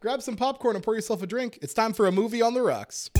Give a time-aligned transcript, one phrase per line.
[0.00, 1.58] grab some popcorn and pour yourself a drink.
[1.60, 3.10] It's time for a movie on the rocks.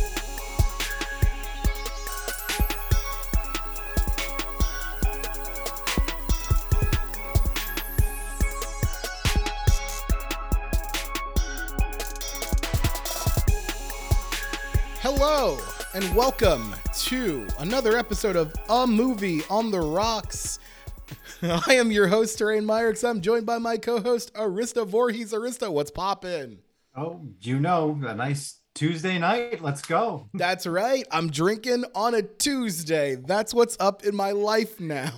[15.03, 15.59] Hello
[15.93, 20.59] and welcome to another episode of A Movie on the Rocks.
[21.43, 23.05] I am your host, Terrain Myers.
[23.05, 25.33] I'm joined by my co-host, Arista Voorhees.
[25.33, 26.61] Arista, what's poppin'?
[27.01, 29.63] Oh, you know, a nice Tuesday night.
[29.63, 30.29] Let's go.
[30.35, 31.07] That's right.
[31.11, 33.15] I'm drinking on a Tuesday.
[33.17, 35.11] That's what's up in my life now.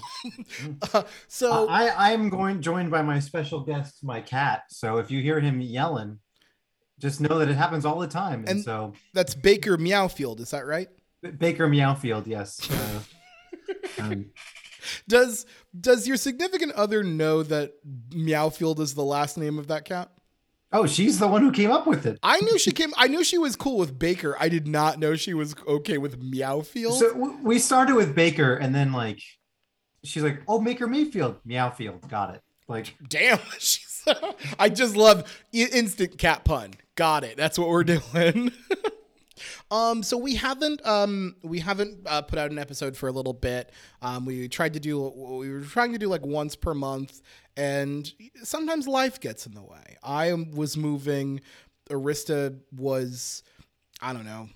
[0.94, 4.62] uh, so I I'm going joined by my special guest, my cat.
[4.68, 6.20] So if you hear him yelling,
[7.00, 8.40] just know that it happens all the time.
[8.40, 10.38] And, And- so that's Baker Meowfield.
[10.38, 10.88] Is that right?
[11.38, 12.60] Baker Meowfield, yes.
[12.70, 13.00] Uh,
[14.02, 14.26] um,
[15.08, 15.46] Does
[15.78, 17.72] does your significant other know that
[18.14, 20.10] Meowfield is the last name of that cat?
[20.72, 22.18] Oh, she's the one who came up with it.
[22.22, 22.92] I knew she came.
[22.96, 24.36] I knew she was cool with Baker.
[24.40, 26.98] I did not know she was okay with Meowfield.
[26.98, 29.20] So w- we started with Baker, and then like
[30.04, 33.88] she's like, "Oh, Baker Mayfield, Meowfield, got it." Like, Damn, she's.
[34.58, 36.74] I just love instant cat pun.
[36.96, 37.36] Got it.
[37.36, 38.50] That's what we're doing.
[39.70, 43.32] um, so we haven't um we haven't uh, put out an episode for a little
[43.32, 43.70] bit.
[44.00, 47.22] Um, we tried to do we were trying to do like once per month,
[47.56, 48.10] and
[48.42, 49.96] sometimes life gets in the way.
[50.02, 51.40] I was moving.
[51.90, 53.42] Arista was,
[54.00, 54.48] I don't know.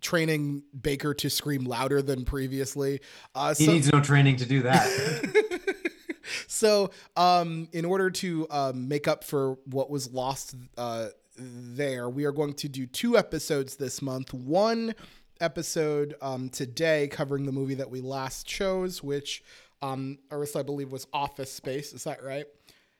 [0.00, 3.00] Training Baker to scream louder than previously.
[3.34, 5.66] Uh, he so- needs no training to do that.
[6.46, 12.24] so um in order to um, make up for what was lost uh there we
[12.24, 14.94] are going to do two episodes this month one
[15.40, 19.42] episode um today covering the movie that we last chose which
[19.82, 21.92] um Arissa, i believe was office space.
[21.92, 22.46] Is that right?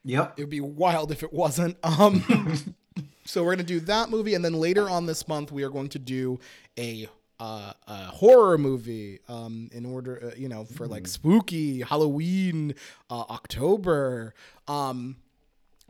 [0.04, 0.34] Yep.
[0.38, 1.76] it would be wild if it wasn't.
[1.84, 2.74] Um
[3.24, 5.70] so we're going to do that movie and then later on this month we are
[5.70, 6.38] going to do
[6.78, 12.74] a uh, a horror movie um, in order uh, you know for like spooky halloween
[13.08, 14.34] uh, october.
[14.68, 15.16] Um,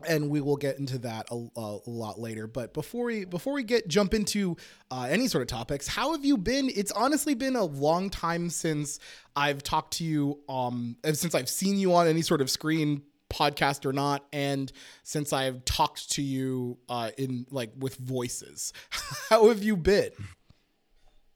[0.07, 2.47] and we will get into that a, a, lot later.
[2.47, 4.57] But before we before we get jump into
[4.89, 6.69] uh, any sort of topics how have you been?
[6.73, 8.99] It's honestly been a long time since
[9.35, 13.85] i've talked to you um since i've seen you on any sort of screen podcast
[13.85, 14.71] or not and
[15.03, 18.73] since i've talked to you uh in like with voices.
[19.29, 20.11] How have you been?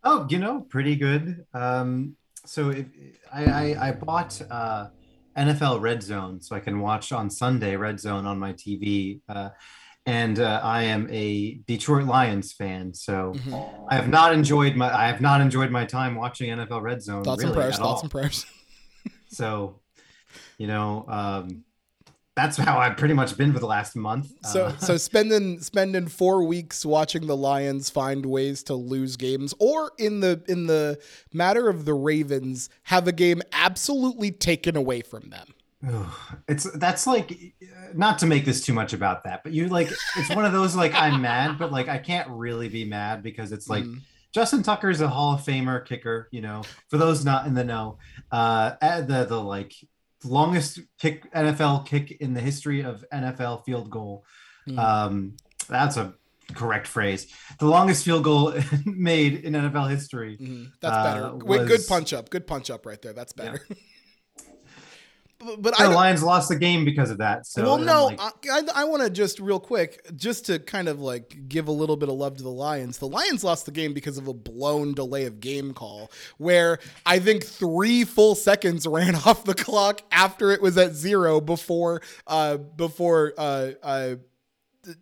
[0.03, 1.46] Oh, you know, pretty good.
[1.53, 2.16] Um,
[2.46, 2.86] so if,
[3.34, 4.90] I, I I bought uh,
[5.38, 9.50] NFL Red Zone so I can watch on Sunday Red Zone on my TV, uh,
[10.06, 12.94] and uh, I am a Detroit Lions fan.
[12.94, 13.88] So Mhm.
[13.90, 17.23] I have not enjoyed my I have not enjoyed my time watching NFL Red Zone
[17.23, 18.01] thoughts really and prayers thoughts all.
[18.03, 18.46] and prayers
[19.28, 19.81] So,
[20.57, 21.63] you know, um,
[22.35, 24.31] that's how I've pretty much been for the last month.
[24.44, 29.53] So Uh, so spending spending four weeks watching the Lions find ways to lose games,
[29.59, 31.00] or in the in the
[31.34, 35.53] matter of the Ravens, have a game absolutely taken away from them.
[36.47, 37.53] It's that's like
[37.94, 40.75] not to make this too much about that, but you like it's one of those
[40.75, 44.02] like I'm mad, but like I can't really be mad because it's like Mm.
[44.34, 46.28] Justin Tucker is a Hall of Famer kicker.
[46.31, 48.00] You know, for those not in the know,
[48.31, 48.72] uh,
[49.02, 49.73] the the like
[50.25, 54.25] longest kick NFL kick in the history of NFL field goal.
[54.68, 54.80] Mm.
[54.80, 55.38] Um,
[55.68, 56.13] that's a
[56.53, 57.28] correct phrase.
[57.59, 58.53] The longest field goal
[58.85, 60.38] made in NFL history.
[60.40, 60.72] Mhm.
[60.81, 61.35] That's uh, better.
[61.46, 62.30] Wait, good punch up.
[62.30, 63.14] Good punch up right there.
[63.14, 63.64] That's better.
[63.68, 63.78] but,
[65.59, 67.45] but The Lions lost the game because of that.
[67.45, 70.88] So well, no, like, I, I, I want to just real quick, just to kind
[70.88, 72.97] of like give a little bit of love to the Lions.
[72.97, 77.19] The Lions lost the game because of a blown delay of game call, where I
[77.19, 82.57] think three full seconds ran off the clock after it was at zero before, uh,
[82.57, 84.16] before, uh, uh,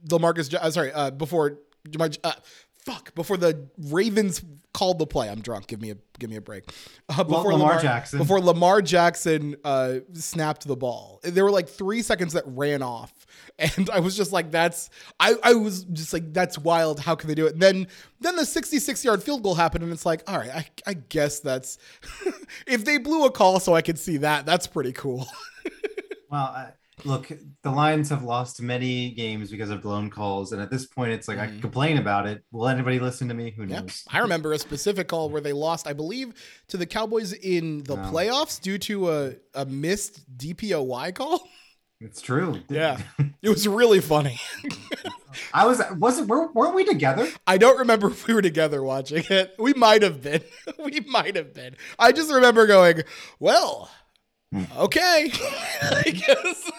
[0.07, 1.59] Lamarcus, uh, sorry, uh, before,
[1.99, 2.33] uh,
[2.85, 4.41] fuck, before the Ravens
[4.73, 5.29] called the play.
[5.29, 5.67] I'm drunk.
[5.67, 6.69] Give me a, give me a break.
[7.09, 8.19] Uh, before Lamar Jackson.
[8.19, 11.19] before Lamar Jackson uh, snapped the ball.
[11.23, 13.13] There were like three seconds that ran off.
[13.59, 14.89] And I was just like, that's
[15.19, 16.99] I, I was just like, that's wild.
[16.99, 17.53] How can they do it?
[17.53, 17.87] And then
[18.19, 21.39] then the 66 yard field goal happened, and it's like, all right, I, I guess
[21.39, 21.77] that's
[22.67, 25.27] if they blew a call so I could see that, that's pretty cool.
[26.31, 26.69] Well, I,
[27.05, 27.31] look,
[27.63, 31.27] the Lions have lost many games because of blown calls, and at this point, it's
[31.27, 31.49] like I Mhm.
[31.51, 32.43] can complain about it.
[32.51, 33.51] Will anybody listen to me?
[33.57, 34.03] Who knows?
[34.09, 36.33] I remember a specific call where they lost, I believe,
[36.67, 38.01] to the Cowboys in the No.
[38.11, 41.47] playoffs due to a, a missed DPOY call.
[42.01, 42.61] It's true.
[42.69, 42.99] Yeah.
[43.41, 44.39] It was really funny.
[45.53, 47.27] I was wasn't were, weren't we together?
[47.47, 49.55] I don't remember if we were together watching it.
[49.57, 50.43] We might have been.
[50.83, 51.75] we might have been.
[51.97, 53.01] I just remember going,
[53.39, 53.89] well,
[54.77, 55.31] okay.
[55.81, 56.71] I guess.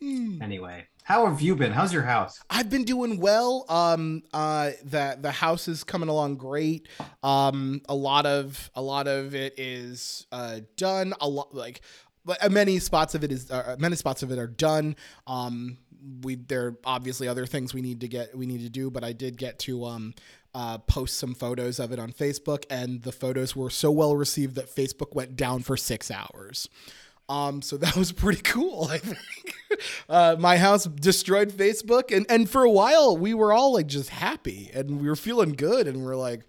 [0.00, 0.40] Hmm.
[0.40, 1.72] Anyway, How have you been?
[1.72, 2.40] How's your house?
[2.48, 3.66] I've been doing well.
[3.68, 6.88] Um, uh, the the house is coming along great.
[7.22, 11.12] Um, a lot of a lot of it is uh done.
[11.20, 11.82] A lot like
[12.24, 14.96] but uh, many spots of it is uh, many spots of it are done.
[15.26, 15.78] Um,
[16.22, 19.04] we there are obviously other things we need to get we need to do, but
[19.04, 20.14] I did get to um
[20.54, 24.56] uh, post some photos of it on Facebook, and the photos were so well received
[24.56, 26.68] that Facebook went down for six hours.
[27.28, 28.88] Um, so that was pretty cool.
[28.90, 29.18] I think
[30.08, 34.10] uh, my house destroyed Facebook, and and for a while we were all like just
[34.10, 36.46] happy and we were feeling good, and we we're like,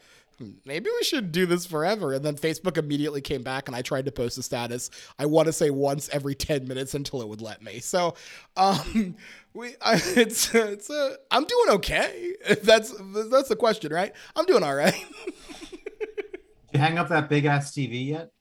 [0.65, 2.13] maybe we should do this forever.
[2.13, 4.89] And then Facebook immediately came back, and I tried to post a status.
[5.17, 7.79] I want to say once every ten minutes until it would let me.
[7.79, 8.15] So,
[8.57, 9.15] um,
[9.53, 12.35] we I, it's it's a I'm doing okay.
[12.63, 12.93] That's
[13.29, 14.13] that's the question, right?
[14.35, 14.95] I'm doing all right.
[16.73, 18.31] you hang up that big ass TV yet?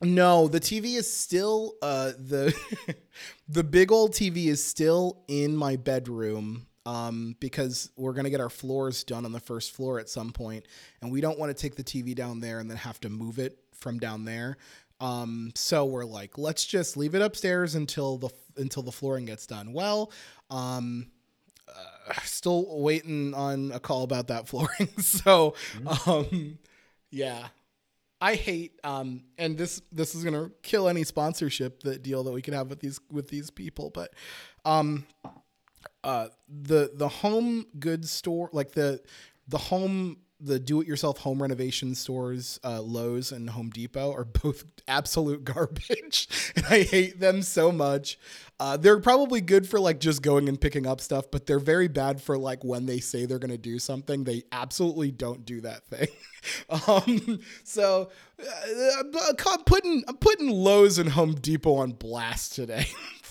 [0.00, 2.54] No, the TV is still uh the
[3.48, 8.40] the big old TV is still in my bedroom um because we're going to get
[8.40, 10.64] our floors done on the first floor at some point
[11.02, 13.38] and we don't want to take the TV down there and then have to move
[13.38, 14.56] it from down there.
[14.98, 19.46] Um so we're like let's just leave it upstairs until the until the flooring gets
[19.46, 19.74] done.
[19.74, 20.10] Well,
[20.50, 21.08] um
[21.68, 24.88] uh, still waiting on a call about that flooring.
[24.98, 26.10] so mm-hmm.
[26.10, 26.58] um
[27.10, 27.48] yeah,
[28.18, 32.40] I hate um and this this is gonna kill any sponsorship that deal that we
[32.40, 34.14] could have with these with these people, but
[34.64, 35.06] um
[36.04, 39.00] uh the the home goods store like the
[39.48, 45.44] the home the do-it-yourself home renovation stores, uh, Lowe's and Home Depot, are both absolute
[45.44, 48.18] garbage, and I hate them so much.
[48.60, 51.88] Uh, they're probably good for like just going and picking up stuff, but they're very
[51.88, 55.60] bad for like when they say they're going to do something, they absolutely don't do
[55.60, 56.08] that thing.
[56.88, 58.10] um, so
[58.40, 59.02] uh,
[59.52, 62.86] I'm putting I'm putting Lowe's and Home Depot on blast today.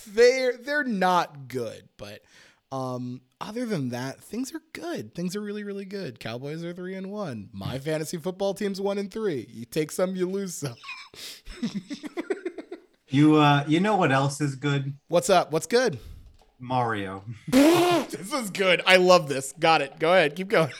[0.08, 2.22] they're they're not good, but
[2.70, 5.14] um, other than that, things are good.
[5.14, 6.20] Things are really, really good.
[6.20, 7.48] Cowboys are three and one.
[7.52, 9.48] My fantasy football team's one and three.
[9.50, 10.76] You take some, you lose some.
[13.10, 14.94] You uh you know what else is good?
[15.08, 15.50] What's up?
[15.50, 15.98] What's good?
[16.58, 17.24] Mario.
[17.48, 18.82] this is good.
[18.86, 19.54] I love this.
[19.58, 19.98] Got it.
[19.98, 20.36] Go ahead.
[20.36, 20.72] Keep going.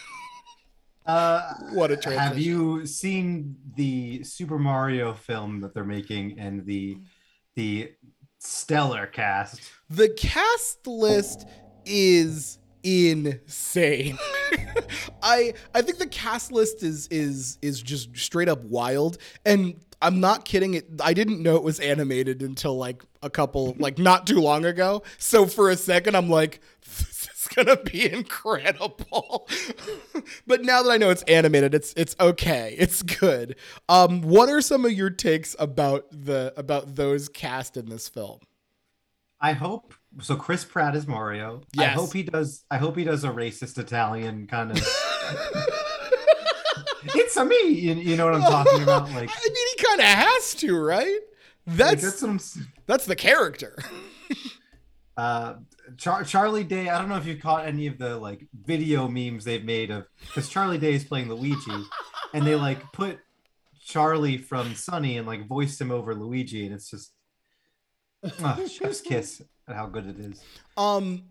[1.06, 2.18] Uh, what a transition.
[2.18, 6.98] Have you seen the Super Mario film that they're making and the
[7.56, 7.92] the
[8.38, 9.62] stellar cast?
[9.88, 11.46] The cast list
[11.88, 14.18] is insane.
[15.22, 20.20] I I think the cast list is is is just straight up wild and I'm
[20.20, 20.74] not kidding.
[20.74, 24.64] It I didn't know it was animated until like a couple like not too long
[24.64, 25.02] ago.
[25.18, 29.48] So for a second I'm like this is going to be incredible.
[30.46, 32.74] but now that I know it's animated, it's it's okay.
[32.78, 33.56] It's good.
[33.88, 38.40] Um what are some of your takes about the about those cast in this film?
[39.40, 41.62] I hope so Chris Pratt is Mario.
[41.72, 41.90] Yes.
[41.90, 44.78] I hope he does I hope he does a racist Italian kind of
[47.02, 47.68] it's a me.
[47.68, 49.08] You, you, know what I'm talking about?
[49.08, 51.18] Like, I mean, he kind of has to, right?
[51.66, 52.40] That's that's, some,
[52.86, 53.78] that's the character.
[55.16, 55.54] uh,
[55.96, 56.88] Char- Charlie Day.
[56.88, 60.06] I don't know if you caught any of the like video memes they've made of
[60.20, 61.84] because Charlie Day is playing Luigi,
[62.34, 63.18] and they like put
[63.84, 67.12] Charlie from Sunny and like voiced him over Luigi, and it's just
[68.42, 68.66] oh,
[69.04, 70.42] kiss at how good it is.
[70.76, 71.24] Um,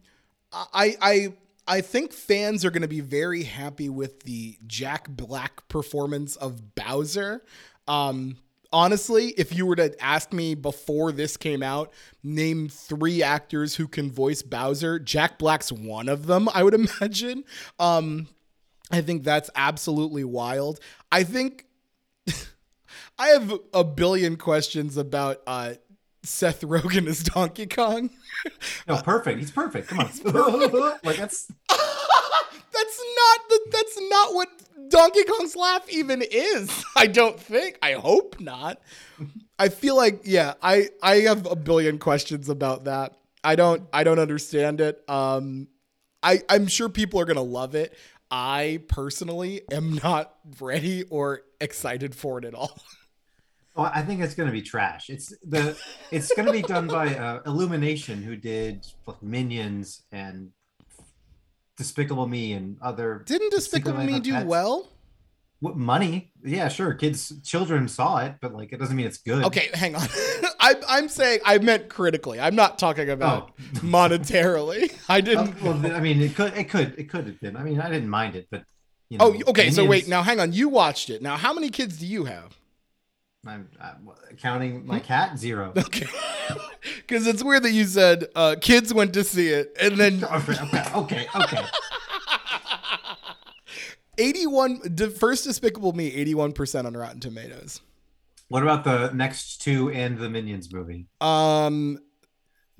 [0.52, 1.34] I I
[1.68, 6.76] I think fans are going to be very happy with the Jack Black performance of
[6.76, 7.44] Bowser.
[7.88, 8.38] Um,
[8.72, 11.92] honestly, if you were to ask me before this came out,
[12.24, 17.44] name three actors who can voice Bowser, Jack Black's one of them, I would imagine.
[17.80, 18.28] Um,
[18.92, 20.80] I think that's absolutely wild.
[21.12, 21.66] I think
[23.20, 25.74] I have a billion questions about uh,
[26.24, 28.10] Seth Rogen as Donkey Kong.
[28.88, 29.40] no, perfect.
[29.40, 29.88] He's perfect.
[29.88, 30.08] Come on.
[30.08, 30.74] Perfect.
[31.06, 34.50] like that's that's not the that's not what
[34.90, 36.84] Donkey Kong's laugh even is.
[36.96, 37.78] I don't think.
[37.82, 38.82] I hope not.
[39.60, 43.16] I feel like yeah, I I have a billion questions about that.
[43.44, 45.04] I don't I don't understand it.
[45.10, 45.68] Um
[46.24, 47.98] I I'm sure people are going to love it.
[48.30, 52.78] I personally am not ready or excited for it at all.
[53.78, 55.10] Oh, I think it's going to be trash.
[55.10, 55.78] It's the
[56.10, 60.50] it's going to be done by uh, Illumination, who did like Minions and
[61.78, 63.24] Despicable Me and other.
[63.28, 64.48] Didn't Despicable Me do pets.
[64.48, 64.90] well?
[65.60, 66.32] What money?
[66.44, 66.94] Yeah, sure.
[66.96, 69.46] Kids, children saw it, but like it doesn't mean it's good.
[69.46, 70.08] Okay, hang on.
[70.60, 72.40] I'm I'm saying I meant critically.
[72.40, 73.64] I'm not talking about oh.
[73.82, 74.92] monetarily.
[75.08, 75.50] I didn't.
[75.50, 77.56] Uh, well, I mean, it could, it could, it could have been.
[77.56, 78.64] I mean, I didn't mind it, but
[79.10, 79.62] you know, oh, okay.
[79.62, 79.76] Minions...
[79.76, 80.52] So wait, now hang on.
[80.52, 81.22] You watched it.
[81.22, 82.58] Now, how many kids do you have?
[83.48, 85.74] I'm, I'm counting my cat zero.
[85.78, 86.08] Okay.
[86.96, 90.54] Because it's weird that you said uh, kids went to see it, and then okay,
[90.96, 91.58] okay, okay.
[91.58, 91.66] okay.
[94.18, 97.82] 81 the first Despicable Me, 81% on Rotten Tomatoes.
[98.48, 101.08] What about the next two and the Minions movie?
[101.20, 102.00] Um,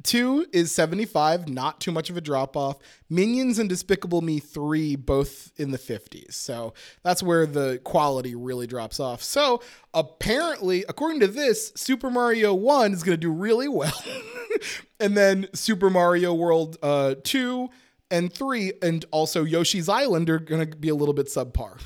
[0.04, 2.78] two is 75, not too much of a drop off.
[3.10, 6.34] Minions and Despicable Me 3, both in the 50s.
[6.34, 6.74] So
[7.04, 9.24] that's where the quality really drops off.
[9.24, 9.62] So
[9.94, 14.04] apparently, according to this, Super Mario 1 is going to do really well.
[15.00, 17.70] and then Super Mario World uh, 2
[18.10, 21.82] and 3, and also Yoshi's Island are going to be a little bit subpar.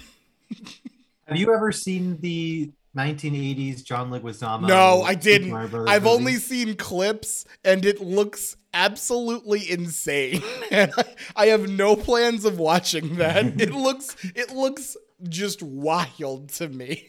[1.27, 4.67] Have you ever seen the 1980s John Leguizamo?
[4.67, 5.47] No, I didn't.
[5.47, 10.41] Super Mario Brothers I've only seen clips and it looks absolutely insane.
[10.71, 11.03] and I,
[11.35, 13.45] I have no plans of watching that.
[13.61, 17.07] it looks it looks just wild to me.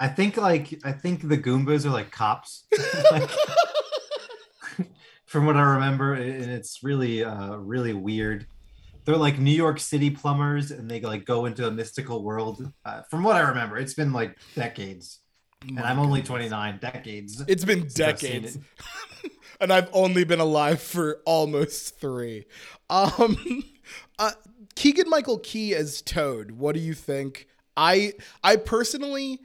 [0.00, 2.64] I think like I think the Goombas are like cops.
[3.10, 3.30] Like,
[5.26, 8.46] from what I remember, and it's really uh really weird.
[9.08, 12.70] They're like New York City plumbers, and they like go into a mystical world.
[12.84, 15.20] Uh, from what I remember, it's been like decades,
[15.66, 16.76] and I'm only 29.
[16.76, 17.42] Decades.
[17.48, 18.56] It's been decades.
[18.56, 19.32] it.
[19.62, 22.44] and I've only been alive for almost 3.
[22.90, 23.64] Um
[24.18, 24.32] uh
[24.74, 26.50] Keegan Michael Key as Toad.
[26.50, 27.46] What do you think?
[27.78, 28.12] I
[28.44, 29.40] I personally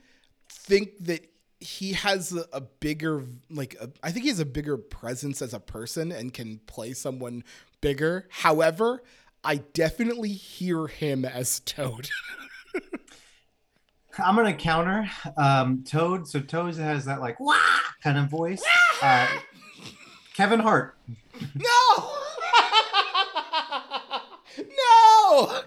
[0.50, 1.26] think that
[1.62, 5.54] he has a, a bigger like a, I think he has a bigger presence as
[5.54, 7.46] a person and can play someone
[7.80, 8.28] bigger.
[8.30, 9.04] However,
[9.44, 12.10] I definitely hear him as Toad.
[14.20, 16.28] I'm gonna counter um, Toad.
[16.28, 17.58] So Toad has that like wah
[18.04, 18.64] kind of voice.
[19.02, 19.28] Uh,
[20.36, 20.98] Kevin Hart.
[21.56, 22.12] no.
[24.58, 25.62] no.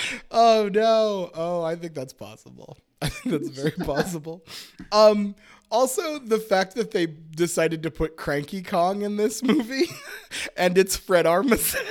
[0.30, 1.30] oh no.
[1.34, 2.78] Oh, I think that's possible.
[3.00, 4.44] I think that's very possible.
[4.92, 5.34] Um
[5.70, 9.86] also the fact that they decided to put Cranky Kong in this movie
[10.56, 11.84] and it's Fred Armisen.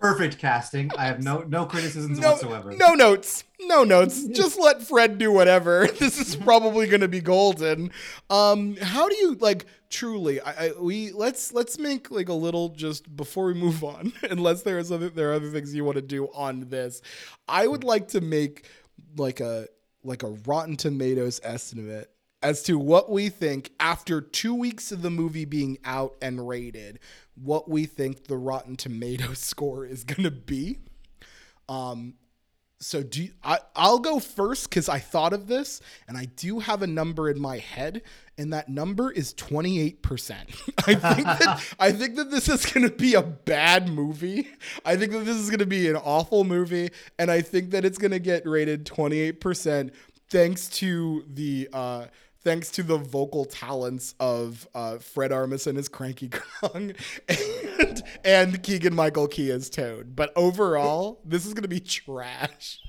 [0.00, 0.90] Perfect casting.
[0.96, 2.72] I have no no criticisms no, whatsoever.
[2.72, 3.44] no notes.
[3.60, 4.24] No notes.
[4.32, 5.86] Just let Fred do whatever.
[6.00, 7.90] This is probably going to be golden.
[8.30, 10.40] Um, how do you like truly?
[10.40, 14.14] I, I we let's let's make like a little just before we move on.
[14.30, 17.02] Unless there is other there are other things you want to do on this,
[17.46, 18.64] I would like to make
[19.18, 19.68] like a
[20.02, 22.10] like a Rotten Tomatoes estimate
[22.42, 26.98] as to what we think after two weeks of the movie being out and rated,
[27.34, 30.78] what we think the Rotten Tomatoes score is going to be.
[31.68, 32.14] Um,
[32.82, 33.58] so do you, I?
[33.76, 37.38] I'll go first because I thought of this, and I do have a number in
[37.38, 38.00] my head,
[38.38, 40.48] and that number is twenty eight percent.
[40.86, 44.48] I think that I think that this is going to be a bad movie.
[44.82, 47.84] I think that this is going to be an awful movie, and I think that
[47.84, 49.92] it's going to get rated twenty eight percent
[50.30, 51.68] thanks to the.
[51.72, 52.06] Uh,
[52.42, 56.92] Thanks to the vocal talents of uh, Fred Armisen as Cranky Kong
[57.78, 60.16] and, and Keegan Michael Key as Toad.
[60.16, 62.80] But overall, this is going to be trash.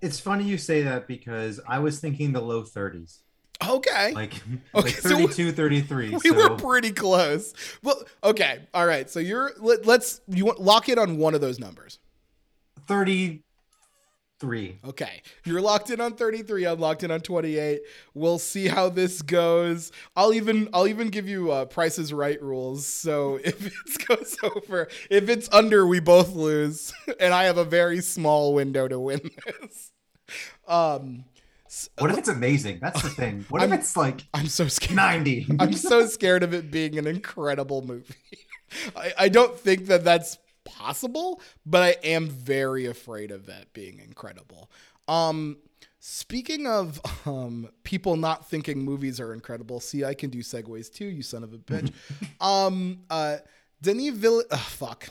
[0.00, 3.18] It's funny you say that because I was thinking the low 30s.
[3.66, 4.12] Okay.
[4.12, 4.34] Like,
[4.74, 6.10] Okay, like so we- 32, 33.
[6.10, 7.52] we so were pretty close.
[7.82, 8.60] Well, okay.
[8.72, 9.10] All right.
[9.10, 11.98] So you're let, let's you want lock in on one of those numbers.
[14.40, 14.78] 33.
[14.88, 15.22] Okay.
[15.44, 16.66] You're locked in on 33.
[16.66, 17.80] I'm locked in on 28.
[18.14, 19.92] We'll see how this goes.
[20.14, 22.86] I'll even I'll even give you uh, Price's Right rules.
[22.86, 27.64] So if it goes over, if it's under, we both lose, and I have a
[27.64, 29.92] very small window to win this.
[30.68, 31.24] Um,
[31.98, 32.80] What if it's amazing?
[32.82, 33.46] That's the thing.
[33.48, 34.96] What I'm- if it's like I'm so scared.
[34.96, 35.46] 90?
[35.60, 38.14] I'm so scared of it being an incredible movie.
[38.96, 43.98] I, I don't think that that's possible, but I am very afraid of that being
[43.98, 44.70] incredible.
[45.08, 45.56] Um,
[46.00, 51.06] speaking of um, people not thinking movies are incredible, see, I can do segues too,
[51.06, 51.92] you son of a bitch.
[52.40, 53.36] um, uh,
[53.80, 54.42] Denis Vill.
[54.50, 55.08] Ugh, fuck.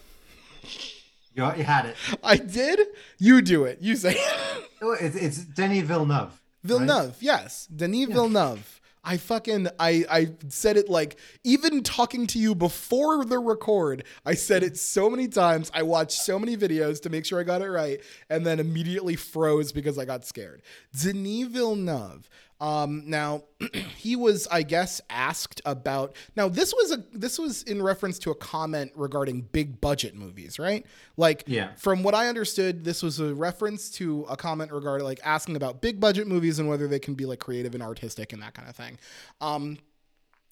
[1.34, 1.96] you, you had it.
[2.24, 2.80] I did.
[3.18, 3.80] You do it.
[3.82, 4.70] You say it.
[4.82, 6.30] Oh, It's, it's Denny Villeneuve.
[6.30, 6.40] right?
[6.64, 8.82] Villeneuve, yes, Denis Villeneuve.
[9.06, 14.04] I fucking I I said it like even talking to you before the record.
[14.26, 15.72] I said it so many times.
[15.74, 19.16] I watched so many videos to make sure I got it right, and then immediately
[19.16, 20.64] froze because I got scared.
[21.00, 22.28] Denis Villeneuve.
[22.66, 23.44] Um, now
[23.98, 26.16] he was, I guess, asked about.
[26.36, 30.58] Now this was a this was in reference to a comment regarding big budget movies,
[30.58, 30.84] right?
[31.16, 31.74] Like, Yeah.
[31.76, 35.82] from what I understood, this was a reference to a comment regarding like asking about
[35.82, 38.68] big budget movies and whether they can be like creative and artistic and that kind
[38.68, 38.98] of thing.
[39.42, 39.78] Um,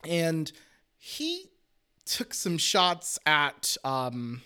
[0.08, 0.52] and
[0.98, 1.50] he
[2.06, 4.42] took some shots at um,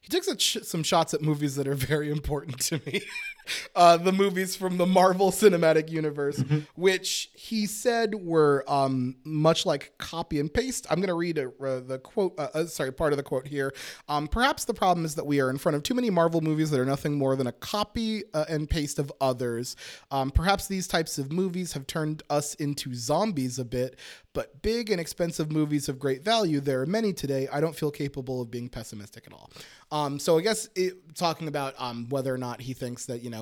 [0.00, 3.02] he took some, sh- some shots at movies that are very important to me.
[3.74, 6.60] Uh, the movies from the Marvel Cinematic Universe, Mm-hmm.
[6.74, 10.86] which he said were um, much like copy and paste.
[10.90, 13.46] I'm going to read a, uh, the quote, uh, uh, sorry, part of the quote
[13.46, 13.72] here.
[14.08, 16.70] Um, Perhaps the problem is that we are in front of too many Marvel movies
[16.70, 19.76] that are nothing more than a copy uh, and paste of others.
[20.10, 23.98] Um, perhaps these types of movies have turned us into zombies a bit,
[24.32, 27.48] but big and expensive movies of great value, there are many today.
[27.52, 29.50] I don't feel capable of being pessimistic at all.
[29.90, 33.28] Um, so I guess it, talking about um, whether or not he thinks that you
[33.28, 33.41] know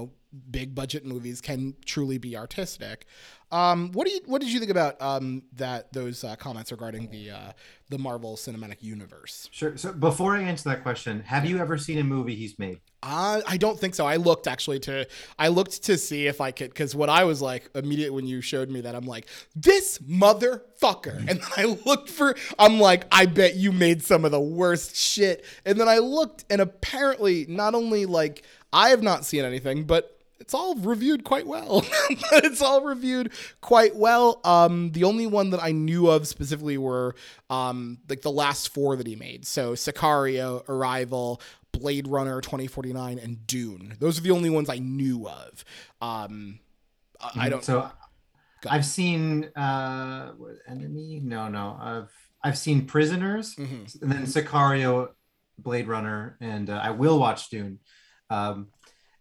[0.51, 3.07] big budget movies can truly be artistic.
[3.53, 7.11] Um, what do you what did you think about um, that those uh, comments regarding
[7.11, 7.53] the uh,
[7.89, 9.49] the Marvel Cinematic Universe?
[9.51, 9.77] Sure.
[9.77, 12.81] So before I answer that question, have you ever seen a movie he's made?
[13.03, 14.07] Uh, I don't think so.
[14.07, 15.05] I looked actually to
[15.37, 18.41] I looked to see if I could because what I was like immediately when you
[18.41, 23.27] showed me that I'm like this motherfucker, and then I looked for I'm like I
[23.27, 27.75] bet you made some of the worst shit, and then I looked and apparently not
[27.75, 31.85] only like I have not seen anything, but it's all reviewed quite well.
[32.11, 33.31] it's all reviewed
[33.61, 34.41] quite well.
[34.45, 37.15] Um, the only one that I knew of specifically were
[37.51, 39.47] um, like the last four that he made.
[39.47, 41.41] So Sicario, Arrival,
[41.73, 43.95] Blade Runner 2049, and Dune.
[44.01, 45.65] Those are the only ones I knew of.
[46.01, 46.59] Um,
[47.21, 47.63] I, I don't.
[47.63, 47.91] So
[48.69, 51.21] I've seen uh what, Enemy.
[51.23, 51.79] No, no.
[51.81, 52.11] I've
[52.43, 54.03] I've seen Prisoners, Mhm.
[54.03, 55.11] and then Sicario,
[55.59, 57.79] Blade Runner, and uh, I will watch Dune.
[58.31, 58.69] Um,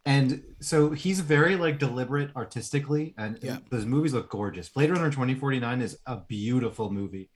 [0.10, 3.60] and so he's very like deliberate artistically, and Yeah.
[3.70, 4.68] those movies look gorgeous.
[4.70, 7.30] Blade Runner 2049 is a beautiful movie.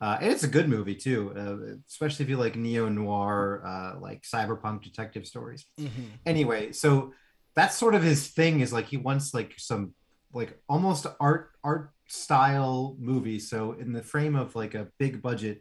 [0.00, 3.98] Uh, and it's a good movie too, uh, especially if you like neo noir, uh,
[4.00, 5.66] like cyberpunk detective stories.
[5.78, 6.06] Mhm.
[6.24, 7.12] Anyway, so
[7.54, 8.60] that's sort of his thing.
[8.60, 9.94] Is like he wants like some
[10.32, 13.38] like almost art art style movie.
[13.40, 15.56] So in the frame of like a big budget,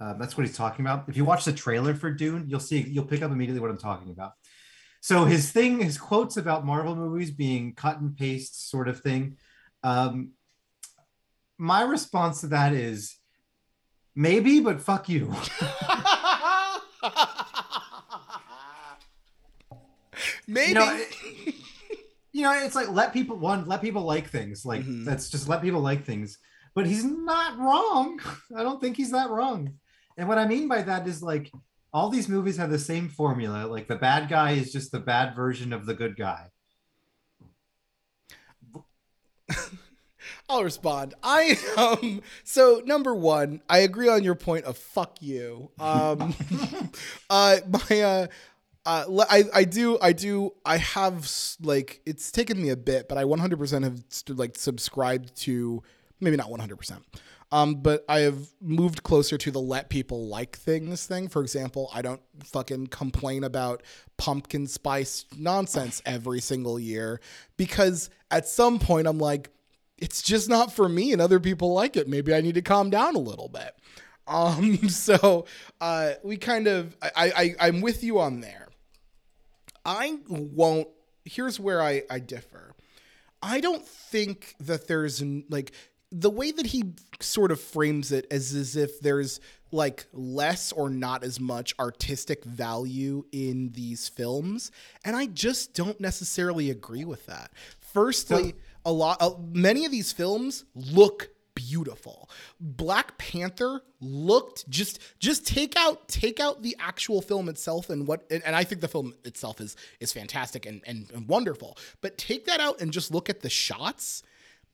[0.00, 1.08] uh, that's what he's talking about.
[1.08, 3.78] If you watch the trailer for Dune, you'll see you'll pick up immediately what I'm
[3.90, 4.32] talking about.
[5.04, 9.36] So his thing, his quotes about Marvel movies being cut and paste sort of thing.
[9.82, 10.30] Um,
[11.58, 13.18] my response to that is
[14.14, 15.30] maybe, but fuck you.
[20.46, 20.68] Maybe.
[20.70, 21.54] You know, it-
[22.32, 24.64] you know, it's like let people one let people like things.
[24.64, 25.04] Like Mhm.
[25.04, 26.38] that's just let people like things.
[26.74, 28.20] But he's not wrong.
[28.56, 29.74] I don't think he's that wrong.
[30.16, 31.52] And what I mean by that is like
[31.94, 33.66] all these movies have the same formula.
[33.66, 36.50] Like the bad guy is just the bad version of the good guy.
[40.48, 41.14] I'll respond.
[41.22, 45.70] I um so number one, I agree on your point of fuck you.
[45.78, 46.34] Um
[47.30, 48.26] uh my uh
[48.86, 51.30] uh, I, I do I do I have
[51.62, 54.02] like it's taken me a bit, but I 100% have
[54.36, 55.82] like subscribed to
[56.20, 57.00] maybe not 100%.
[57.54, 61.28] Um, but I have moved closer to the let people like things thing.
[61.28, 63.84] For example, I don't fucking complain about
[64.16, 67.20] pumpkin spice nonsense every single year
[67.56, 69.50] because at some point I'm like,
[69.98, 72.08] it's just not for me and other people like it.
[72.08, 73.72] Maybe I need to calm down a little bit.
[74.26, 75.46] Um, so
[75.80, 78.66] uh, we kind of I, I I'm with you on there.
[79.86, 80.88] I won't.
[81.24, 82.74] Here's where I I differ.
[83.40, 85.70] I don't think that there's like
[86.16, 86.84] the way that he
[87.20, 89.40] sort of frames it as as if there's
[89.72, 94.70] like less or not as much artistic value in these films
[95.04, 97.50] and I just don't necessarily agree with that.
[97.80, 102.28] Firstly, a lot uh, many of these films look beautiful.
[102.60, 108.24] Black Panther looked just just take out take out the actual film itself and what
[108.30, 111.76] and, and I think the film itself is is fantastic and, and and wonderful.
[112.00, 114.22] But take that out and just look at the shots.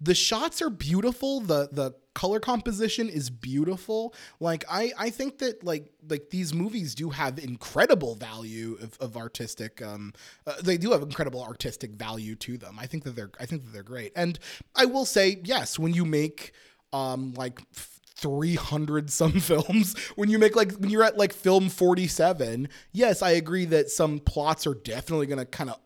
[0.01, 1.41] The shots are beautiful.
[1.41, 4.15] The the color composition is beautiful.
[4.41, 9.17] Like I I think that like like these movies do have incredible value of, of
[9.17, 10.13] artistic um
[10.47, 12.79] uh, they do have incredible artistic value to them.
[12.79, 14.13] I think that they're I think that they're great.
[14.17, 14.39] And
[14.75, 16.53] I will say yes, when you make
[16.93, 17.61] um like
[18.21, 23.31] 300 some films when you make like when you're at like film 47 yes i
[23.31, 25.79] agree that some plots are definitely going to kind of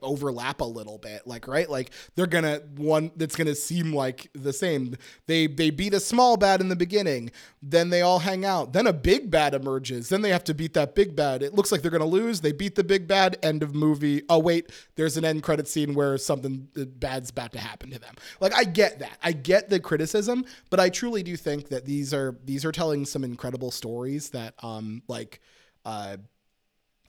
[0.00, 1.68] overlap a little bit like right?
[1.68, 4.96] Like they're gonna one that's gonna seem like the same.
[5.26, 7.30] They they beat a small bad in the beginning
[7.64, 10.74] then they all hang out then a big bad emerges then they have to beat
[10.74, 11.42] that big bad.
[11.42, 14.22] It looks like they're gonna lose they beat the big bad end of movie.
[14.28, 18.14] Oh wait there's an end credit scene where something bad's about to happen to them.
[18.40, 19.18] Like i get that.
[19.22, 23.04] I get the criticism but i truly do think that these are these are telling
[23.04, 25.40] some incredible stories that um like
[25.84, 26.16] uh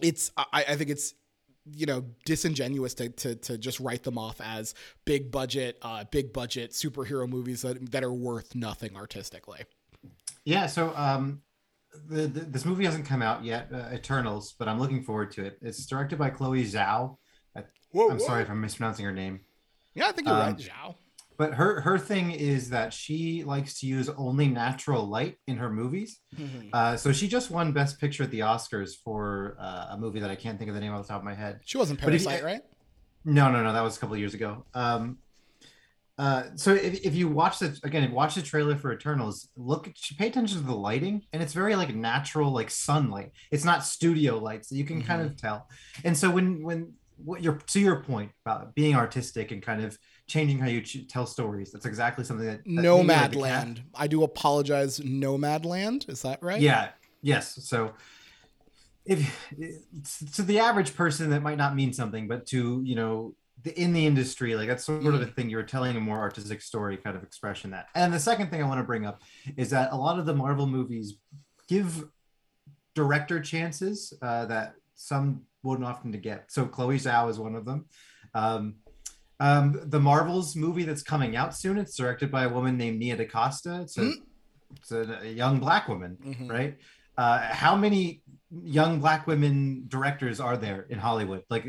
[0.02, 1.14] it's I, I think it's
[1.72, 4.74] you know disingenuous to, to to just write them off as
[5.06, 9.62] big budget uh big budget superhero movies that, that are worth nothing artistically
[10.46, 10.68] Yeah.
[10.68, 11.42] So um,
[12.10, 15.46] the, the, this movie hasn't come out yet, uh, Eternals, but I'm looking forward to
[15.46, 15.58] it.
[15.62, 17.18] It's directed by Chloe Zhao,
[17.56, 18.18] I, whoa.
[18.18, 19.40] sorry if I'm mispronouncing her name.
[19.94, 20.96] Yeah, I think you're Um, right, Zhao.
[21.38, 25.70] But her her thing is that she likes to use only natural light in her
[25.70, 26.20] movies.
[26.38, 26.70] Mhm.
[26.74, 30.30] Uh, so she just won Best Picture at the Oscars for uh, a movie that
[30.30, 31.60] I can't think of the name off the top of my head.
[31.66, 32.62] She wasn't but if you- Parasite, right?
[33.26, 34.66] No, no, no, that was a couple of years ago.
[34.74, 35.18] Um,
[36.20, 40.28] uh, so if, if you watch the again, watch the trailer for Eternals, look, pay
[40.28, 43.32] attention to the lighting, and it's very like natural, like sunlight.
[43.52, 45.68] It's not studio lights, so you can kind of tell.
[46.04, 49.98] And so when when what your to your point about being artistic and kind of
[50.28, 53.68] changing how you ch- tell stories, that's exactly something that, that maybe, like, the cat-
[53.68, 53.82] Nomadland.
[53.96, 55.00] I do apologize.
[55.00, 56.10] Nomadland.
[56.10, 56.62] Is that right?
[56.62, 56.90] Yeah.
[57.22, 57.64] Yes.
[57.66, 57.94] So
[59.06, 59.54] if
[60.36, 63.94] to the average person that might not mean something, but to you know the, in
[63.94, 67.16] the industry, like that's sort of the thing you're telling a more artistic story kind
[67.16, 67.88] of expression that.
[67.96, 69.22] And the second thing I want to bring up
[69.58, 71.16] is that a lot of the Marvel movies
[71.68, 72.06] give
[72.96, 76.52] director chances uh, that some wouldn't often to get.
[76.52, 77.86] So Chloe Zhao is one of them.
[78.34, 78.76] Um,
[79.48, 81.78] um, the Marvels movie that's coming out soon.
[81.78, 83.82] It's directed by a woman named Nia DaCosta.
[83.82, 84.14] It's a, Mm.
[84.78, 86.50] it's a, a young black woman, Mhm.
[86.50, 86.78] right?
[87.18, 88.22] Uh, how many
[88.64, 91.44] young black women directors are there in Hollywood?
[91.50, 91.66] Like,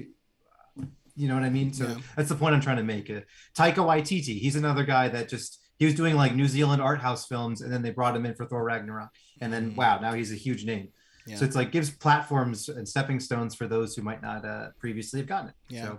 [1.16, 1.72] you know what I mean?
[1.72, 1.96] So Yeah.
[2.16, 3.10] that's the point I'm trying to make.
[3.10, 3.20] Uh,
[3.58, 7.26] Taika Waititi, he's another guy that just he was doing like New Zealand art house
[7.26, 9.10] films, and then they brought him in for Thor Ragnarok,
[9.40, 9.76] and then Mhm.
[9.76, 10.88] wow, now he's a huge name.
[11.26, 11.36] Yeah.
[11.36, 15.18] So it's like gives platforms and stepping stones for those who might not uh, previously
[15.20, 15.54] have gotten it.
[15.68, 15.84] Yeah.
[15.84, 15.98] So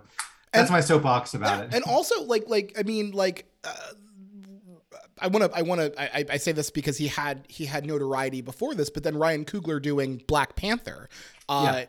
[0.56, 1.74] that's And- my soapbox about Yeah, it.
[1.74, 3.70] And also, like, like I mean, like, uh,
[5.18, 7.86] I want to, I want to, I, I say this because he had he had
[7.86, 11.08] notoriety before this, but then Ryan Coogler doing Black Panther,
[11.48, 11.84] uh, Yeah.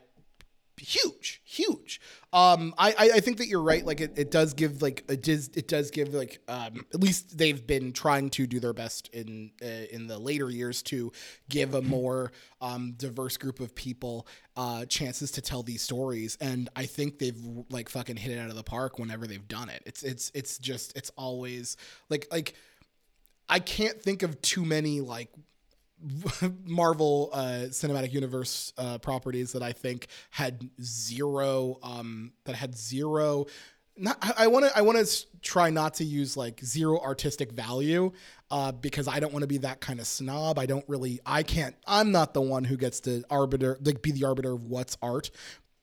[0.77, 1.99] huge, huge.
[2.37, 3.83] Um, I, I, think that you're right.
[3.83, 7.35] Like, it, it does give like it does it does give like um, at least
[7.35, 11.11] they've been trying to do their best in uh, in the later years to
[11.49, 16.69] give a more um, diverse group of people uh, chances to tell these stories, and
[16.75, 19.81] I think they've like fucking hit it out of the park whenever they've done it.
[19.87, 21.75] It's it's it's just it's always
[22.07, 22.53] like like
[23.49, 25.31] I can't think of too many like
[26.65, 33.45] Marvel uh, Cinematic Universe uh, properties that I think had zero um, that had zero.
[33.99, 38.11] Not, I want to I want to try not to use like zero artistic value
[38.51, 40.59] uh, because I don't want to be that kind of snob.
[40.59, 44.11] I don't really I can't I'm not the one who gets to arbiter like be
[44.11, 45.31] the arbiter of what's art.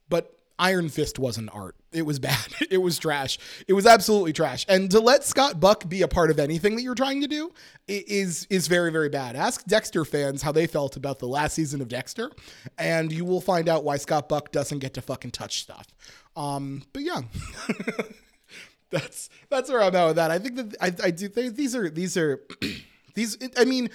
[0.09, 1.77] But Iron Fist wasn't art.
[1.93, 2.47] It was bad.
[2.71, 3.39] It was trash.
[3.69, 4.65] It was absolutely trash.
[4.69, 7.53] And to let Scott Buck be a part of anything that you're trying to do
[7.87, 9.37] is is very very bad.
[9.37, 12.31] Ask Dexter fans how they felt about the last season of Dexter,
[12.79, 15.87] and you will find out why Scott Buck doesn't get to fucking touch stuff.
[16.35, 17.23] Um, but yeah.
[18.91, 20.31] that's that's where I'm at with that.
[20.31, 22.41] I think that I, I do they, these are these are
[23.15, 23.91] these I mean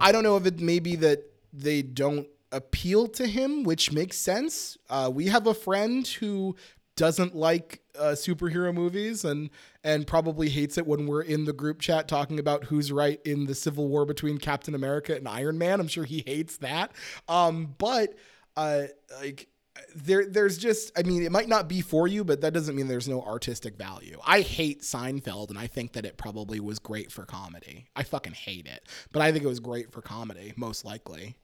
[0.00, 4.16] I don't know if it may be that they don't appeal to him, which makes
[4.16, 4.78] sense.
[4.88, 6.56] Uh, we have a friend who
[6.96, 9.50] doesn't like uh, superhero movies and
[9.82, 13.46] and probably hates it when we're in the group chat talking about who's right in
[13.46, 15.80] the civil war between Captain America and Iron Man.
[15.80, 16.92] I'm sure he hates that.
[17.28, 18.14] Um, but
[18.56, 18.84] uh,
[19.20, 19.48] like
[19.96, 22.86] there there's just I mean it might not be for you, but that doesn't mean
[22.86, 24.18] there's no artistic value.
[24.24, 27.86] I hate Seinfeld and I think that it probably was great for comedy.
[27.96, 31.36] I fucking hate it, but I think it was great for comedy, most likely.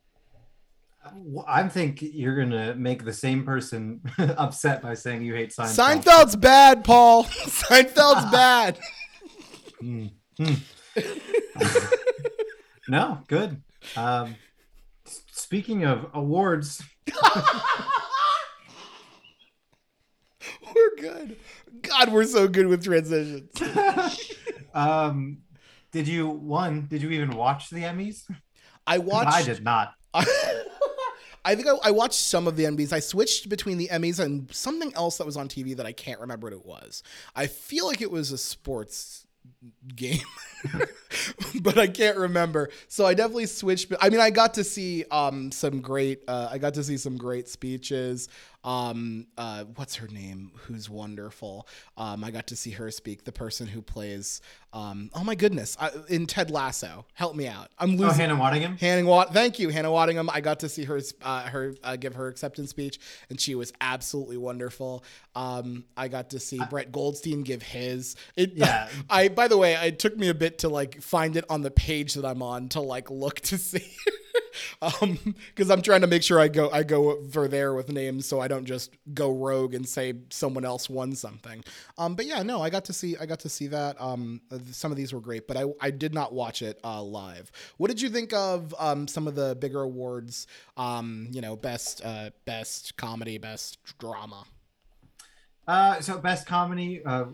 [1.47, 6.03] I think you're gonna make the same person upset by saying you hate Seinfeld.
[6.03, 7.25] Seinfeld's bad, Paul.
[7.25, 8.79] Seinfeld's bad.
[9.83, 11.99] Mm, mm.
[12.89, 13.63] no, good.
[13.97, 14.37] Um,
[15.05, 16.83] speaking of awards,
[20.75, 21.37] We're good.
[21.83, 23.51] God, we're so good with transitions.
[24.75, 25.39] um,
[25.93, 26.87] did you one?
[26.87, 28.31] Did you even watch the Emmys?
[28.87, 29.33] I watched.
[29.33, 29.95] I did not.
[30.15, 30.25] I
[31.55, 32.93] think I, I watched some of the Emmys.
[32.93, 36.21] I switched between the Emmys and something else that was on TV that I can't
[36.21, 37.03] remember what it was.
[37.35, 39.27] I feel like it was a sports
[39.95, 40.19] game,
[41.63, 42.71] but I can't remember.
[42.89, 43.93] So I definitely switched.
[44.01, 46.23] I mean, I got to see um, some great.
[46.29, 48.29] Uh, I got to see some great speeches.
[48.63, 50.53] Um, uh, what's her name?
[50.67, 51.67] Who's wonderful.
[51.97, 53.25] Um, I got to see her speak.
[53.25, 54.41] The person who plays.
[54.73, 55.77] Um, oh my goodness!
[55.81, 57.07] I, in Ted Lasso.
[57.15, 57.71] Help me out.
[57.79, 58.07] I'm losing.
[58.07, 58.79] Oh, Hannah Waddingham.
[58.79, 60.29] Hannah Wat- thank you, Hannah Waddingham.
[60.33, 63.73] I got to see her uh, her uh, give her acceptance speech, and she was
[63.81, 65.05] absolutely wonderful.
[65.35, 68.15] Um, I got to see Brett Goldstein give his.
[68.37, 68.89] It, Yeah.
[69.11, 71.71] I by the way, it took me a bit to like find it on the
[71.71, 73.91] page that I'm on to like look to see.
[74.83, 78.27] um because i'm trying to make sure i go i go for there with names
[78.27, 81.63] so i don't just go rogue and say someone else won something.
[81.99, 84.01] Um but yeah no i got to see i got to see that.
[84.01, 87.51] Um some of these were great but i i did not watch it uh live.
[87.77, 92.03] What did you think of um some of the bigger awards um you know best
[92.05, 94.45] uh best comedy best drama?
[95.69, 97.27] Uh, so best comedy, uh,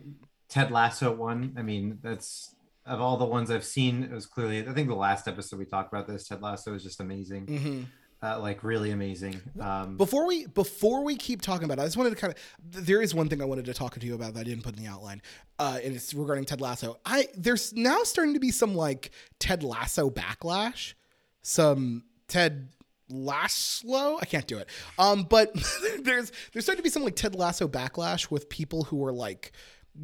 [0.49, 1.55] Ted Lasso won.
[1.57, 2.55] I mean, that's
[2.87, 4.05] of all the ones I've seen.
[4.05, 4.66] It was clearly.
[4.66, 7.46] I think the last episode we talked about this, Ted Lasso was just amazing.
[7.46, 7.83] Mm-hmm.
[8.22, 9.38] Uh, like really amazing.
[9.61, 12.85] Um, Before we before we keep talking about it, I just wanted to kind of
[12.85, 14.75] there is one thing I wanted to talk to you about that I didn't put
[14.77, 15.20] in the outline,
[15.59, 16.99] uh, and it's regarding Ted Lasso.
[17.05, 20.94] I there's now starting to be some like Ted Lasso backlash,
[21.42, 22.70] some Ted
[23.11, 24.18] Laszlo.
[24.20, 24.68] I can't do it.
[24.99, 25.55] Um, but
[26.01, 29.53] there's there's starting to be some like Ted Lasso backlash with people who are like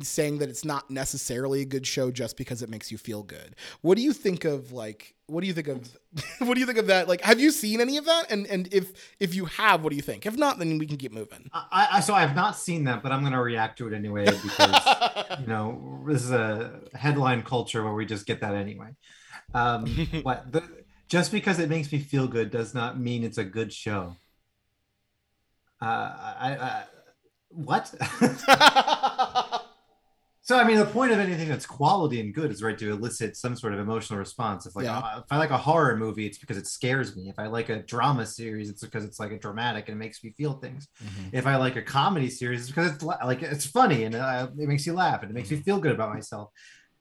[0.00, 3.56] saying that it's not necessarily a good show just because it makes you feel good.
[3.80, 5.96] What do you think of like what do you think of
[6.38, 7.08] what do you think of that?
[7.08, 8.30] Like have you seen any of that?
[8.30, 10.26] And and if if you have, what do you think?
[10.26, 11.50] If not, then we can keep moving.
[11.52, 14.24] I, I so I have not seen that, but I'm gonna react to it anyway
[14.24, 14.80] because
[15.40, 18.94] you know this is a headline culture where we just get that anyway.
[19.54, 19.84] Um,
[20.24, 20.62] but the,
[21.08, 24.16] just because it makes me feel good does not mean it's a good show.
[25.80, 26.84] Uh, I, I
[27.54, 27.92] what?
[30.44, 33.36] So I mean, the point of anything that's quality and good is right to elicit
[33.36, 34.66] some sort of emotional response.
[34.66, 34.98] If like Yeah.
[34.98, 37.28] uh, if I like a horror movie, it's because it scares me.
[37.28, 40.24] If I like a drama series, it's because it's like a dramatic and it makes
[40.24, 40.88] me feel things.
[41.32, 44.48] If I like a comedy series, it's because it's la- like it's funny and uh,
[44.58, 46.50] it makes you laugh and it makes me feel good about myself.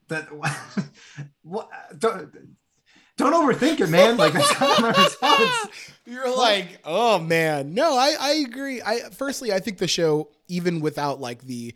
[0.09, 0.27] That
[1.41, 2.31] what don't
[3.17, 4.17] don't overthink it, man.
[4.17, 5.67] Like that's not my response.
[6.05, 7.73] You're like, oh man.
[7.73, 8.81] No, I, I agree.
[8.81, 11.73] I firstly I think the show, even without like the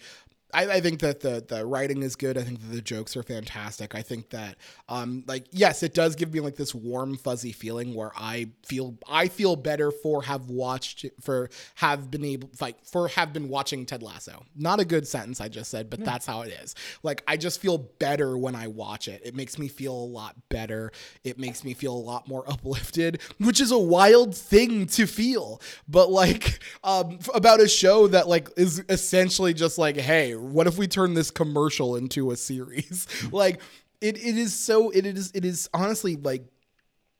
[0.53, 2.37] I, I think that the the writing is good.
[2.37, 3.95] I think that the jokes are fantastic.
[3.95, 4.55] I think that
[4.87, 8.97] um like yes, it does give me like this warm fuzzy feeling where I feel
[9.09, 13.85] I feel better for have watched for have been able like for have been watching
[13.85, 14.45] Ted Lasso.
[14.55, 16.75] Not a good sentence I just said, but that's how it is.
[17.03, 19.21] Like I just feel better when I watch it.
[19.25, 20.91] It makes me feel a lot better.
[21.23, 25.59] It makes me feel a lot more uplifted, which is a wild thing to feel.
[25.87, 30.77] But like um about a show that like is essentially just like, hey, what if
[30.77, 33.07] we turn this commercial into a series?
[33.31, 33.61] like
[34.01, 36.45] it, it is so it is it is honestly like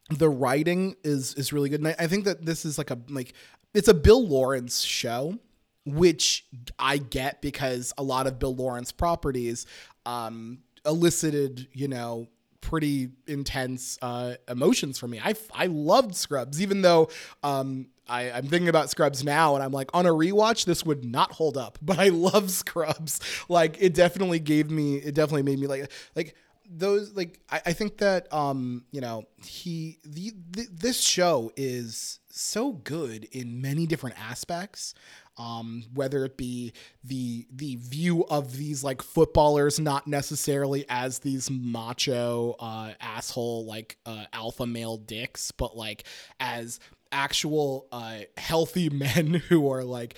[0.10, 3.00] the writing is is really good and I, I think that this is like a
[3.10, 3.34] like
[3.74, 5.40] it's a bill lawrence show
[5.86, 6.46] which
[6.78, 9.66] i get because a lot of bill lawrence properties
[10.06, 12.28] um elicited you know
[12.66, 17.08] pretty intense uh emotions for me i i loved scrubs even though
[17.44, 21.04] um I, I'm thinking about Scrubs now, and I'm like, on a rewatch, this would
[21.04, 21.80] not hold up.
[21.82, 23.20] But I love Scrubs.
[23.50, 26.36] Like, it definitely gave me, it definitely made me like, like
[26.70, 32.20] those like I, I think that um you know he the, the this show is
[32.30, 34.94] so good in many different aspects
[35.38, 41.50] um whether it be the the view of these like footballers not necessarily as these
[41.50, 46.04] macho uh asshole like uh alpha male dicks but like
[46.40, 46.80] as
[47.12, 50.16] actual uh healthy men who are like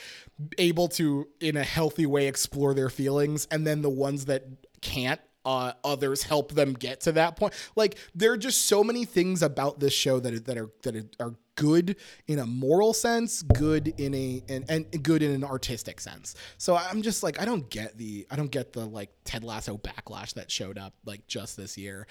[0.58, 4.43] able to in a healthy way explore their feelings and then the ones that
[4.82, 7.53] can't uh, others help them get to that point.
[7.77, 11.36] Like there are just so many things about this show that that are that are
[11.58, 16.36] good in a moral sense, good in a and, and good in an artistic sense.
[16.58, 19.78] So I'm just like I don't get the I don't get the like Ted Lasso
[19.78, 22.08] backlash that showed up like just this year.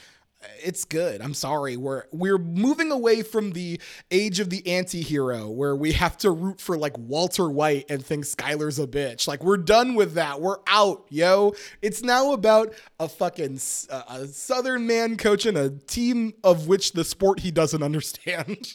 [0.63, 1.23] It's good.
[1.23, 1.77] I'm sorry.
[1.77, 3.81] We're we're moving away from the
[4.11, 8.25] age of the anti-hero where we have to root for like Walter White and think
[8.25, 9.27] Skyler's a bitch.
[9.27, 10.41] Like we're done with that.
[10.41, 11.55] We're out, yo.
[11.81, 13.59] It's now about a fucking
[13.91, 18.73] a, a southern man coaching a team of which the sport he doesn't understand.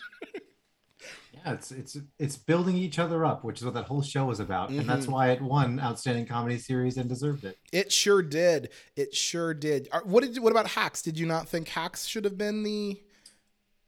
[1.43, 4.39] Yeah, it's it's it's building each other up, which is what that whole show was
[4.39, 7.57] about, and that's why it won outstanding comedy series and deserved it.
[7.71, 8.69] it sure did.
[8.95, 9.87] It sure did.
[10.03, 11.01] What did what about Hacks?
[11.01, 13.01] Did you not think Hacks should have been the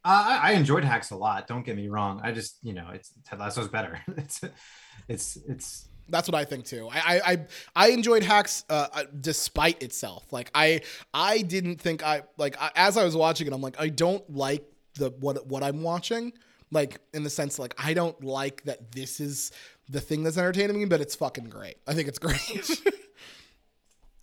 [0.04, 1.48] Uh, I, I enjoyed Hacks a lot.
[1.48, 2.22] Don't get me wrong.
[2.24, 4.00] I just you know it's Ted Lasso's better.
[4.18, 4.42] it's
[5.08, 6.89] it's it's That's what I think too.
[6.92, 10.26] I I I, I enjoyed Hacks uh, uh, despite itself.
[10.32, 10.82] Like I
[11.13, 14.28] I didn't think I like I, as I was watching it, I'm like I don't
[14.36, 14.63] like
[14.96, 16.34] the what what I'm watching.
[16.74, 19.52] Like in the sense like I don't like that this is
[19.90, 21.76] the thing that's entertaining me, but it's fucking great.
[21.88, 22.40] I think it's great.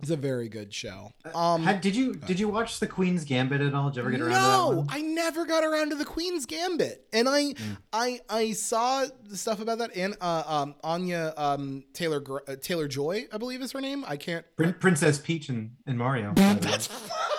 [0.00, 1.12] it's a very good show.
[1.34, 3.90] Um, Had, did you did you watch the Queen's Gambit at all?
[3.90, 4.86] Did you ever get around to that no.
[4.88, 7.54] I never got around to the Queen's Gambit, and I,
[7.92, 9.94] I, I saw the stuff about that.
[9.94, 14.04] And uh, um, Anya um, Taylor uh, Taylor Joy, I believe is her name.
[14.08, 14.44] I can't.
[14.56, 16.32] Prin- Princess Peach and, and Mario.
[16.32, 16.74] by the way.
[16.74, 17.29] Ooh,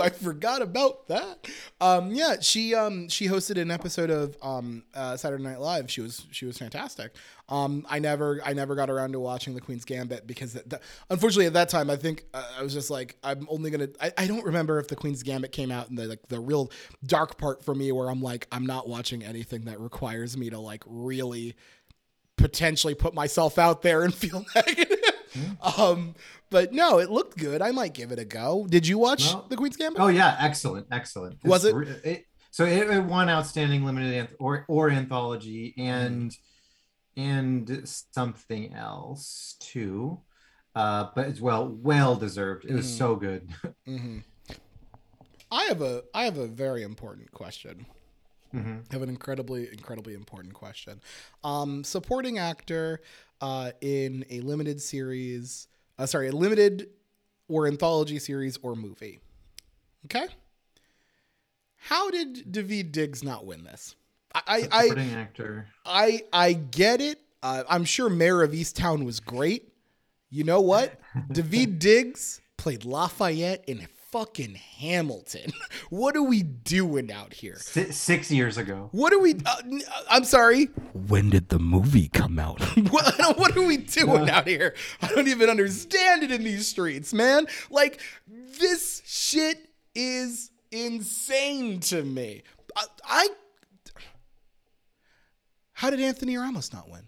[0.00, 1.46] I forgot about that.
[1.80, 5.90] Um, yeah, she um she hosted an episode of um uh, Saturday Night Live.
[5.90, 7.14] She was she was fantastic.
[7.48, 10.58] Um, I never I never got around to watching the Queen's Gambit because
[11.10, 14.12] unfortunately at that time I think uh, I was just like I'm only gonna I,
[14.16, 16.70] I don't remember if the Queen's Gambit came out in the like the real
[17.04, 20.58] dark part for me where I'm like I'm not watching anything that requires me to
[20.58, 21.54] like really
[22.36, 24.98] potentially put myself out there and feel negative.
[25.78, 26.14] Um,
[26.50, 27.62] but no, it looked good.
[27.62, 28.66] I might give it a go.
[28.68, 30.00] Did you watch Well- The Queen's Gambit?
[30.00, 31.38] Oh yeah, excellent, excellent.
[31.44, 31.74] Was it?
[32.04, 36.36] it so it, it won outstanding limited anth- or or anthology and
[37.16, 40.20] and something else too.
[40.74, 42.64] Uh, but it's well well deserved.
[42.64, 42.98] It was Mhm.
[42.98, 43.48] so good.
[43.86, 44.18] hmm
[45.50, 47.86] I have a I have a very important question.
[48.54, 48.84] Mhm.
[48.90, 51.00] I have an incredibly incredibly important question.
[51.44, 53.00] Um, supporting actor
[53.42, 55.66] uh, in a limited series,
[55.98, 56.88] uh, sorry, a limited
[57.48, 59.18] or anthology series or movie.
[60.06, 60.26] Okay.
[61.76, 63.96] How did David Diggs not win this?
[64.34, 65.66] I I Supporting actor.
[65.84, 67.20] I, I get it.
[67.42, 69.68] Uh, I'm sure Mare of Easttown was great.
[70.30, 70.98] You know what?
[71.32, 75.52] David Diggs played Lafayette in fucking Hamilton.
[75.90, 77.56] what are we doing out here?
[77.56, 78.90] Si- six years ago.
[78.92, 79.34] What are we?
[79.34, 80.66] Uh, n- I'm sorry.
[80.92, 82.60] When did the movie come out?
[82.90, 84.74] what, what are we doing out here?
[85.00, 87.46] I don't even understand it in these streets, man.
[87.70, 92.42] Like this shit is insane to me.
[92.76, 93.28] I, I
[95.72, 97.02] how did Anthony Ramos not win?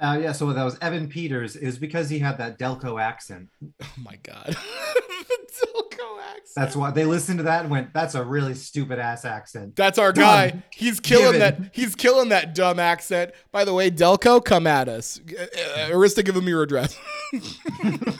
[0.00, 1.56] Uh, yeah, so that was Evan Peters.
[1.56, 3.48] is because he had that Delco accent.
[3.82, 4.46] Oh my god.
[4.56, 6.54] the Delco accent.
[6.56, 9.98] That's why they listened to that and went, "That's a really stupid ass accent." That's
[9.98, 10.62] our guy.
[10.72, 11.40] He's killing Given.
[11.40, 11.70] that.
[11.74, 13.32] He's killing that dumb accent.
[13.52, 15.20] By the way, Delco, come at us.
[15.28, 16.96] Uh, uh, Arista, give him your address.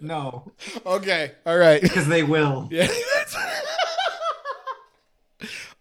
[0.00, 0.50] No,
[0.84, 1.32] okay.
[1.46, 1.80] All right.
[1.80, 2.68] because they will.
[2.72, 2.88] Yeah.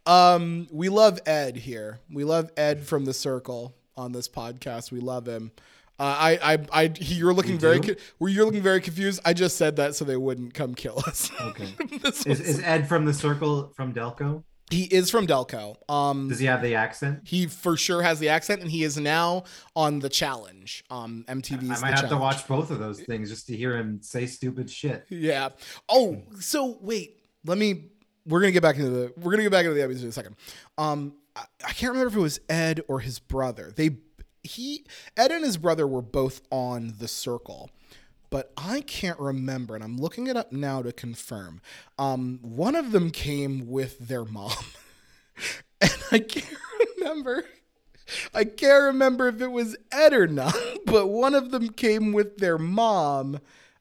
[0.06, 2.00] um, we love Ed here.
[2.12, 4.91] We love Ed from the Circle on this podcast.
[4.91, 5.51] We love him.
[5.99, 6.91] Uh, I, I, I.
[6.95, 7.80] He, you're looking We very.
[7.80, 9.19] Co- were you're looking very confused?
[9.23, 11.30] I just said that so they wouldn't come kill us.
[11.41, 11.67] Okay.
[12.06, 14.43] Is, is Ed from the Circle from Delco?
[14.71, 15.75] he is from Delco.
[15.91, 17.19] Um, Does he have the accent?
[17.25, 19.43] he for sure has the accent, and he is now
[19.75, 20.84] on the challenge.
[20.89, 21.69] Um, MTV's.
[21.84, 24.69] I might have to watch both of those things just to hear him say stupid
[24.69, 25.06] shit.
[25.10, 25.49] Yeah.
[25.89, 27.19] Oh, so wait.
[27.45, 27.89] Let me.
[28.25, 29.13] We're gonna get back into the.
[29.17, 30.36] We're gonna get back into the episode in a second.
[30.77, 33.72] Um, I, can't remember if it was Ed or his brother.
[33.76, 33.98] They,
[34.44, 37.70] he, Ed and his brother were both on the circle,
[38.30, 41.62] but I can't remember, and I'm looking it up now to confirm.
[41.98, 44.52] Um, one of them came with their mom,
[45.82, 46.58] and I can't
[46.98, 47.46] remember.
[48.34, 52.38] I can't remember if it was Ed or not, but one of them came with
[52.38, 53.39] their mom.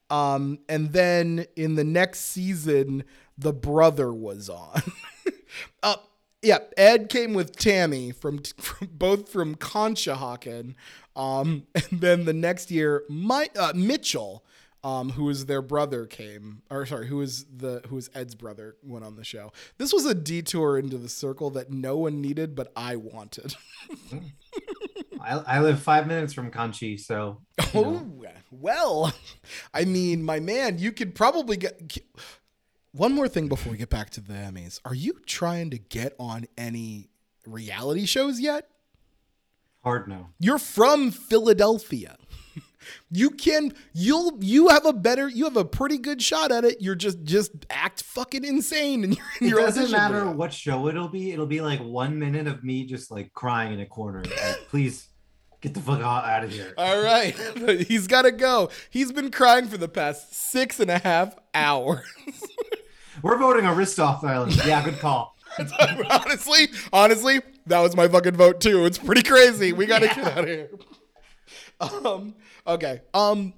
[0.09, 3.03] Um, and then in the next season,
[3.37, 4.83] the brother was on.
[5.83, 5.95] uh,
[6.41, 10.75] yeah, Ed came with Tammy from, from both from Conshohocken.
[11.15, 14.43] Um, and then the next year, my uh, Mitchell,
[14.83, 16.63] um, who was their brother, came.
[16.69, 19.51] Or sorry, who was the who was Ed's brother, went on the show.
[19.77, 23.55] This was a detour into the circle that no one needed, but I wanted.
[25.21, 27.41] I, I live five minutes from Conshy, so
[27.73, 28.01] you know.
[28.03, 29.13] Oh, well,
[29.73, 31.99] I mean, my man, you could probably get.
[32.93, 34.79] One more thing before we get back to the Emmys.
[34.83, 37.09] Are you trying to get on any
[37.45, 38.67] reality shows yet?
[39.83, 40.29] hard no.
[40.39, 42.17] You're from Philadelphia.
[43.09, 46.81] You can you'll you have a better you have a pretty good shot at it.
[46.81, 51.07] You're just just act fucking insane and you're in It doesn't matter what show it'll
[51.07, 51.31] be.
[51.31, 54.23] It'll be like one minute of me just like crying in a corner.
[54.23, 55.07] Like, please
[55.61, 56.73] get the fuck out, out of here.
[56.75, 57.35] All right,
[57.87, 58.71] he's got to go.
[58.89, 62.05] He's been crying for the past six and a half hours.
[63.21, 64.55] We're voting on Ristov Island.
[64.65, 65.35] Yeah, good call.
[66.09, 68.85] honestly, honestly, that was my fucking vote too.
[68.85, 69.73] It's pretty crazy.
[69.73, 70.69] We gotta get out of here.
[71.79, 72.35] Um.
[72.65, 73.01] Okay.
[73.13, 73.53] Um.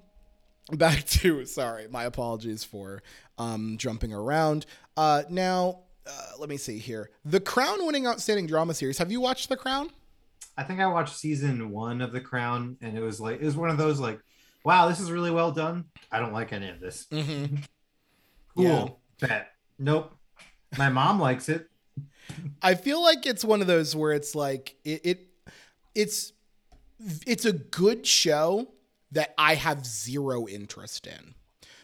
[0.71, 1.87] Back to sorry.
[1.87, 3.03] My apologies for
[3.37, 4.65] um jumping around.
[4.97, 5.23] Uh.
[5.29, 7.09] Now, uh, let me see here.
[7.25, 8.97] The Crown winning outstanding drama series.
[8.97, 9.89] Have you watched The Crown?
[10.57, 13.55] I think I watched season one of The Crown, and it was like it was
[13.55, 14.19] one of those like,
[14.63, 15.85] wow, this is really well done.
[16.11, 17.07] I don't like any of this.
[17.11, 17.55] Mm-hmm.
[18.55, 18.65] Cool.
[18.65, 18.87] Yeah.
[19.19, 19.51] Bet.
[19.79, 20.15] Nope.
[20.77, 21.69] My mom likes it.
[22.61, 25.27] I feel like it's one of those where it's like it, it
[25.93, 26.33] it's
[27.27, 28.67] it's a good show
[29.11, 31.35] that I have zero interest in.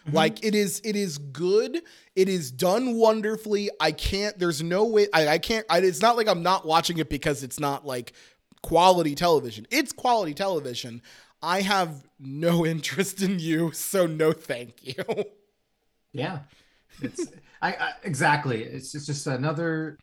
[0.06, 0.16] Mm-hmm.
[0.16, 1.82] Like it is it is good.
[2.16, 3.70] It is done wonderfully.
[3.80, 6.98] I can't there's no way I, I can't I, it's not like I'm not watching
[6.98, 8.12] it because it's not like
[8.62, 9.66] quality television.
[9.70, 11.02] It's quality television.
[11.42, 15.04] I have no interest in you, so no thank you.
[16.12, 16.40] Yeah.
[17.02, 17.26] It's
[17.62, 18.62] I, I exactly.
[18.62, 19.98] It's, it's just another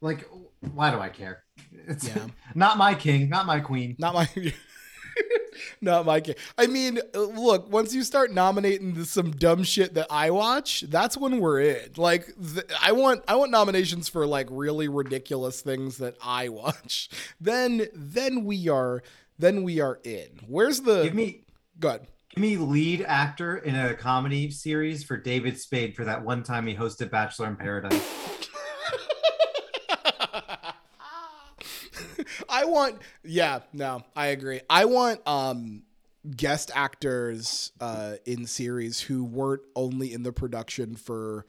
[0.00, 0.28] like
[0.74, 1.44] why do I care?
[1.86, 2.26] It's Yeah.
[2.54, 3.96] not my king, not my queen.
[3.98, 4.28] Not my,
[5.80, 6.34] not my game.
[6.56, 11.40] I mean, look, once you start nominating some dumb shit that I watch, that's when
[11.40, 11.90] we're in.
[11.96, 17.08] Like, th- I want, I want nominations for like really ridiculous things that I watch.
[17.40, 19.02] Then, then we are,
[19.38, 20.40] then we are in.
[20.46, 21.42] Where's the Give me
[21.78, 22.00] good?
[22.30, 26.66] Give me lead actor in a comedy series for David Spade for that one time
[26.66, 28.02] he hosted Bachelor in Paradise.
[32.48, 34.60] I want yeah, no, I agree.
[34.68, 35.82] I want um
[36.36, 41.46] guest actors uh in series who weren't only in the production for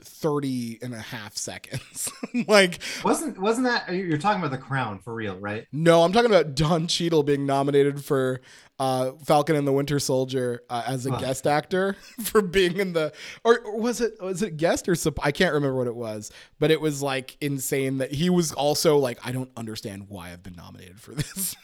[0.00, 2.10] 30 and a half seconds.
[2.48, 5.66] like Wasn't wasn't that you're talking about the crown for real, right?
[5.72, 8.40] no, I'm talking about Don Cheadle being nominated for
[8.78, 11.94] uh, Falcon and the Winter Soldier uh, as a guest actor
[12.24, 13.12] for being in the
[13.44, 16.30] or, or was it was it guest or sup- I can't remember what it was,
[16.58, 20.42] but it was like insane that he was also like I don't understand why I've
[20.42, 21.54] been nominated for this.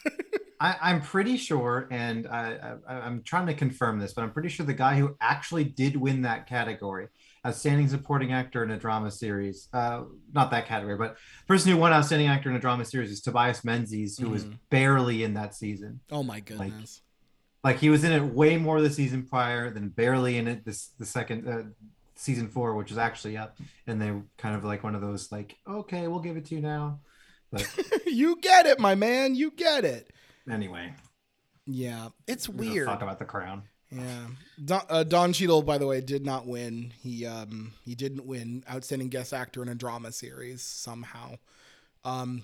[0.61, 4.49] I, I'm pretty sure, and I, I, I'm trying to confirm this, but I'm pretty
[4.49, 7.07] sure the guy who actually did win that category,
[7.45, 11.17] outstanding supporting actor in a drama series, uh, not that category, but
[11.47, 14.59] person who won outstanding actor in a drama series is Tobias Menzies, who was Mhm.
[14.69, 16.01] barely in that season.
[16.11, 17.01] oh my goodness.
[17.63, 20.87] Like he was in it way more the season prior than barely in it this
[20.99, 21.63] the second uh,
[22.15, 25.57] season four, which is actually up, and they kind of like one of those like,
[25.67, 26.99] okay, we'll give it to you now.
[27.51, 27.67] But
[28.05, 29.35] you get it, my man.
[29.35, 30.11] You get it.
[30.49, 30.93] anyway,
[31.67, 32.87] Yeah, it's weird.
[32.87, 33.63] Talk about the crown.
[33.91, 34.27] Yeah,
[34.63, 36.93] Don, uh, Don Cheadle, by the way, did not win.
[37.01, 41.35] He um he didn't win outstanding guest actor in a drama series somehow.
[42.05, 42.43] Um,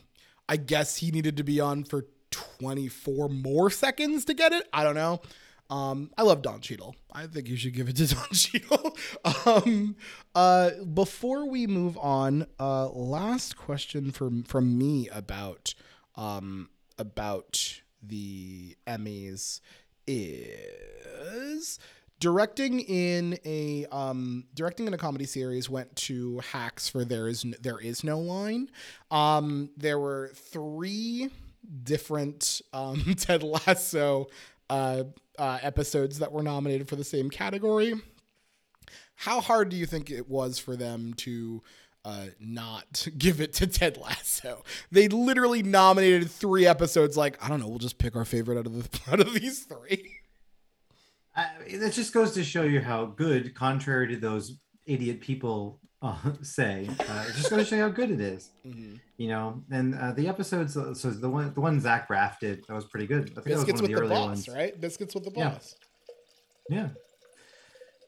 [0.50, 4.68] I guess he needed to be on for 24 more seconds to get it.
[4.74, 5.22] I don't know.
[5.70, 6.96] Um, I love Don Cheadle.
[7.12, 8.98] I think you should give it to Don Cheadle.
[9.46, 9.96] um,
[10.36, 15.74] uh, before we move on, uh, last question from from me about
[16.16, 19.62] um about the Emmys
[20.08, 20.52] is
[22.20, 27.46] directing in a um directing in a comedy series went to hacks for there is
[27.46, 28.70] N- there is no line
[29.12, 31.30] um there were three
[31.84, 34.28] different um ted lasso
[34.70, 35.04] uh,
[35.38, 37.94] uh episodes that were nominated for the same category
[39.18, 41.62] how hard do you think it was for them to
[42.06, 44.64] uh, not give it to Ted Lasso?
[44.92, 47.18] They literally nominated three episodes.
[47.18, 49.64] Like I don't know, we'll just pick our favorite out of the out of these
[49.64, 50.17] three.
[51.38, 56.18] I, that just goes to show you how good, contrary to those idiot people uh,
[56.42, 58.50] say, uh, it just goes to show you how good it is.
[59.18, 60.76] You know, and uh, the episodes.
[60.78, 63.32] uh, So the one, the one Zach Braff did, that was pretty good.
[63.32, 64.50] I think Biscuits that was with one the of the earlier boss, ones.
[64.50, 64.82] right?
[64.82, 65.50] Biscuits with the Yeah.
[65.52, 65.76] boss.
[66.70, 66.90] Yeah.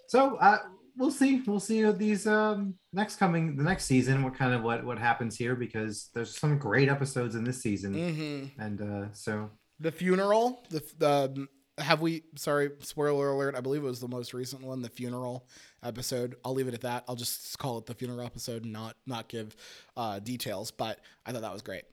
[0.08, 0.58] So uh,
[0.98, 1.42] we'll see.
[1.46, 4.24] We'll see these um, next coming the next season.
[4.24, 7.94] What kind of what what happens here because there's some great episodes in this season,
[7.94, 8.62] Mm-hmm.
[8.62, 9.50] and uh, so
[9.80, 10.64] The funeral.
[10.70, 11.48] The the
[11.80, 12.24] have we?
[12.36, 13.56] Sorry, spoiler alert.
[13.56, 15.48] I believe it was the most recent one, the funeral
[15.84, 16.36] episode.
[16.46, 17.04] I'll leave it at that.
[17.08, 19.56] I'll just call it the funeral episode, and not not give
[19.98, 20.72] uh, details.
[20.72, 21.84] But I thought that was great.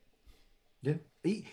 [0.83, 0.93] Yeah.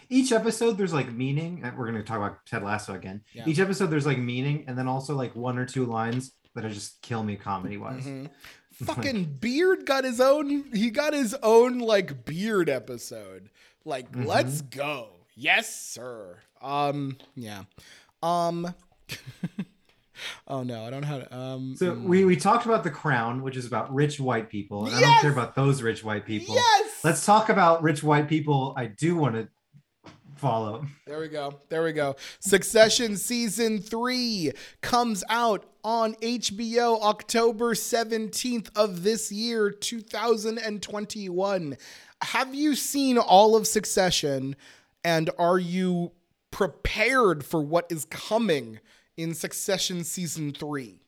[0.09, 1.61] Each episode, there's like meaning.
[1.65, 3.23] and We're going to talk about Ted Lasso again.
[3.33, 3.45] Yeah.
[3.47, 6.71] Each episode, there's like meaning, and then also like one or two lines that are
[6.71, 8.05] just kill me comedy wise.
[8.05, 8.29] Mhm.
[8.75, 10.65] Fucking Beard got his own.
[10.73, 13.51] He got his own like Beard episode.
[13.85, 14.27] Like, Mhm.
[14.27, 15.09] let's go.
[15.37, 16.39] Yes, sir.
[16.63, 17.65] Um, yeah.
[18.25, 18.75] Um.
[20.49, 21.37] oh no, I don't know how to.
[21.37, 21.75] Um.
[21.77, 22.05] So mm.
[22.05, 25.21] we we talked about The Crown, which is about rich white people, and I don't
[25.21, 26.55] care about those rich white people.
[26.55, 27.01] Yes.
[27.05, 28.73] Let's talk about rich white people.
[28.77, 29.49] I do want to
[30.37, 30.87] follow.
[31.07, 31.61] There we go.
[31.69, 32.17] There we go.
[32.41, 41.77] Succession season three comes out on HBO October 17th of this year, 2021.
[42.23, 44.57] Have you seen all of Succession
[45.05, 46.13] and are you
[46.55, 48.79] prepared for what is coming
[49.17, 51.01] in Succession season three?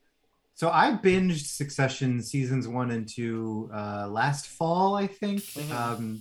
[0.54, 5.40] So I binged Succession seasons one and two uh, last fall, I think.
[5.42, 5.70] Mhm.
[5.70, 6.20] Um,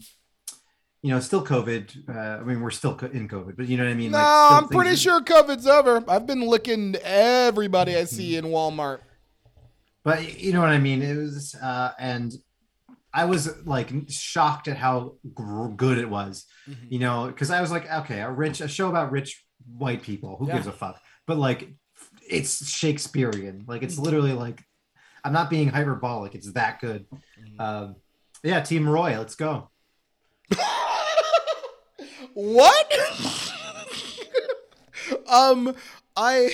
[1.02, 2.08] you know, still COVID.
[2.08, 4.12] Uh, I mean, we're still co- in COVID, but you know what I mean.
[4.12, 6.04] No, Like, I'm pretty things- sure COVID's over.
[6.08, 9.00] I've been licking everybody I see in Walmart.
[10.04, 11.02] But you know what I mean.
[11.02, 12.32] It was, uh, and
[13.16, 16.46] I was like shocked at how gr- good it was.
[16.70, 16.76] Mhm.
[16.92, 19.44] You know, because I was like, okay, a rich a show about rich
[19.78, 20.36] white people.
[20.38, 20.56] Who Yeah.
[20.56, 21.00] gives a fuck?
[21.26, 21.70] But like,
[22.30, 23.64] it's Shakespearean.
[23.68, 24.62] Like, it's literally like,
[25.24, 26.36] I'm not being hyperbolic.
[26.36, 27.06] It's that good.
[27.40, 27.60] Mhm.
[27.62, 27.96] Um,
[28.44, 29.70] yeah, Team Roy, let's go.
[32.34, 32.94] what?
[35.28, 35.74] um,
[36.16, 36.50] I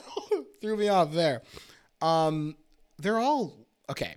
[0.60, 1.42] threw me off there.
[2.00, 2.56] Um,
[2.98, 3.54] they're all
[3.90, 4.16] okay.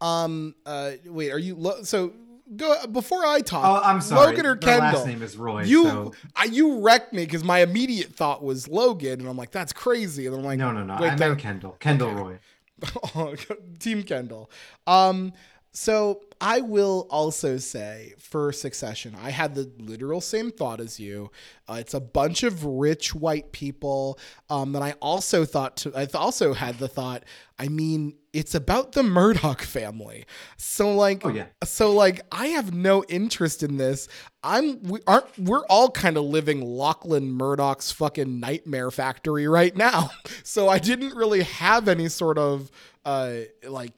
[0.00, 2.12] No, they're- they're- Um, uh, wait, are you lo- so?
[2.54, 3.64] Go before I talk.
[3.64, 4.26] Oh, I'm sorry.
[4.28, 5.00] Logan or Their Kendall?
[5.00, 5.64] last name is Roy.
[5.64, 9.50] you, so I, you wrecked me because my immediate thought was Logan, and I'm like,
[9.50, 10.26] that's crazy.
[10.28, 10.96] And I'm like, no, no, no.
[11.00, 11.72] wait, I meant Kendall.
[11.80, 12.20] Kendall Okay.
[12.22, 12.38] Roy.
[13.16, 13.34] Oh,
[13.80, 14.48] Team Kendall.
[14.86, 15.32] Um,
[15.78, 21.30] So I will also say for Succession, I had the literal same thought as you.
[21.68, 24.18] Uh, it's a bunch of rich white people.
[24.48, 27.24] Um, and I also thought to, I also had the thought.
[27.58, 30.24] I mean, it's about the Murdoch family.
[30.56, 31.48] So like, Oh, yeah.
[31.62, 34.08] so like, I have no interest in this.
[34.42, 40.08] I'm we aren't we're all kind of living Lachlan Murdoch's fucking nightmare factory right now.
[40.42, 42.70] So I didn't really have any sort of
[43.04, 43.92] uh like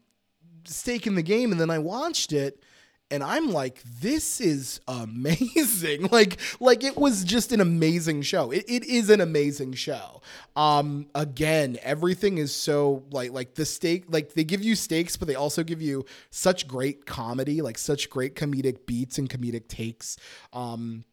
[0.69, 2.63] stake in the game and then I watched it
[3.11, 6.09] and I'm like this is amazing.
[6.13, 8.51] Like like it was just an amazing show.
[8.51, 10.23] It, it is an amazing show.
[10.57, 15.29] Um again everything is so like like the stake like they give you stakes but
[15.29, 20.17] they also give you such great comedy like such great comedic beats and comedic takes.
[20.53, 21.05] Um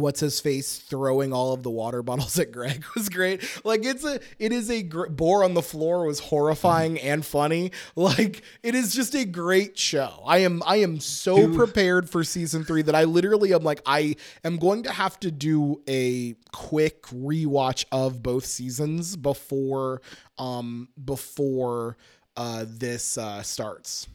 [0.00, 3.42] what's his face throwing all of the water bottles at Greg was great.
[3.64, 7.72] Like it's a it is a gr- boar on the floor was horrifying and funny.
[7.94, 10.22] Like it is just a great show.
[10.26, 11.56] I am I am so Dude.
[11.56, 15.30] prepared for season 3 that I literally am like I am going to have to
[15.30, 20.02] do a quick rewatch of both seasons before
[20.38, 21.96] um before
[22.36, 24.06] uh this uh starts.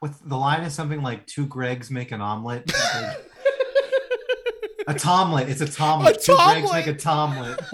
[0.00, 2.70] With the line is something like two Gregs make an omelet.
[4.90, 5.48] a tomlet.
[5.48, 6.16] It's a tomlet.
[6.16, 6.72] A Two tomlet.
[6.72, 7.60] make a tomlet.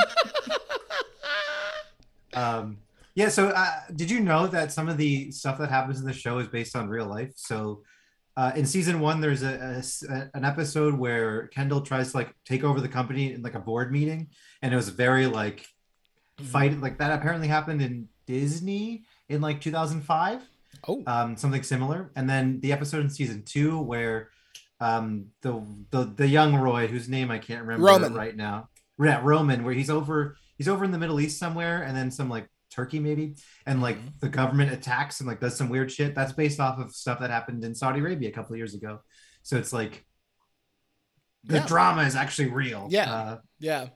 [2.34, 2.78] um,
[3.14, 3.28] yeah.
[3.28, 6.38] So, uh, did you know that some of the stuff that happens in the show
[6.38, 7.32] is based on real life?
[7.36, 7.82] So,
[8.36, 12.64] uh, in season one, there's a, a an episode where Kendall tries to like take
[12.64, 14.28] over the company in like a board meeting,
[14.62, 15.66] and it was very like
[16.38, 16.78] fight.
[16.80, 20.42] Like that apparently happened in Disney in like 2005
[20.88, 21.02] Oh.
[21.06, 22.10] um, something similar.
[22.16, 24.30] And then the episode in season two where
[24.80, 28.14] um, the, the the young Roy, whose name I can't remember Roman.
[28.14, 28.68] right now,
[29.02, 32.28] yeah, Roman, where he's over he's over in the Middle East somewhere, and then some
[32.28, 34.08] like Turkey maybe, and like Mm-hmm.
[34.20, 36.14] the government attacks and like does some weird shit.
[36.14, 39.00] That's based off of stuff that happened in Saudi Arabia a couple of years ago.
[39.42, 40.04] So it's like
[41.44, 41.66] the Yeah.
[41.66, 42.88] drama is actually real.
[42.90, 43.12] Yeah.
[43.14, 43.88] Uh, yeah.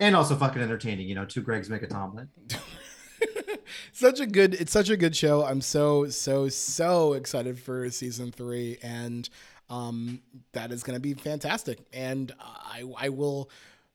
[0.00, 1.08] and also fucking entertaining.
[1.08, 2.28] You know, two Gregs make a tomlet.
[3.92, 8.30] such a good it's such a good show i'm so so so excited for season
[8.32, 9.28] three and
[9.72, 10.20] um
[10.52, 13.50] that is going to be fantastic and i i will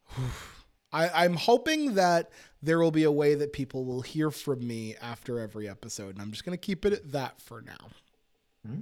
[0.92, 4.96] I, I'm hoping that there will be a way that people will hear from me
[5.02, 7.90] after every episode, and I'm just going to keep it at that for now.
[8.66, 8.80] Hmm.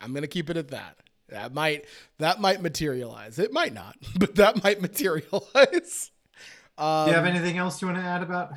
[0.00, 0.98] I'm going to keep it at that.
[1.28, 1.84] That might
[2.18, 3.38] that might materialize.
[3.38, 6.10] It might not, but that might materialize.
[6.76, 8.50] Um, Do you have anything else you want to add about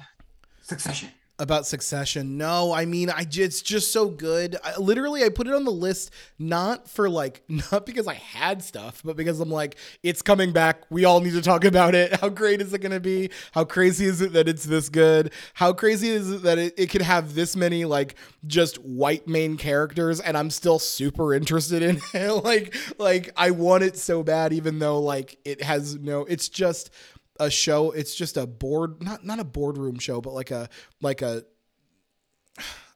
[0.63, 1.09] Succession?
[1.39, 2.37] About Succession.
[2.37, 4.55] No, I mean, I it's just so good.
[4.63, 8.63] I, literally, I put it on the list not for like not because I had
[8.63, 10.83] stuff, but because I'm like, it's coming back.
[10.89, 12.13] We all need to talk about it.
[12.21, 13.31] How great is it going to be?
[13.53, 15.33] How crazy is it that it's this good?
[15.55, 18.15] How crazy is it that it, it could have this many like
[18.45, 22.31] just white main characters, and I'm still super interested in it.
[22.43, 26.25] like, like I want it so bad, even though like it has no.
[26.25, 26.91] It's just
[27.39, 30.69] a show it's just a board not not a boardroom show but like a
[31.01, 31.43] like a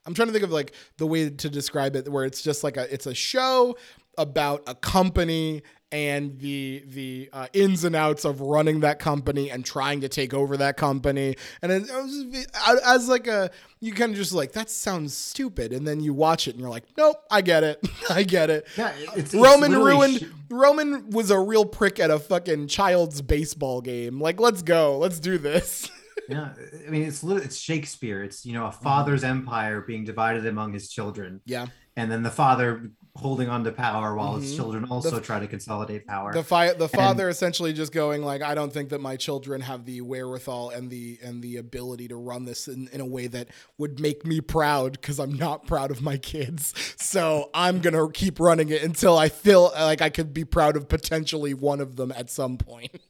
[0.06, 2.76] I'm trying to think of like the way to describe it where it's just like
[2.76, 3.76] a it's a show
[4.16, 9.64] about a company and the the uh, ins and outs of running that company and
[9.64, 12.46] trying to take over that company and it, it was,
[12.84, 16.46] as like a you kind of just like that sounds stupid and then you watch
[16.46, 17.80] it and you're like nope I get it
[18.10, 20.20] I get it Yeah, it's, it's Roman literally ruined.
[20.20, 24.20] sh- Roman was a real prick at a fucking child's baseball game.
[24.20, 24.98] Like, let's go.
[24.98, 25.90] Let's do this.
[26.28, 26.52] yeah,
[26.86, 28.22] I mean, it's it's Shakespeare.
[28.22, 31.66] It's you know a father's empire being divided among his children, yeah.
[31.96, 34.56] and then the father holding on to power while his Mhm.
[34.56, 36.32] children also try to consolidate power.
[36.32, 39.84] The fi- the father essentially just going like, I don't think that my children have
[39.84, 43.48] the wherewithal and the and the ability to run this in, in a way that
[43.76, 46.72] would make me proud because I'm not proud of my kids.
[46.96, 50.88] So I'm gonna keep running it until I feel like I could be proud of
[50.88, 52.90] potentially one of them at some point.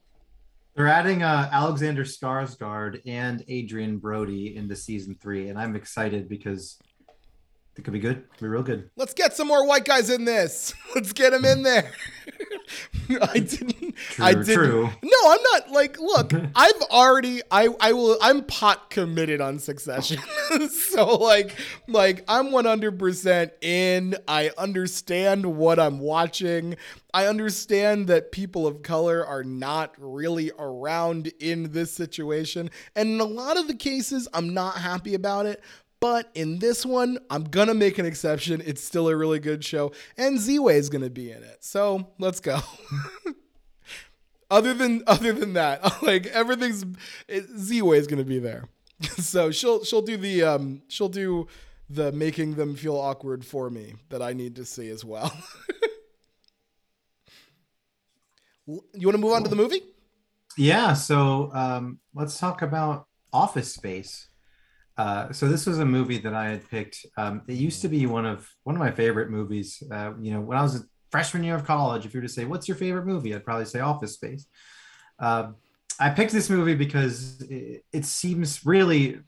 [0.74, 6.78] They're adding uh, Alexander Skarsgård and Adrien Brody into season three, and I'm excited because
[7.78, 8.28] it could be good.
[8.32, 8.90] Could be real good.
[8.96, 10.74] Let's get some more white guys in this.
[10.96, 11.92] Let's get them in there.
[13.22, 13.94] I didn't.
[14.18, 14.64] I True, didn't.
[14.66, 14.90] true.
[15.02, 15.70] No, I'm not.
[15.70, 17.40] Like, look, I've already.
[17.50, 17.68] I.
[17.80, 18.18] I will.
[18.20, 20.18] I'm pot committed on Succession.
[20.68, 21.56] so like,
[21.86, 24.16] like I'm 100 percent in.
[24.26, 26.76] I understand what I'm watching.
[27.14, 33.20] I understand that people of color are not really around in this situation, and in
[33.20, 35.62] a lot of the cases, I'm not happy about it.
[36.00, 38.62] But in this one, I'm gonna make an exception.
[38.64, 41.58] It's still a really good show, and Z-Way is gonna be in it.
[41.64, 42.60] So let's go.
[44.50, 46.84] other than other than that, like everything's
[47.30, 48.68] Z-Way is gonna be there.
[49.18, 51.46] so she'll she'll do the um she'll do
[51.90, 55.32] the making them feel awkward for me that I need to see as well.
[58.66, 59.82] you want to move on to the movie?
[60.56, 60.92] Yeah.
[60.92, 64.27] So um, let's talk about Office Space.
[64.98, 67.06] Uh, so this was a movie that I had picked.
[67.16, 69.80] Um, it used to be one of one of my favorite movies.
[69.90, 72.32] Uh, you know, when I was a freshman year of college, if you were to
[72.32, 74.46] say, "What's your favorite movie?" I'd probably say Office Space.
[75.18, 75.52] Uh,
[76.00, 79.20] I picked this movie because it, it, seems really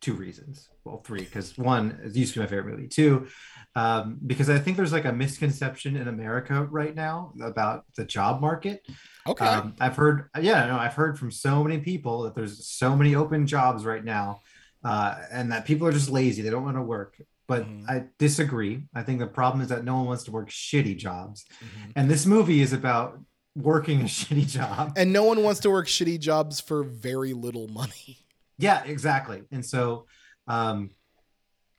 [0.00, 0.68] two reasons.
[0.84, 2.88] Well, three, because one, it used to be my favorite movie.
[2.88, 3.28] Two,
[3.76, 8.40] um, because I think there's like a misconception in America right now about the job
[8.40, 8.86] market.
[9.26, 9.44] Okay.
[9.44, 13.14] Um, I've heard, yeah, no, I've heard from so many people that there's so many
[13.14, 14.40] open jobs right now,
[14.84, 16.42] uh, and that people are just lazy.
[16.42, 17.20] They don't want to work.
[17.46, 17.88] But mm-hmm.
[17.88, 18.84] I disagree.
[18.94, 21.92] I think the problem is that no one wants to work shitty jobs, mm-hmm.
[21.96, 23.18] and this movie is about
[23.56, 24.92] working a shitty job.
[24.96, 28.18] And no one wants to work shitty jobs for very little money.
[28.60, 29.44] Yeah, exactly.
[29.52, 30.06] And so
[30.48, 30.90] um,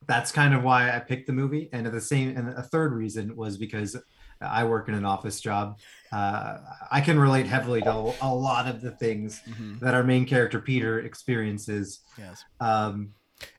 [0.08, 1.68] that's kind of why I picked the movie.
[1.74, 3.98] And at the same, and a third reason was because
[4.42, 5.80] I work in an office job.
[6.12, 6.58] Uh,
[6.92, 9.80] I can relate heavily to a lot of the things mm-hmm.
[9.80, 12.00] that our main character Peter experiences.
[12.18, 12.44] Yes.
[12.60, 13.14] Um,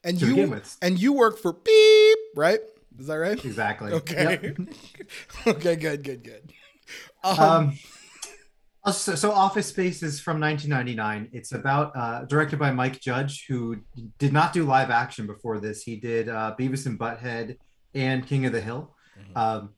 [0.04, 2.60] and you and you work for beep, right?
[2.98, 3.42] Is that right?
[3.44, 3.92] Exactly.
[3.92, 4.54] Okay.
[4.58, 4.68] Yep.
[5.46, 5.76] okay.
[5.76, 6.04] Good.
[6.04, 6.24] Good.
[6.24, 6.52] Good.
[7.24, 7.78] Um, um,
[8.82, 11.30] uh, so, so, Office Space is from 1999.
[11.32, 13.76] It's about uh, directed by Mike Judge, who
[14.18, 15.82] did not do live action before this.
[15.82, 17.56] He did uh, Beavis and Butthead
[17.94, 19.36] and King of the Hill, mm-hmm.
[19.36, 19.70] um,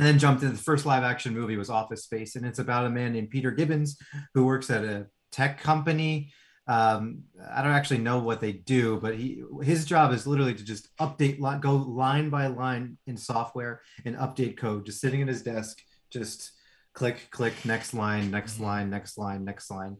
[0.00, 2.86] and then jumped into the first live action movie was Office Space, and it's about
[2.86, 3.98] a man named Peter Gibbons
[4.32, 6.32] who works at a tech company.
[6.66, 10.64] Um, I don't actually know what they do, but he his job is literally to
[10.64, 15.42] just update, go line by line in software and update code, just sitting at his
[15.42, 15.78] desk,
[16.08, 16.52] just
[16.94, 18.64] click, click, next line, next mm-hmm.
[18.64, 19.98] line, next line, next line.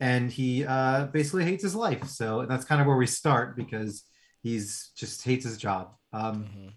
[0.00, 2.08] And he uh, basically hates his life.
[2.08, 4.02] So that's kind of where we start because
[4.42, 5.92] he's just hates his job.
[6.10, 6.68] Um, mm-hmm.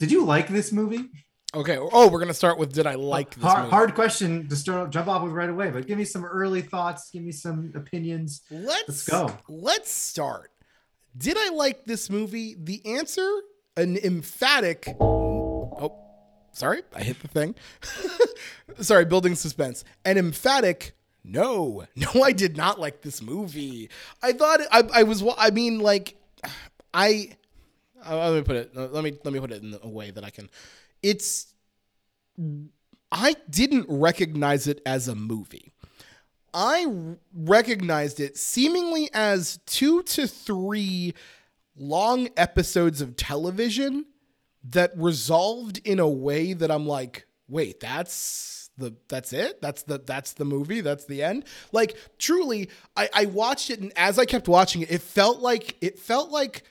[0.00, 1.10] Did you like this movie?
[1.54, 1.78] Okay.
[1.78, 5.08] Oh, we're gonna start with did I like this hard, hard question to start jump
[5.08, 8.42] off with right away, but give me some early thoughts, give me some opinions.
[8.50, 9.30] Let's, let's go.
[9.48, 10.50] Let's start.
[11.16, 12.54] Did I like this movie?
[12.58, 13.26] The answer,
[13.76, 14.94] an emphatic.
[15.00, 15.98] Oh,
[16.52, 17.54] sorry, I hit the thing.
[18.80, 19.84] sorry, building suspense.
[20.04, 20.94] An emphatic
[21.24, 21.86] no.
[21.96, 23.90] No, I did not like this movie.
[24.22, 26.16] I thought I, I was I mean like
[26.94, 27.30] I
[28.06, 30.24] uh, let me put it let me let me put it in a way that
[30.24, 30.48] I can
[31.02, 31.54] it's
[33.10, 35.72] I didn't recognize it as a movie.
[36.52, 36.86] I
[37.34, 41.14] recognized it seemingly as 2 to 3
[41.76, 44.06] long episodes of television
[44.64, 49.60] that resolved in a way that I'm like, wait, that's the that's it?
[49.60, 51.44] That's the that's the movie, that's the end.
[51.72, 55.76] Like truly, I, I watched it and as I kept watching it, it felt like
[55.80, 56.64] it felt like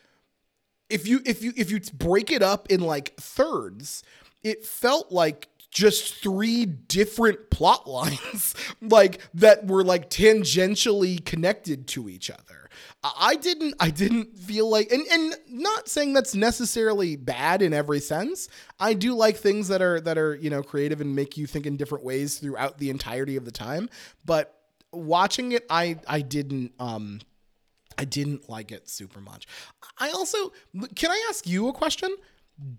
[0.90, 4.04] if you if you if you break it up in like thirds,
[4.44, 12.10] it felt like just three different plot lines like that were like tangentially connected to
[12.10, 12.58] each other
[13.04, 18.00] I didn't I didn't feel like and and not saying that's necessarily bad in every
[18.00, 18.50] sense.
[18.80, 21.66] I do like things that are that are, you know, creative and make you think
[21.66, 23.90] in different ways throughout the entirety of the time,
[24.26, 24.54] but
[24.92, 27.20] watching it I I didn't um
[27.98, 29.48] I didn't like it super much.
[29.98, 30.52] I also
[30.96, 32.16] can I ask you a question?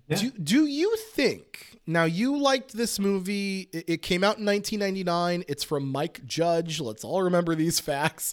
[0.08, 0.16] Yeah.
[0.16, 3.68] Do do you think now you liked this movie?
[3.72, 5.44] It, it, came out in 1999.
[5.46, 6.80] It's from Mike Judge.
[6.80, 8.32] Let's all remember these facts.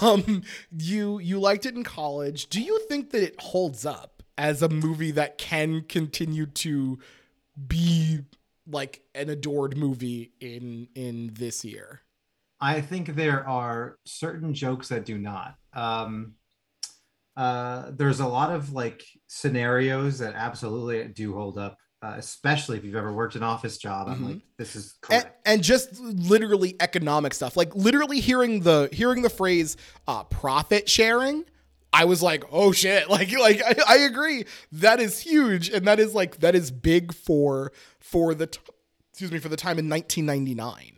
[0.00, 0.42] Um,
[0.76, 2.48] you you liked it in college.
[2.48, 6.98] Do you think that it holds up as a movie that can continue to
[7.66, 8.20] be
[8.66, 12.00] like an adored movie in in this year?
[12.60, 15.56] I think there are certain jokes that do not.
[15.74, 16.34] Um,
[17.36, 22.84] uh, there's a lot of like scenarios that absolutely do hold up, uh, especially if
[22.84, 24.08] you've ever worked an office job.
[24.08, 24.24] I'm mm-hmm.
[24.24, 25.36] like, this is correct.
[25.44, 29.76] And, and, just literally economic stuff, like literally hearing the hearing the phrase
[30.08, 31.44] uh, profit sharing.
[31.92, 34.46] I was like, oh shit, like like I, I agree.
[34.72, 38.60] That is huge, and that is like that is big for for the t-
[39.12, 40.95] excuse me for the time in 1999.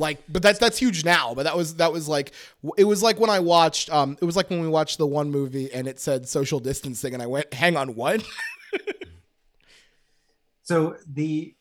[0.00, 1.34] Like, but that's that's huge now.
[1.34, 2.32] But that was that was like
[2.78, 5.30] it was like when I watched um it was like when we watched the one
[5.30, 8.24] movie and it said social distancing and I went, hang on, what?
[10.62, 11.54] so the,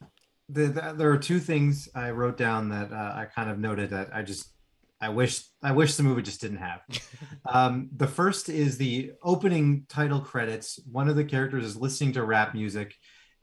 [0.48, 3.90] the, the there are two things I wrote down that uh, I kind of noted
[3.90, 4.48] that I just
[5.02, 6.82] I wish I wish the movie just didn't have.
[7.46, 10.80] um, the first is the opening title credits.
[10.90, 12.96] One of the characters is listening to rap music,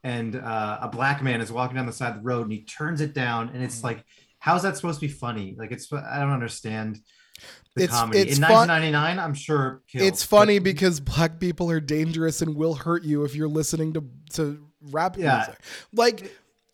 [0.03, 2.63] and uh, a black man is walking down the side of the road, and he
[2.63, 3.87] turns it down, and it's mm-hmm.
[3.87, 4.05] like
[4.47, 5.55] how's that supposed to be funny?
[5.59, 6.99] Like it's I don't understand.
[7.75, 8.19] the It's- comedy.
[8.19, 9.83] it's In fun- 1999, I'm sure.
[9.91, 13.47] Killed, it's funny but- because black people are dangerous and will hurt you if you're
[13.61, 15.37] listening to to rap Yeah.
[15.37, 15.59] music.
[15.93, 16.31] Like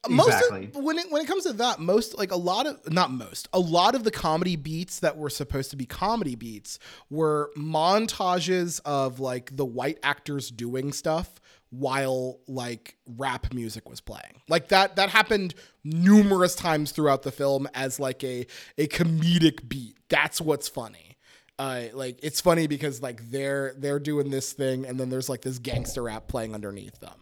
[0.09, 0.65] most Exactly.
[0.76, 3.47] of, when it when it comes to that, most like a lot of not most,
[3.53, 8.80] a lot of the comedy beats that were supposed to be comedy beats were montages
[8.86, 11.36] of like the white actors doing stuff
[11.74, 14.41] while like rap music was playing.
[14.47, 18.45] Like that that happened numerous times throughout the film as like a
[18.78, 19.97] a comedic beat.
[20.07, 21.17] That's what's funny.
[21.57, 25.41] Uh, like it's funny because like they're they're doing this thing and then there's like
[25.41, 27.17] this gangster rap playing underneath them.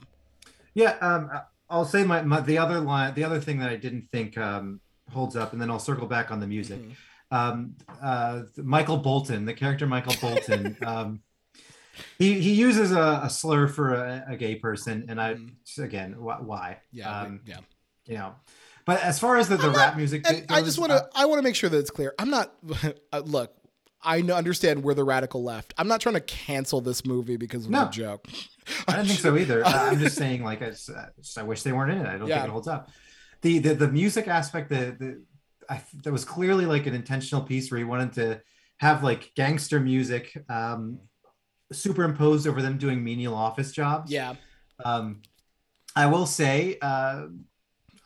[0.74, 1.30] Yeah, um,
[1.70, 4.82] I'll say my, my the other line, the other thing that I didn't think um,
[5.12, 6.80] holds up, and then I'll circle back on the music.
[6.80, 6.92] Mm-hmm.
[7.34, 11.22] Um, uh, Michael Bolton, the character Michael Bolton, um,
[12.18, 15.36] he he uses a, a slur for a, a gay person, and I
[15.78, 16.78] again, wh- why?
[16.92, 17.58] Yeah, um, yeah.
[18.06, 18.36] you know.
[18.86, 21.10] But as far as the, the I'm rap music, And I just want uh, to
[21.14, 22.14] I want to make sure that it's clear.
[22.18, 22.54] I'm not
[23.14, 23.54] uh, look.
[24.04, 25.76] I understand we're the radical left.
[25.78, 27.86] I'm not trying to cancel this movie because of No.
[27.88, 28.28] a joke.
[28.88, 29.64] I don't think so either.
[29.64, 32.08] Uh, I'm just saying, like, I, uh, just- I wish they weren't in it.
[32.08, 32.38] I don't Yeah.
[32.38, 32.90] think it holds up.
[33.42, 35.24] The the, the music aspect, the the
[35.70, 38.42] I, that was clearly like an intentional piece where he wanted to
[38.78, 41.00] have like gangster music um,
[41.72, 44.12] superimposed over them doing menial office jobs.
[44.12, 44.36] Yeah,
[44.84, 45.22] Um,
[45.96, 47.28] I will say, uh,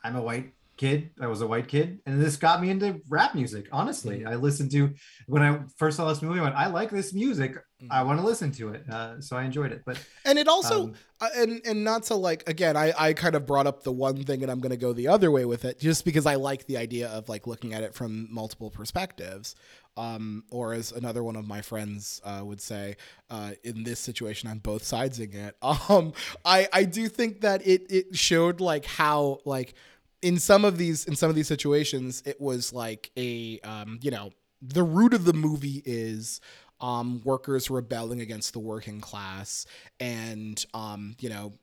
[0.04, 1.12] I'm a white kid.
[1.20, 3.68] I was a white kid, and this got me into rap music.
[3.72, 4.94] Honestly, I listened to
[5.28, 6.40] when I first saw this movie.
[6.40, 7.58] I went, I like this music.
[7.90, 8.90] I want to listen to it.
[8.90, 9.84] Uh, so I enjoyed it.
[9.86, 10.96] But and it also um,
[11.36, 12.76] and and not to like again.
[12.78, 15.08] I I kind of brought up the one thing, and I'm going to go the
[15.08, 17.94] other way with it, just because I like the idea of like looking at it
[17.94, 19.56] from multiple perspectives.
[19.98, 22.98] Um, or as another one of my friends uh, would say,
[23.30, 25.56] uh, in this situation, on both sidesing it.
[25.62, 26.12] Um,
[26.44, 29.74] I I do think that it it showed like how like
[30.22, 34.12] in some of these in some of these situations it was like a um, you
[34.12, 36.42] know the root of the movie is
[36.82, 39.66] um, workers rebelling against the working class
[40.00, 41.54] and um, you know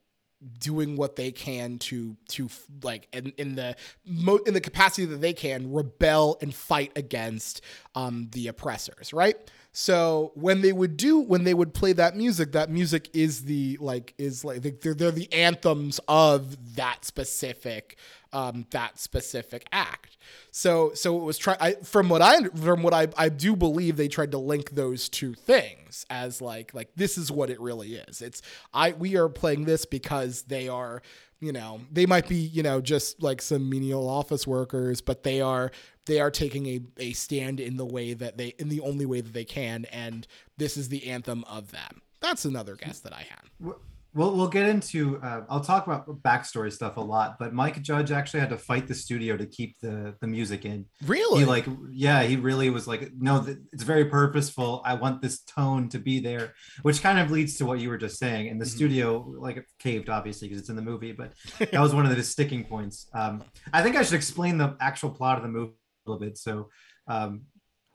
[0.59, 2.49] doing what they can to to
[2.83, 3.75] like in, in the
[4.05, 7.61] mo- in the capacity that they can rebel and fight against
[7.95, 12.53] um, the oppressors right so when they would do when they would play that music
[12.53, 17.97] that music is the like is like they're, they're the anthems of that specific
[18.31, 20.13] um, that specific act
[20.51, 23.97] so so it was try I, from what I from what I I do believe
[23.97, 27.95] they tried to link those two things as like like this is what it really
[27.95, 28.21] is.
[28.21, 28.41] It's
[28.73, 31.01] I we are playing this because they are
[31.39, 35.41] you know they might be you know just like some menial office workers, but they
[35.41, 35.71] are
[36.05, 39.21] they are taking a, a stand in the way that they in the only way
[39.21, 40.27] that they can, and
[40.57, 42.01] this is the anthem of them.
[42.21, 43.73] That's another guess that I had.
[44.15, 45.19] We'll we'll get into.
[45.23, 48.87] Uh, I'll talk about backstory stuff a lot, but Mike Judge actually had to fight
[48.87, 50.85] the studio to keep the the music in.
[51.03, 51.39] Really?
[51.39, 54.83] He like, yeah, he really was like, no, th- it's very purposeful.
[54.85, 57.97] I want this tone to be there, which kind of leads to what you were
[57.97, 58.49] just saying.
[58.49, 58.75] And the Mhm.
[58.75, 62.15] studio like it caved, obviously, because it's in the movie, but that was one of
[62.15, 63.07] the sticking points.
[63.15, 63.43] Um,
[63.73, 65.73] I think I should explain the actual plot of the movie
[66.05, 66.37] little bit.
[66.37, 66.69] So,
[67.07, 67.43] um,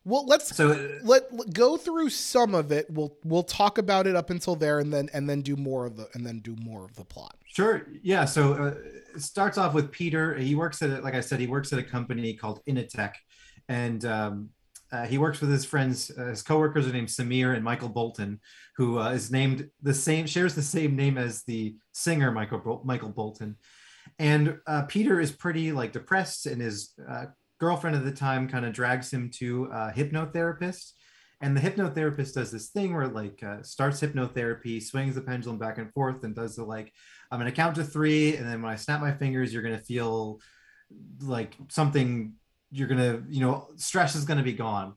[0.05, 2.87] well, let's so uh, let, let- go through some of it.
[2.89, 5.97] We'll we'll talk about it up until there, and then and then do more of
[5.97, 7.37] the and then do more of the plot.
[7.47, 7.87] Sure.
[8.03, 8.25] Yeah.
[8.25, 8.75] So uh,
[9.15, 10.35] it starts off with Peter.
[10.37, 13.15] He works at, like I said, he works at a company called Initech,
[13.69, 14.51] and um,
[14.93, 16.11] uh, he works with his friends.
[16.17, 18.41] Uh, his coworkers are named Samir and Michael Bolton,
[18.77, 23.11] who uh, is named the same, shares the same name as the singer Michael Michael
[23.11, 23.57] Bolton.
[24.19, 27.27] And uh, Peter is pretty like depressed, and is uh,
[27.59, 30.93] girlfriend at the time kind of drags him to a hypnotherapist.
[31.41, 35.59] And the hypnotherapist does this thing where it like uh, starts hypnotherapy, swings the pendulum
[35.59, 36.93] back and forth, and does the like
[37.31, 40.41] I'm gonna count to three, and then when I snap my fingers, you're gonna feel
[41.23, 42.33] like something.
[42.71, 44.95] You're gonna, you know, stress is gonna be gone.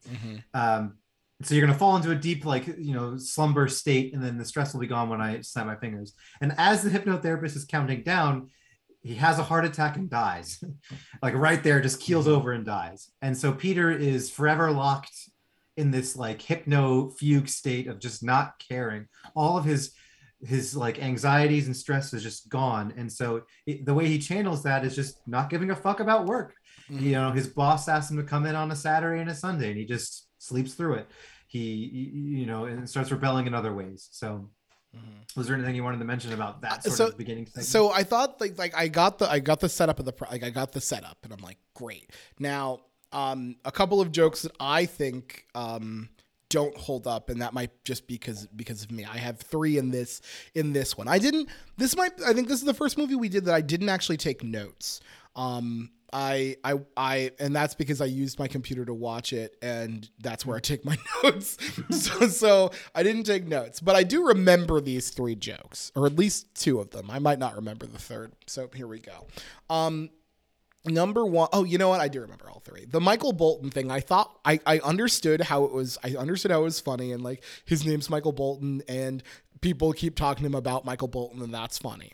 [0.53, 0.97] Um,
[1.43, 4.45] so you're gonna fall into a deep, like, you know, slumber state, and then the
[4.45, 6.13] stress will be gone when I snap my fingers.
[6.41, 8.49] And as the hypnotherapist is counting down,
[9.03, 10.63] he has a heart attack and dies,
[11.23, 13.09] like right there, just keels over and dies.
[13.21, 15.13] And so Peter is forever locked
[15.77, 19.07] in this like hypno fugue state of just not caring.
[19.35, 19.93] All of his
[20.43, 24.63] his like anxieties and stress is just gone and so it, the way he channels
[24.63, 26.55] that is just not giving a fuck about work
[26.89, 27.05] Mm-hmm.
[27.05, 29.69] you know his boss asks him to come in on a saturday and a sunday
[29.69, 31.07] and he just sleeps through it
[31.47, 31.59] he
[31.93, 34.49] he- you know and starts rebelling in other ways so
[35.35, 37.63] was there anything you wanted to mention about that sort Uh, So- of beginning thing
[37.63, 40.29] So I thought like like I got the I got the setup of the pro-
[40.29, 42.11] like I got the setup and I'm like great.
[42.39, 42.81] Now
[43.13, 46.09] um a couple of jokes that I think um
[46.49, 49.05] don't hold up and that might just be because because of me.
[49.05, 50.21] I have 3 in this
[50.53, 51.07] in this one.
[51.07, 53.61] I didn't this might I think this is the first movie we did that I
[53.61, 54.99] didn't actually take notes.
[55.35, 60.09] Um I, I, I, and that's because I used my computer to watch it, and
[60.19, 61.57] that's where I take my notes.
[61.89, 66.17] so, so I didn't take notes, but I do remember these three jokes, or at
[66.17, 67.09] least two of them.
[67.09, 68.33] I might not remember the third.
[68.47, 69.27] So here we go.
[69.69, 70.09] Um,
[70.85, 73.91] number one oh you know what i do remember all three the michael bolton thing
[73.91, 77.21] i thought i i understood how it was i understood how it was funny and
[77.21, 79.21] like his name's michael bolton and
[79.61, 82.13] people keep talking to him about michael bolton and that's funny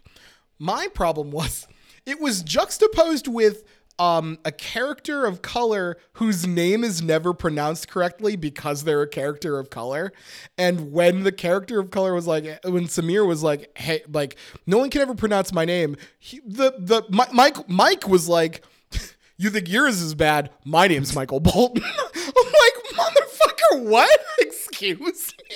[0.60, 1.66] my problem was
[2.06, 3.64] it was juxtaposed with
[4.00, 9.58] um, a character of color whose name is never pronounced correctly because they're a character
[9.60, 10.12] of color.
[10.58, 14.78] And when the character of color was like, when Samir was like, "Hey, like no
[14.78, 18.64] one can ever pronounce my name," he, the the Mike Mike was like,
[19.38, 20.52] "You think yours is bad?
[20.64, 21.84] My name's Michael Bolton."
[22.38, 24.20] I'm like, motherfucker, what?
[24.40, 25.56] Excuse me.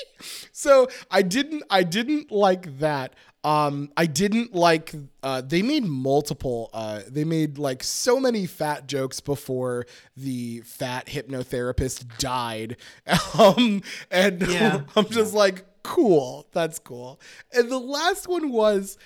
[0.51, 3.15] So I didn't I didn't like that.
[3.43, 4.93] Um, I didn't like.
[5.23, 6.69] Uh, they made multiple.
[6.73, 9.85] Uh, they made like so many fat jokes before
[10.15, 12.77] the fat hypnotherapist died.
[13.37, 14.81] Um, and yeah.
[14.95, 16.47] I'm just like, cool.
[16.51, 17.19] That's cool.
[17.53, 18.97] And the last one was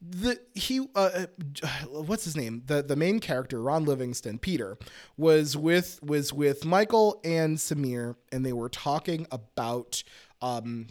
[0.00, 1.26] the he uh,
[1.62, 4.78] uh, what's his name the the main character Ron Livingston Peter
[5.16, 10.02] was with was with Michael and Samir and they were talking about
[10.40, 10.86] um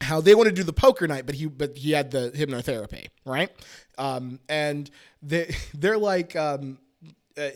[0.00, 3.08] how they want to do the poker night, but he but he had the hypnotherapy,
[3.24, 3.50] right?
[3.98, 4.90] Um, and
[5.22, 6.78] they they're like um,
[7.36, 7.50] uh,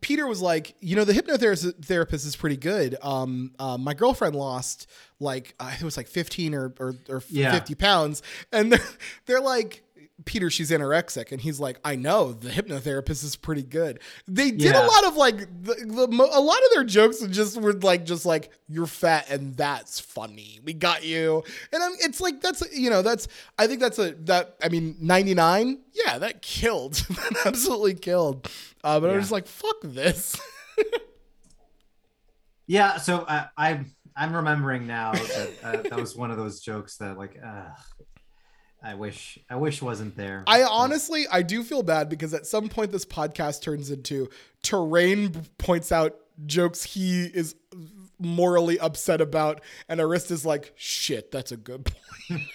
[0.00, 2.96] Peter was like, you know, the hypnotherapist is pretty good.
[3.02, 4.86] Um, uh, my girlfriend lost
[5.18, 7.52] like uh, it was like fifteen or or, or yeah.
[7.52, 8.22] fifty pounds,
[8.52, 8.86] and they're
[9.26, 9.82] they're like,
[10.24, 13.98] Peter, she's anorexic, and he's like, I know the hypnotherapist is pretty good.
[14.28, 14.84] They did yeah.
[14.84, 18.24] a lot of like the, the, a lot of their jokes just were like just
[18.24, 20.60] like you're fat and that's funny.
[20.64, 21.42] We got you,
[21.72, 23.26] and I'm, it's like that's you know that's
[23.58, 28.48] I think that's a that I mean ninety nine, yeah, that killed, that absolutely killed.
[28.84, 29.14] Uh, but yeah.
[29.14, 30.40] I was like, fuck this.
[32.68, 33.80] yeah, so uh, I
[34.16, 37.36] I'm remembering now that uh, that was one of those jokes that like.
[37.44, 37.70] Uh,
[38.84, 40.44] I wish I wish wasn't there.
[40.46, 44.28] I honestly I do feel bad because at some point this podcast turns into
[44.62, 47.54] Terrain points out jokes he is
[48.18, 52.42] morally upset about, and Arista's like, "Shit, that's a good point."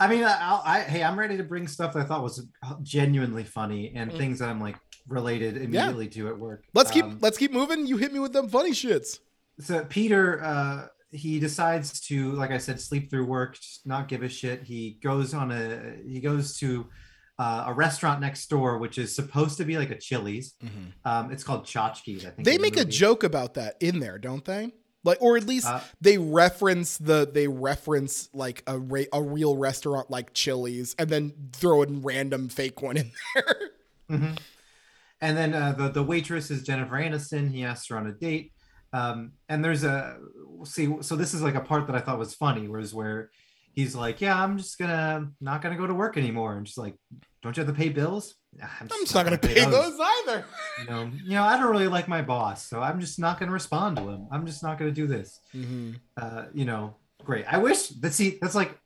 [0.00, 2.46] I mean, I, I, hey, I'm ready to bring stuff that I thought was
[2.82, 4.16] genuinely funny and mm.
[4.16, 4.76] things that I'm like
[5.08, 6.12] related immediately yeah.
[6.12, 6.64] to at work.
[6.74, 7.86] Let's keep um, let's keep moving.
[7.86, 9.18] You hit me with them funny shits.
[9.60, 14.28] So Peter, uh, he decides to, like I said, sleep through work, not give a
[14.28, 14.62] shit.
[14.62, 16.86] He goes on a he goes to
[17.38, 20.54] uh, a restaurant next door, which is supposed to be like a Chili's.
[20.62, 21.08] Mm-hmm.
[21.08, 22.26] Um, it's called Chotchkie's.
[22.26, 24.72] I think they make the a joke about that in there, don't they?
[25.04, 29.56] Like, or at least uh, they reference the they reference like a ra- a real
[29.56, 33.70] restaurant like Chili's, and then throw a random fake one in there.
[34.10, 34.34] Mm-hmm.
[35.20, 37.50] And then uh, the the waitress is Jennifer Aniston.
[37.50, 38.52] He asks her on a date.
[38.92, 40.18] Um, and there's a
[40.64, 43.30] see, so this is like a part that I thought was funny, whereas where
[43.72, 46.94] he's like, "Yeah, I'm just gonna not gonna go to work anymore," and she's like,
[47.42, 49.96] "Don't you have to pay bills?" I'm just, I'm just not, gonna, gonna pay, those.
[49.96, 50.00] those.
[50.00, 50.44] either.
[50.80, 53.52] you know, you know, I don't really like my boss, so I'm just not gonna
[53.52, 54.26] respond to him.
[54.30, 55.40] I'm just not gonna do this.
[55.54, 55.92] Mm-hmm.
[56.16, 57.44] Uh, you know, great.
[57.46, 58.76] I wish that see that's like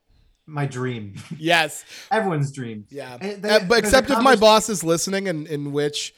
[0.46, 1.14] my dream.
[1.38, 2.86] Yes, everyone's dream.
[2.90, 6.12] Yeah, they, uh, but except if my boss is listening, and in, in which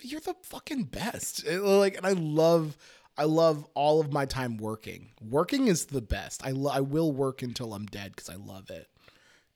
[0.00, 1.46] you're the fucking best.
[1.46, 2.76] Like, and I love
[3.18, 5.10] I love all of my time working.
[5.20, 6.46] Working is the best.
[6.46, 8.86] I, lo- I will work until I'm dead because I love it.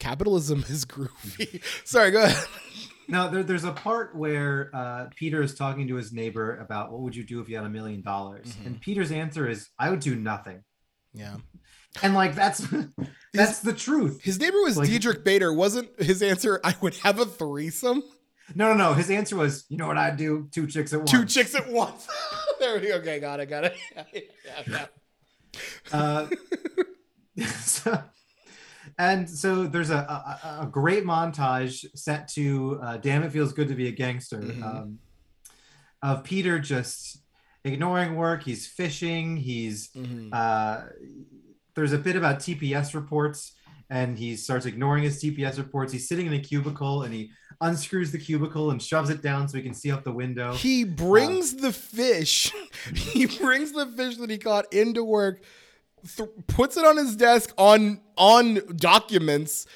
[0.00, 1.62] Capitalism is groovy.
[1.84, 2.44] Sorry, go ahead.
[3.08, 7.02] Now, there, there's a part where uh, Peter is talking to his neighbor about what
[7.02, 8.66] would you do if you had a million dollars, mm-hmm.
[8.66, 10.62] and Peter's answer is, "I would do nothing."
[11.12, 11.36] Yeah,
[12.02, 12.66] and like that's
[13.34, 14.22] that's the truth.
[14.22, 15.52] His neighbor was like, Diedrich Bader.
[15.52, 16.60] Wasn't his answer?
[16.64, 18.02] I would have a threesome.
[18.54, 18.94] No, no, no.
[18.94, 20.48] His answer was, "You know what I'd do?
[20.52, 22.08] Two chicks at once." Two chicks at once.
[22.62, 22.94] There we go.
[22.94, 23.76] Okay, got it, got it.
[24.46, 24.86] yeah, yeah.
[25.92, 26.28] Uh,
[27.60, 28.02] so,
[28.98, 33.68] and so there's a, a, a, great montage set to uh, "Damn It Feels Good
[33.68, 34.62] to Be a Gangster" mm-hmm.
[34.62, 34.98] um,
[36.02, 37.22] of Peter just
[37.64, 38.44] ignoring work.
[38.44, 39.36] He's fishing.
[39.36, 40.28] He's mm-hmm.
[40.32, 40.82] uh,
[41.74, 43.54] there's a bit about TPS reports,
[43.92, 45.92] and he starts ignoring his TPS reports.
[45.92, 47.30] He's sitting in a cubicle, and he
[47.60, 50.54] unscrews the cubicle and shoves it down so he can see out the window.
[50.54, 52.50] He brings the fish.
[52.94, 55.42] he brings the fish that he caught into work,
[56.16, 59.66] th- puts it on his desk on on documents,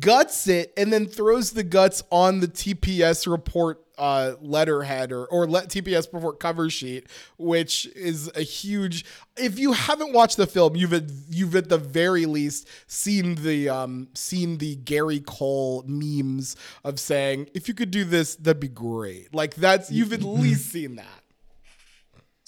[0.00, 5.46] guts it, and then throws the guts on the TPS report uh, letterhead or or
[5.46, 7.06] let TPS report cover sheet,
[7.38, 9.04] which is a huge.
[9.36, 13.68] If you haven't watched the film, you've at, you've at the very least seen the
[13.68, 18.68] um seen the Gary Cole memes of saying if you could do this, that'd be
[18.68, 19.34] great.
[19.34, 21.22] Like that's you've at least seen that.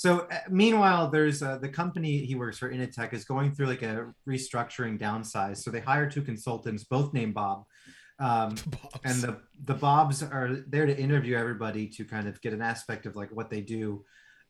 [0.02, 3.82] So uh, meanwhile, there's uh, the company he works for, Initech, is going through like
[3.82, 5.58] a restructuring downsize.
[5.58, 7.64] So they hire two consultants, both named Bob.
[8.22, 8.54] Um,
[9.04, 13.04] and the the Bobs are there to interview everybody to kind of get an aspect
[13.04, 14.04] of like what they do.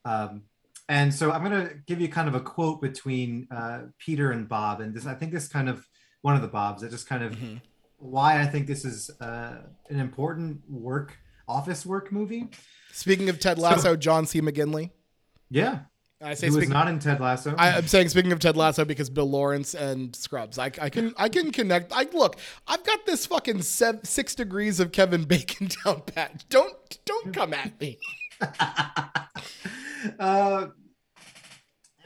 [0.04, 0.42] Um,
[0.88, 4.48] and so I'm going to give you kind of a quote between uh, Peter and
[4.48, 5.86] Bob, and this I think this kind of
[6.20, 7.56] one of the Bobs that just kind of mm-hmm.
[7.98, 11.16] why I think this is uh, an important work
[11.48, 12.48] office work movie.
[12.92, 14.40] Speaking of Ted Lasso, so, John C.
[14.40, 14.90] McGinley.
[15.50, 15.80] Yeah.
[16.22, 17.54] I say he was not in Ted Lasso.
[17.58, 20.58] I, am saying speaking of Ted Lasso because Bill Lawrence and Scrubs.
[20.58, 21.92] I, I can I can connect.
[21.92, 22.36] I look.
[22.66, 26.44] I've got this fucking seven, six degrees of Kevin Bacon down pat.
[26.48, 27.98] Don't don't come at me.
[30.18, 30.66] uh,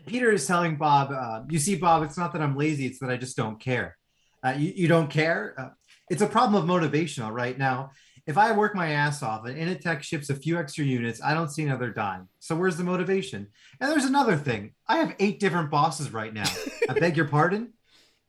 [0.06, 3.10] Peter is telling Bob, uh, "You see, Bob, it's not that I'm lazy; it's that
[3.10, 3.96] I just don't care.
[4.42, 5.54] Uh, you, you don't care.
[5.58, 5.68] Uh,
[6.08, 7.58] it's a problem of motivation, all right.
[7.58, 7.90] Now,
[8.26, 11.50] if I work my ass off and Initech ships a few extra units, I don't
[11.50, 12.28] see another dime.
[12.40, 13.46] So where's the motivation?
[13.80, 14.72] And there's another thing.
[14.88, 16.50] I have eight different bosses right now.
[16.88, 17.72] I beg your pardon?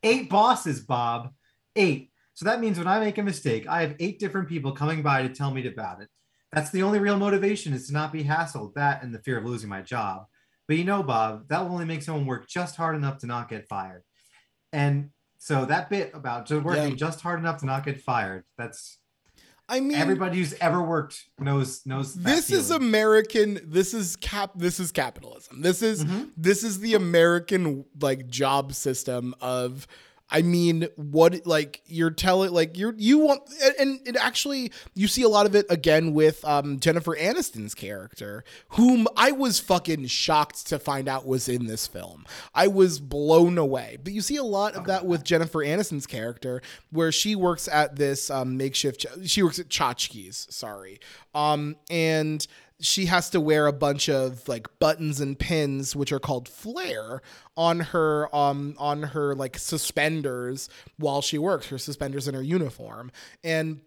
[0.04, 1.34] Eight bosses, Bob.
[1.76, 2.12] Eight.
[2.36, 5.24] So that means when I make a mistake, I have eight different people coming by
[5.24, 6.10] to tell me about it.
[6.52, 9.46] That's the only real motivation is to not be hassled, that and the fear of
[9.46, 10.28] losing my job.
[10.68, 13.50] But you know, Bob, that will only make someone work just hard enough to not
[13.50, 14.04] get fired.
[14.72, 16.96] And so that bit about working yeah.
[16.96, 19.00] just hard enough to not get fired, that's
[19.70, 22.14] I mean, everybody who's ever worked knows knows.
[22.14, 22.62] This feeling.
[22.62, 23.60] is American.
[23.64, 24.52] This is cap.
[24.56, 25.62] This is capitalism.
[25.62, 26.30] This is mm-hmm.
[26.38, 29.86] this is the American like job system of
[30.30, 33.42] I mean, what like you're telling like you're you want
[33.80, 38.44] and it actually you see a lot of it again with um, Jennifer Aniston's character,
[38.70, 42.26] whom I was fucking shocked to find out was in this film.
[42.54, 43.98] I was blown away.
[44.04, 46.62] But you see a lot of that with Jennifer Aniston's character,
[46.92, 49.06] where she works at this um, makeshift.
[49.26, 51.00] She works at Chotchkie's, sorry,
[51.34, 52.46] um, and
[52.80, 57.22] she has to wear a bunch of like buttons and pins which are called flare
[57.56, 63.12] on her um on her like suspenders while she works her suspenders in her uniform.
[63.44, 63.82] And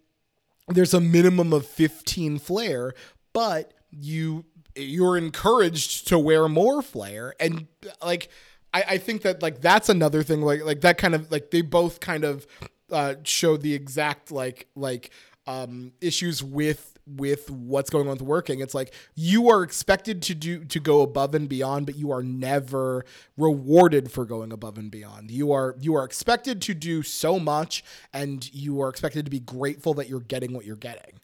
[0.68, 2.94] there's a minimum of 15 flare
[3.32, 4.44] but you
[4.76, 7.34] you're encouraged to wear more flare.
[7.40, 7.66] And
[8.02, 8.30] like
[8.72, 11.62] I, I think that like that's another thing like like that kind of like they
[11.62, 12.46] both kind of
[12.90, 15.10] uh show the exact like like
[15.46, 18.60] um issues with with what's going on with working.
[18.60, 22.22] It's like you are expected to do to go above and beyond but you are
[22.22, 23.04] never
[23.36, 25.30] rewarded for going above and beyond.
[25.30, 29.40] You are you are expected to do so much and you are expected to be
[29.40, 31.20] grateful that you're getting what you're getting.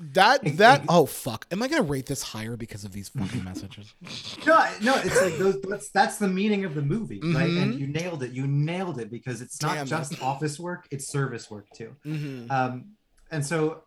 [0.00, 1.46] That that oh fuck.
[1.50, 3.94] Am i gonna rate this higher because of these fucking messages?
[4.46, 7.36] No no it's like those that's that's the meaning of the movie mm-hmm.
[7.36, 7.50] right?
[7.50, 8.32] And you nailed it.
[8.32, 10.22] You nailed it because it's not Damn just it.
[10.22, 11.94] office work it's service work too.
[12.06, 12.50] Mm-hmm.
[12.50, 12.92] um
[13.30, 13.82] and so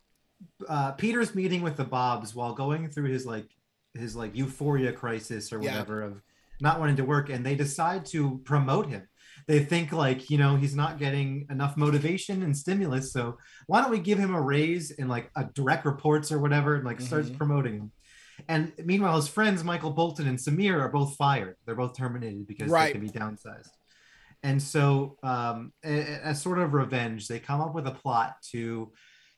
[0.67, 3.49] uh, Peter's meeting with the Bobs while going through his like
[3.93, 6.07] his like euphoria crisis or whatever yeah.
[6.07, 6.21] of
[6.61, 9.07] not wanting to work, and they decide to promote him.
[9.47, 13.37] They think like you know he's not getting enough motivation and stimulus, so
[13.67, 16.85] why don't we give him a raise in like a direct reports or whatever, and
[16.85, 17.05] like mm-hmm.
[17.05, 17.91] starts promoting him.
[18.47, 21.55] And meanwhile, his friends Michael Bolton and Samir are both fired.
[21.65, 22.87] They're both terminated because right.
[22.87, 23.69] they can be downsized.
[24.43, 28.91] And so, um, as sort of revenge, they come up with a plot to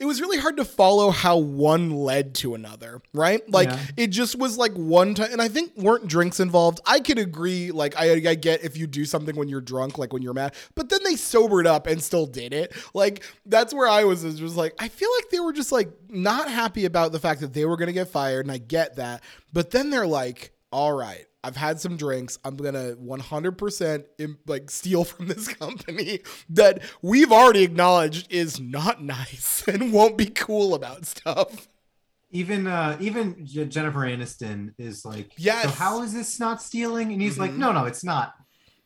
[0.00, 3.42] it was really hard to follow how one led to another, right?
[3.50, 3.80] Like yeah.
[3.96, 6.80] it just was like one time, and I think weren't drinks involved.
[6.86, 10.12] I could agree, like I, I get if you do something when you're drunk, like
[10.12, 12.72] when you're mad, but then they sobered up and still did it.
[12.94, 14.24] Like that's where I was.
[14.24, 17.40] was just like I feel like they were just like not happy about the fact
[17.40, 20.92] that they were gonna get fired, and I get that, but then they're like, all
[20.92, 22.38] right I've had some drinks.
[22.44, 29.64] I'm gonna 100% like steal from this company that we've already acknowledged is not nice
[29.68, 31.68] and won't be cool about stuff.
[32.30, 35.64] Even uh even Jennifer Aniston is like, yes.
[35.64, 37.12] So how is this not stealing?
[37.12, 37.42] And he's mm-hmm.
[37.42, 38.34] like, no, no, it's not.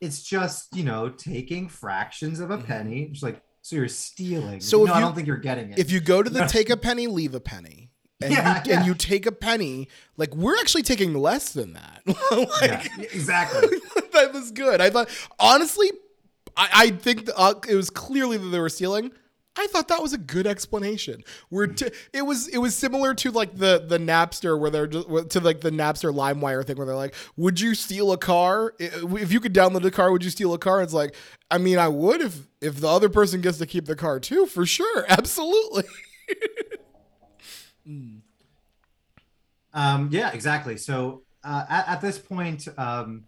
[0.01, 2.67] It's just you know taking fractions of a mm-hmm.
[2.67, 3.03] penny.
[3.11, 4.61] It's like, so you're stealing.
[4.61, 5.79] So no, you, I don't think you're getting it.
[5.79, 7.92] If you go to the take a penny, leave a penny
[8.23, 8.77] and, yeah, you, yeah.
[8.77, 12.03] and you take a penny, like we're actually taking less than that.
[12.07, 13.79] like, yeah, exactly.
[14.13, 14.81] that was good.
[14.81, 15.09] I thought
[15.39, 15.91] honestly,
[16.57, 19.13] I, I think the, uh, it was clearly that they were stealing.
[19.55, 21.23] I thought that was a good explanation.
[21.51, 25.31] Where t- it was it was similar to like the the Napster where they're just
[25.31, 29.31] to like the Napster LimeWire thing where they're like, "Would you steal a car if
[29.31, 30.11] you could download a car?
[30.11, 31.15] Would you steal a car?" It's like,
[31.51, 34.47] I mean, I would if if the other person gets to keep the car too,
[34.47, 35.85] for sure, absolutely.
[37.89, 38.21] Mm.
[39.75, 40.77] um, yeah, exactly.
[40.77, 43.25] So uh, at, at this point, um,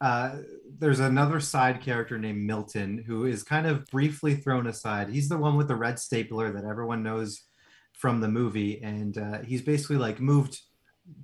[0.00, 0.36] uh,
[0.78, 5.10] there's another side character named Milton who is kind of briefly thrown aside.
[5.10, 7.42] He's the one with the red stapler that everyone knows
[7.92, 10.58] from the movie, and uh, he's basically like moved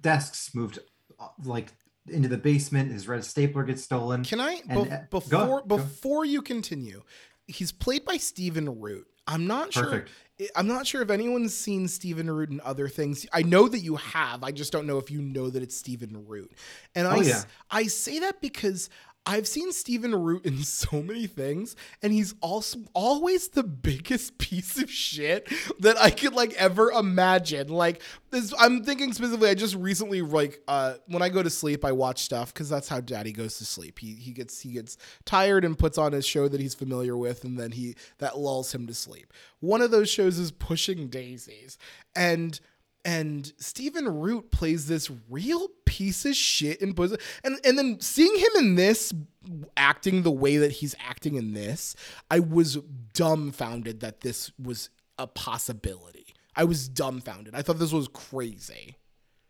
[0.02, 0.78] desks, moved
[1.18, 1.72] uh, like
[2.08, 2.92] into the basement.
[2.92, 4.24] His red stapler gets stolen.
[4.24, 6.30] Can I and, be- before go, before go.
[6.30, 7.02] you continue?
[7.46, 9.06] He's played by Stephen Root.
[9.26, 10.08] I'm not Perfect.
[10.08, 10.16] sure.
[10.54, 13.26] I'm not sure if anyone's seen Stephen Root and other things.
[13.32, 14.44] I know that you have.
[14.44, 16.52] I just don't know if you know that it's Stephen Root.
[16.94, 17.42] And oh, I, yeah.
[17.70, 18.90] I say that because
[19.28, 24.80] I've seen Stephen Root in so many things, and he's also always the biggest piece
[24.80, 27.68] of shit that I could like ever imagine.
[27.68, 29.50] Like this, I'm thinking specifically.
[29.50, 32.88] I just recently like uh, when I go to sleep, I watch stuff because that's
[32.88, 33.98] how Daddy goes to sleep.
[33.98, 37.42] He he gets he gets tired and puts on his show that he's familiar with,
[37.42, 39.32] and then he that lulls him to sleep.
[39.58, 41.78] One of those shows is Pushing Daisies,
[42.14, 42.60] and
[43.06, 47.18] and Stephen Root plays this real piece of shit in Bosom.
[47.44, 49.14] And and then seeing him in this
[49.76, 51.94] acting the way that he's acting in this,
[52.32, 52.78] I was
[53.14, 56.34] dumbfounded that this was a possibility.
[56.56, 57.54] I was dumbfounded.
[57.54, 58.96] I thought this was crazy.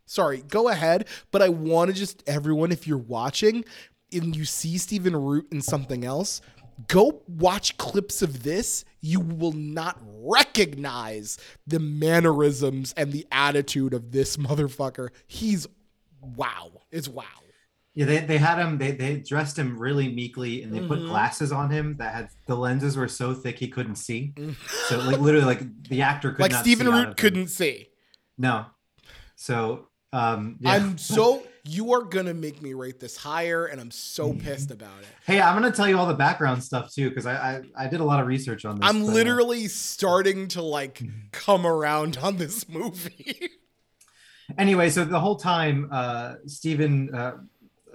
[0.05, 3.65] Sorry, go ahead, but I want to just everyone if you're watching
[4.13, 6.43] and you see Stephen Root in something else,
[6.89, 14.13] go watch clips of this, you will not recognize the mannerisms and the attitude of
[14.13, 15.09] this motherfucker.
[15.27, 15.67] He's
[16.21, 16.73] wow.
[16.91, 17.25] It's wow.
[17.95, 20.89] Yeah, they, they had him, they, they dressed him really meekly and they mm-hmm.
[20.89, 24.35] put glasses on him that had the lenses were so thick he couldn't see.
[24.37, 24.55] Mm.
[24.89, 27.89] so like literally like the actor could like Stephen Root couldn't see.
[28.37, 28.67] No.
[29.35, 30.73] So um yeah.
[30.73, 34.41] I'm so you are gonna make me rate this higher, and I'm so mm-hmm.
[34.41, 35.09] pissed about it.
[35.27, 38.01] Hey, I'm gonna tell you all the background stuff too, because I, I, I did
[38.01, 38.89] a lot of research on this.
[38.89, 41.29] I'm but, uh, literally starting to like mm-hmm.
[41.33, 43.51] come around on this movie.
[44.59, 47.37] anyway, so the whole time, uh, Stephen uh,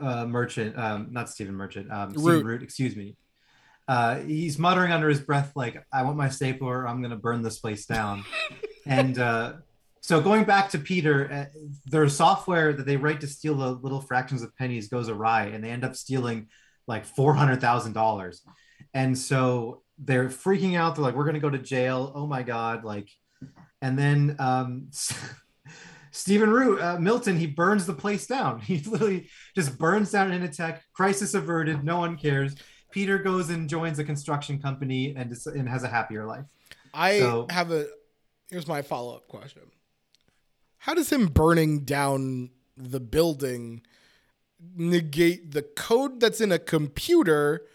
[0.01, 2.45] uh, Merchant, um, not Stephen Merchant, um, Root.
[2.45, 3.15] Root, excuse me.
[3.87, 6.87] Uh, he's muttering under his breath, like, "I want my stapler.
[6.87, 8.23] I'm gonna burn this place down."
[8.85, 9.53] and uh,
[10.01, 11.45] so going back to Peter, uh,
[11.85, 15.63] their software that they write to steal the little fractions of pennies goes awry, and
[15.63, 16.47] they end up stealing
[16.87, 18.41] like four hundred thousand dollars.
[18.95, 20.95] And so they're freaking out.
[20.95, 22.11] They're like, "We're gonna go to jail.
[22.15, 23.09] Oh my god!" Like,
[23.83, 24.89] and then um,
[26.11, 28.59] Stephen Root, uh, Milton, he burns the place down.
[28.65, 30.79] He literally just burns down Initech.
[30.93, 31.83] Crisis averted.
[31.83, 32.55] No one cares.
[32.91, 36.45] Peter goes and joins a construction company and, and has a happier life.
[36.91, 37.85] I so, have a.
[38.49, 39.61] Here's my follow up question
[40.81, 43.83] how does him burning down the building
[44.75, 47.67] negate the code that's in a computer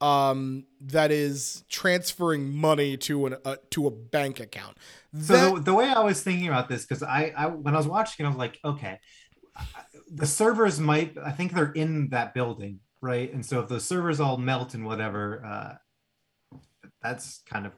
[0.00, 4.76] um, that is transferring money to an uh, to a bank account?
[5.20, 7.88] So the, the, way I was thinking about this, because I, I when I was
[7.88, 9.00] watching, I was like, okay,
[10.12, 11.18] the servers might.
[11.18, 13.32] I think they're in that building, right?
[13.32, 16.58] And so if the servers all melt and whatever, uh,
[17.02, 17.72] that's kind of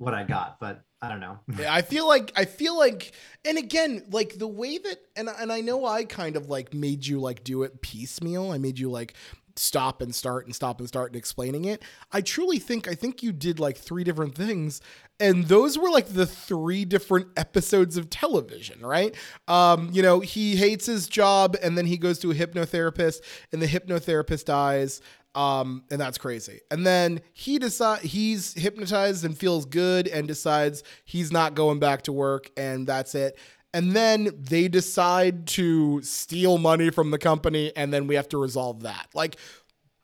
[0.00, 0.58] what I got.
[0.58, 1.38] But I don't know.
[1.58, 3.12] yeah, I feel like I feel like,
[3.44, 7.06] and again, like the way that, and and I know I kind of like made
[7.06, 8.50] you like do it piecemeal.
[8.50, 9.14] I made you like
[9.56, 11.82] stop and start and stop and start and explaining it.
[12.12, 14.80] I truly think I think you did like three different things
[15.20, 19.14] and those were like the three different episodes of television, right?
[19.48, 23.20] Um, you know, he hates his job and then he goes to a hypnotherapist
[23.52, 25.02] and the hypnotherapist dies
[25.34, 26.60] um, and that's crazy.
[26.70, 32.02] And then he decide he's hypnotized and feels good and decides he's not going back
[32.02, 33.38] to work, and that's it.
[33.72, 38.38] And then they decide to steal money from the company, and then we have to
[38.38, 39.08] resolve that.
[39.14, 39.36] Like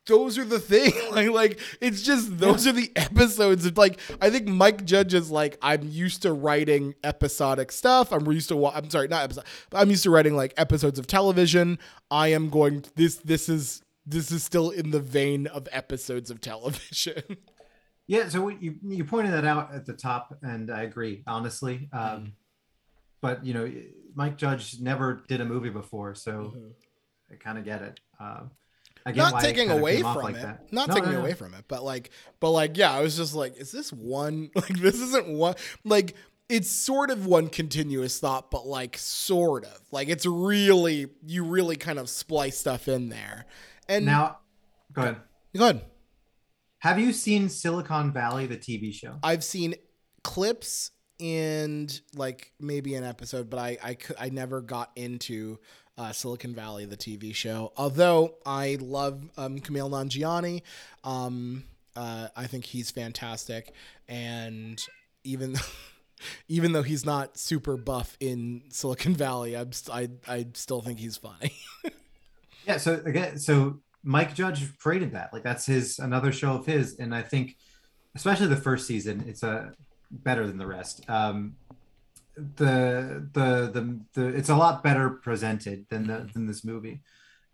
[0.07, 0.93] those are the thing.
[1.11, 5.31] like, like it's just those are the episodes of like I think Mike Judge is
[5.31, 8.12] like I'm used to writing episodic stuff.
[8.12, 9.44] I'm used to I'm sorry, not episode.
[9.73, 11.78] I'm used to writing like episodes of television.
[12.11, 16.41] I am going this this is this is still in the vein of episodes of
[16.41, 17.23] television.
[18.09, 21.89] Yeah, so you you pointed that out at the top, and I agree, honestly.
[21.93, 22.33] Um, mm
[23.20, 23.73] But you know,
[24.15, 26.69] Mike Judge never did a movie before, so mm-hmm.
[27.33, 27.99] I kind of get it.
[28.20, 28.43] Uh,
[29.12, 30.73] not taking away from like it, that.
[30.73, 31.23] not no, taking no, no.
[31.23, 34.51] away from it, but like, but like, yeah, I was just like, is this one?
[34.55, 35.57] Like, this isn't one.
[35.85, 36.15] Like,
[36.49, 39.81] it's sort of one continuous thought, but like, sort of.
[39.91, 43.47] Like, it's really you really kind of splice stuff in there
[43.89, 44.39] And now,
[44.93, 45.17] go ahead.
[45.57, 45.83] go ahead.
[46.79, 49.19] Have you seen Silicon Valley, the TV show?
[49.23, 49.75] I've seen
[50.23, 55.59] clips and like maybe an episode, but I I could I never got into
[55.99, 57.73] uh, Silicon Valley, the TV show.
[57.77, 60.63] Although I love um, Kumail Nanjiani,
[61.05, 61.65] um,
[61.95, 63.73] uh, I think he's fantastic,
[64.09, 64.81] and
[65.25, 65.57] even.
[66.49, 69.95] Even though he's not super buff in Silicon Valley, I'm st-
[70.27, 71.53] I I still think he's funny.
[72.67, 72.77] yeah.
[72.79, 75.33] So again, so Mike Judge created that.
[75.33, 77.57] Like that's his another show of his, and I think,
[78.15, 79.73] especially the first season, it's a
[80.11, 81.09] better than the rest.
[81.09, 81.57] Um,
[82.37, 87.01] the, the the the it's a lot better presented than the, than this movie.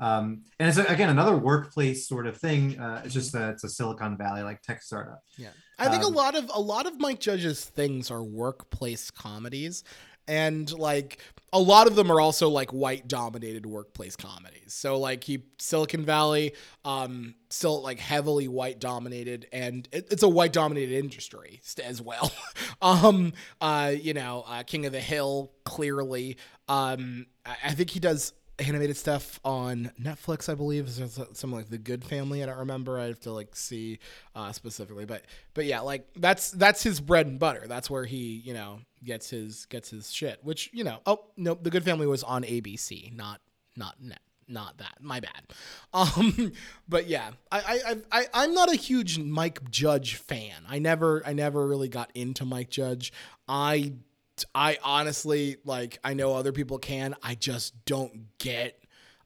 [0.00, 2.80] Um, and it's again another workplace sort of thing.
[2.80, 5.20] Uh, it's just that it's a Silicon Valley like tech startup.
[5.38, 9.12] Yeah, I think Um, a lot of a lot of Mike Judge's things are workplace
[9.12, 9.84] comedies,
[10.28, 11.18] and like
[11.52, 14.72] a lot of them are also like white dominated workplace comedies.
[14.72, 16.54] So like he Silicon Valley,
[16.84, 22.32] um, still like heavily white dominated, and it, it's a white dominated industry as well.
[22.82, 26.38] um, uh, you know, uh, King of the Hill clearly.
[26.68, 28.32] Um, I, I think he does
[28.62, 30.86] animated stuff on Netflix, I believe.
[30.86, 32.42] Is some like The Goode Family?
[32.42, 32.98] I don't remember.
[32.98, 33.98] I have to like see
[34.34, 35.22] uh, specifically, but
[35.54, 37.66] but yeah, like that's that's his bread and butter.
[37.66, 40.40] That's where he you know gets his gets his shit.
[40.42, 43.40] Which you know, oh no, The Goode Family was on ABC, not
[43.76, 44.20] not net.
[44.48, 45.44] Not that, my bad.
[45.94, 46.52] Um,
[46.88, 50.64] but yeah, I, I, I, I'm not a huge Mike Judge fan.
[50.66, 53.12] I never, I never really got into Mike Judge.
[53.46, 53.92] I
[54.54, 57.14] I honestly like I know other people can.
[57.22, 58.78] I just don't get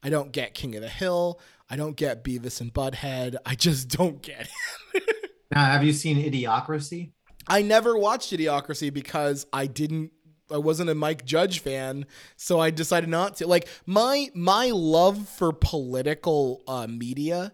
[0.03, 1.41] I don't get King of the Hill.
[1.69, 3.37] I don't get Beavis and Butthead.
[3.45, 4.49] I just don't get
[4.95, 5.31] it.
[5.51, 7.11] Now, have you seen Idiocracy?
[7.49, 10.13] I never watched Idiocracy because I didn't
[10.51, 12.07] I wasn't a Mike Judge fan,
[12.37, 13.47] so I decided not to.
[13.47, 17.53] Like my my love for political uh, media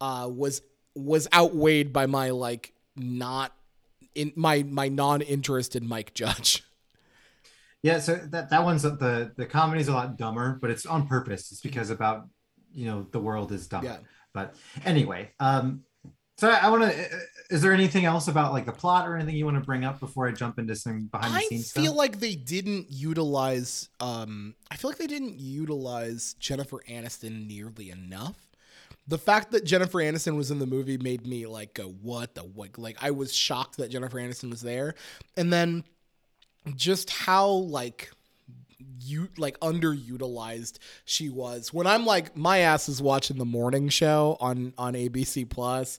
[0.00, 0.62] uh, was
[0.94, 3.52] was outweighed by my like not
[4.14, 6.64] in my my non interest in Mike Judge.
[7.82, 11.50] Yeah, so that that one's the the comedy's a lot dumber, but it's on purpose.
[11.50, 12.28] It's because about
[12.72, 13.84] you know the world is dumb.
[13.84, 13.98] Yeah.
[14.32, 14.54] But
[14.84, 15.82] anyway, um,
[16.38, 17.08] so I, I want to.
[17.50, 20.00] Is there anything else about like the plot or anything you want to bring up
[20.00, 21.72] before I jump into some behind the scenes?
[21.76, 23.88] I feel like they didn't utilize.
[24.00, 28.36] Um, I feel like they didn't utilize Jennifer Aniston nearly enough.
[29.08, 32.42] The fact that Jennifer Aniston was in the movie made me like go, "What the
[32.42, 34.94] what?" Like I was shocked that Jennifer Aniston was there,
[35.36, 35.84] and then
[36.74, 38.10] just how like
[39.00, 41.72] you like underutilized she was.
[41.72, 45.98] When I'm like, my ass is watching the morning show on on ABC Plus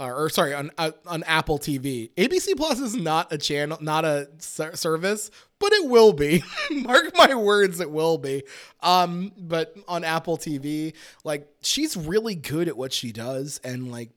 [0.00, 2.10] or, or sorry on uh, on Apple TV.
[2.14, 6.42] ABC Plus is not a channel, not a ser- service, but it will be.
[6.70, 8.42] Mark my words, it will be.
[8.82, 14.10] Um, but on Apple TV, like she's really good at what she does, and like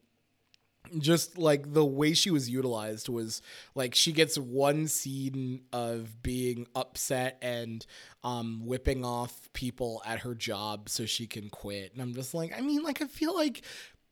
[0.99, 3.41] just like the way she was utilized was
[3.75, 7.85] like she gets one scene of being upset and
[8.23, 11.93] um whipping off people at her job so she can quit.
[11.93, 13.63] And i'm just like i mean like i feel like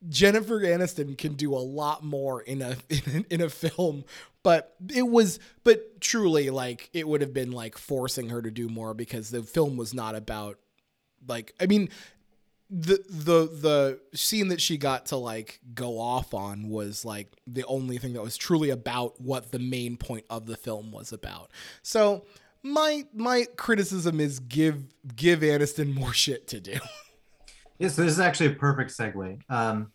[0.09, 4.03] jennifer aniston can do a lot more in a in a, in a film
[4.43, 8.67] but it was but truly like it would have been like forcing her to do
[8.67, 10.57] more because the film was not about
[11.27, 11.87] like i mean
[12.73, 17.65] the the the scene that she got to like go off on was like the
[17.65, 21.51] only thing that was truly about what the main point of the film was about.
[21.83, 22.25] So
[22.63, 24.85] my my criticism is give
[25.15, 26.79] give Aniston more shit to do.
[27.81, 29.41] Yeah, so this is actually a perfect segue.
[29.49, 29.91] Um,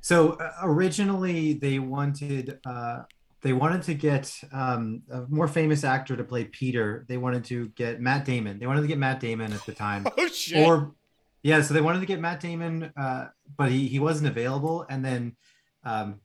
[0.00, 3.02] so uh, originally they wanted uh,
[3.42, 7.04] they wanted to get um, a more famous actor to play Peter.
[7.08, 8.58] They wanted to get Matt Damon.
[8.58, 10.66] They wanted to get Matt Damon at the time, oh shit.
[10.66, 10.94] or
[11.42, 14.86] yeah, so they wanted to get Matt Damon, uh, but he he wasn't available.
[14.88, 15.36] And then
[15.84, 16.20] um,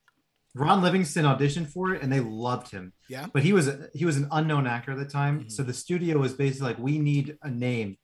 [0.55, 2.93] Ron Livingston auditioned for it, and they loved him.
[3.09, 3.27] Yeah.
[3.31, 5.51] but he was a, he was an unknown actor at the time, Mhm.
[5.51, 7.97] so the studio was basically like, we need a name.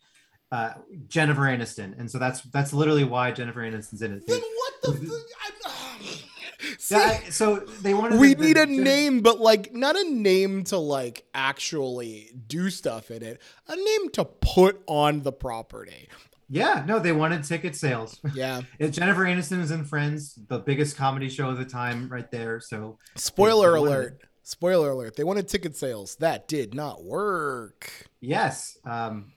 [0.52, 0.74] Uh,
[1.08, 4.28] Jennifer Aniston, and so that's that's literally why Jennifer Aniston's in it.
[4.28, 5.24] Then what the?
[6.78, 8.20] See, yeah, so they wanted.
[8.20, 13.24] we need a name, but like not a name to like actually do stuff in
[13.24, 13.42] it.
[13.68, 16.08] A name to put on the property.
[16.54, 18.20] Yeah, no, they wanted ticket sales.
[18.36, 18.62] Yeah.
[18.78, 22.60] It, Jennifer Aniston is in Friends, the biggest comedy show of the time, right there.
[22.60, 24.22] So Spoiler They wanted alert.
[24.44, 25.16] Spoiler alert.
[25.16, 26.16] They wanted ticket sales.
[26.18, 28.08] That did not work.
[28.22, 29.34] yes, um,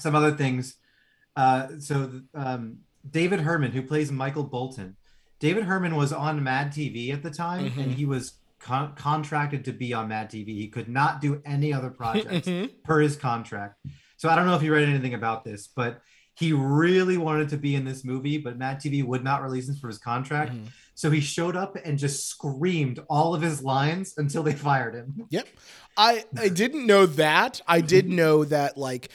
[0.00, 0.76] some other things.
[1.36, 4.96] Uh, so um, David Herman, who plays Michael Bolton,
[5.40, 7.82] David Herman was on Mad TV at the time, Mhm.
[7.82, 10.46] and he was con- contracted to be on Mad TV.
[10.48, 12.48] He could not do any other projects.
[12.48, 12.70] Mhm.
[12.84, 13.76] per his contract.
[14.16, 16.00] So I don't know if you read anything about this, but
[16.38, 19.74] he really wanted to be in this movie, but Mad TV would not release him
[19.74, 20.52] for his contract.
[20.52, 20.66] Mhm.
[20.94, 25.26] So he showed up and just screamed all of his lines until they fired him.
[25.30, 25.48] Yep.
[25.96, 27.60] I I didn't know that.
[27.66, 29.08] I did know that like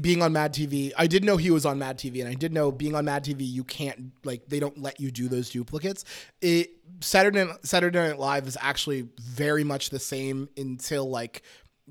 [0.00, 0.92] being on Mad TV.
[0.96, 3.24] I did know he was on Mad TV, and I did know being on Mad
[3.24, 6.04] TV, you can't like they don't let you do those duplicates.
[6.40, 6.70] It
[7.00, 11.42] Saturday Saturday Night Live is actually very much the same until like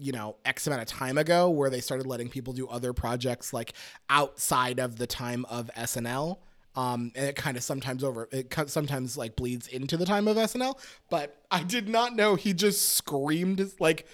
[0.01, 3.53] you know x amount of time ago where they started letting people do other projects
[3.53, 3.73] like
[4.09, 6.39] outside of the time of SNL
[6.75, 10.37] um and it kind of sometimes over it sometimes like bleeds into the time of
[10.37, 10.77] SNL
[11.09, 14.07] but I did not know he just screamed like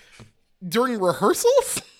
[0.67, 1.81] during rehearsals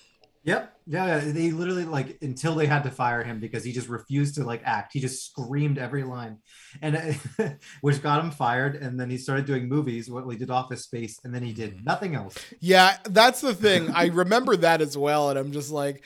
[0.48, 0.72] Yep.
[0.86, 1.18] Yeah.
[1.18, 4.62] They literally like until they had to fire him because he just refused to like
[4.64, 4.92] act.
[4.94, 6.38] He just screamed every line,
[6.82, 7.18] and
[7.82, 8.76] which got him fired.
[8.76, 10.10] And then he started doing movies.
[10.10, 12.36] What he did Office Space, and then he did nothing else.
[12.60, 16.02] yeah that's the thing I remember that as well and I'm just like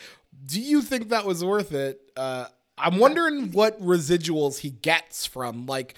[0.47, 2.47] do you think that was worth it uh
[2.79, 5.95] I'm wondering what residuals he gets from like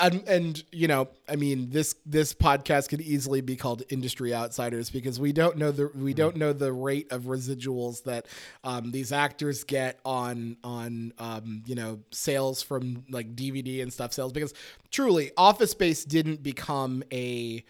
[0.00, 4.90] and, and you know i mean this this podcast could easily be called industry outsiders
[4.90, 8.26] because we don't know the we don't know the rate of residuals that
[8.64, 14.12] um, these actors get on on um, you know sales from like dvd and stuff
[14.12, 14.54] sales because
[14.90, 17.64] truly office space didn't become a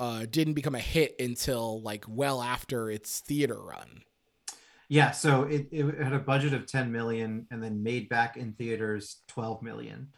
[0.00, 4.02] uh, didn't become a hit until like well after its theater run
[4.88, 5.12] Yeah.
[5.12, 9.22] So it, it had a budget of 10 million and then made back in theaters
[9.28, 10.08] 12 million.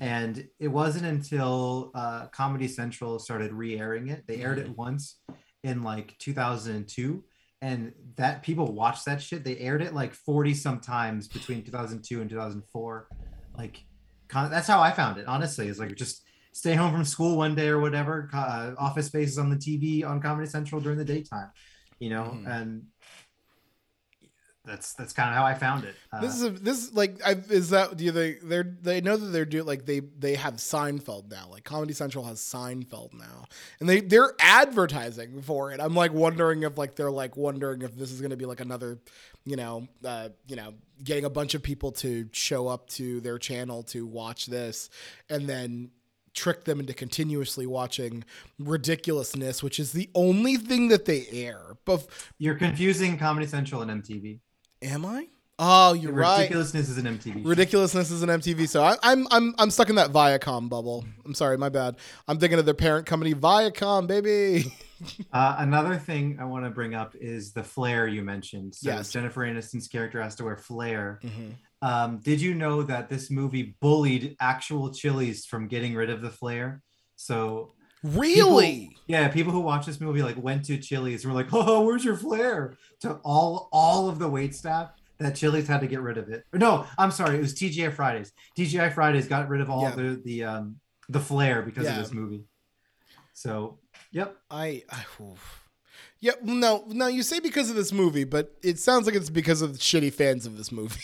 [0.00, 4.24] And it wasn't until uh, Comedy Central started re-airing it.
[4.26, 5.20] They aired it once
[5.62, 7.22] in like 2002,
[7.62, 9.44] and that people watched that shit.
[9.44, 13.08] They aired it like 40 sometimes between 2002 and 2004.
[13.56, 13.84] Like,
[14.28, 15.26] con- that's how I found it.
[15.26, 18.28] Honestly, is like just stay home from school one day or whatever.
[18.32, 21.50] Uh, office Space is on the TV on Comedy Central during the daytime,
[21.98, 22.48] you know, Mhm.
[22.48, 22.82] and
[24.64, 25.94] that's that's kind of how I found it.
[26.12, 29.00] Uh, This is a, this is like I, is that do you think they're they
[29.00, 33.14] know that they're doing like they they have Seinfeld now like Comedy Central has Seinfeld
[33.14, 33.46] now
[33.80, 35.80] and they they're advertising for it.
[35.80, 38.60] I'm like wondering if like they're like wondering if this is going to be like
[38.60, 38.98] another
[39.46, 43.38] you know uh you know getting a bunch of people to show up to their
[43.38, 44.90] channel to watch this
[45.30, 45.90] and then
[46.34, 48.24] trick them into continuously watching
[48.58, 51.76] ridiculousness which is the only thing that they air.
[51.86, 52.06] But
[52.38, 54.40] You're confusing Comedy Central and MTV.
[54.82, 55.28] Am I?
[55.62, 56.38] Oh, you're right.
[56.38, 57.44] Ridiculousness is an MTV.
[57.46, 61.04] Ridiculousness is an MTV, so I, I'm I'm I'm stuck in that Viacom bubble.
[61.26, 61.96] I'm sorry, my bad.
[62.26, 64.72] I'm thinking of their parent company, Viacom, baby.
[65.32, 68.74] Uh, another thing I want to bring up is the flare you mentioned.
[68.74, 69.10] So Yes.
[69.10, 71.20] Jennifer Aniston's character has to wear flare.
[71.80, 76.28] Um, did you know that this movie bullied actual Chili's from getting rid of the
[76.28, 76.82] flare?
[77.16, 78.96] So Really?
[79.06, 82.04] yeah, people who watch this movie like went to Chili's and were like, "Oh, where's
[82.04, 86.16] your flare?" To all all of the wait staff that Chili's had to get rid
[86.16, 86.44] of it.
[86.52, 88.32] Or no, I'm sorry, it was TGI Fridays.
[88.56, 89.94] TGI Fridays got rid of all Yeah.
[89.94, 91.96] the the um the flare because Yeah.
[91.98, 92.44] of this movie.
[93.34, 93.78] So,
[94.12, 94.36] yep.
[94.50, 95.68] I, I oof.
[96.20, 96.32] yeah.
[96.42, 97.06] No, no.
[97.06, 100.12] You say because of this movie, but it sounds like it's because of the shitty
[100.12, 101.00] fans of this movie.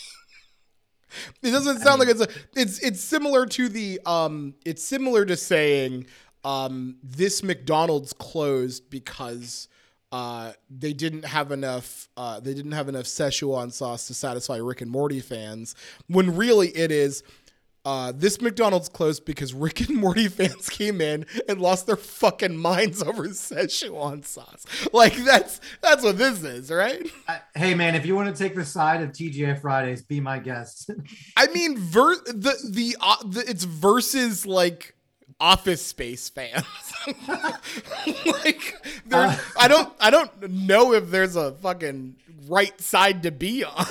[1.41, 2.27] it doesn't sound like it's a.
[2.55, 4.55] It's it's similar to the um.
[4.65, 6.05] It's similar to saying
[6.47, 6.95] um.
[7.03, 9.67] This McDonald's closed because.
[10.09, 12.07] Uh, they didn't have enough.
[12.15, 15.75] Uh, they didn't have enough Szechuan sauce to satisfy Rick and Morty fans.
[16.07, 17.23] When really it is,
[17.83, 22.55] uh, this McDonald's closed because Rick and Morty fans came in and lost their fucking
[22.55, 24.65] minds over Szechuan sauce.
[24.93, 27.05] Like that's that's what this is, right?
[27.27, 30.39] I- hey man, if you want to take the side of TGI Fridays, be my
[30.39, 30.89] guest.
[31.35, 34.93] I mean, ver- the the, uh, the it's versus like
[35.39, 36.65] Office Space fans.
[38.07, 38.75] like,
[39.11, 39.37] Uh.
[39.59, 42.15] I don't I don't know if there's a fucking
[42.47, 43.85] right side to be on.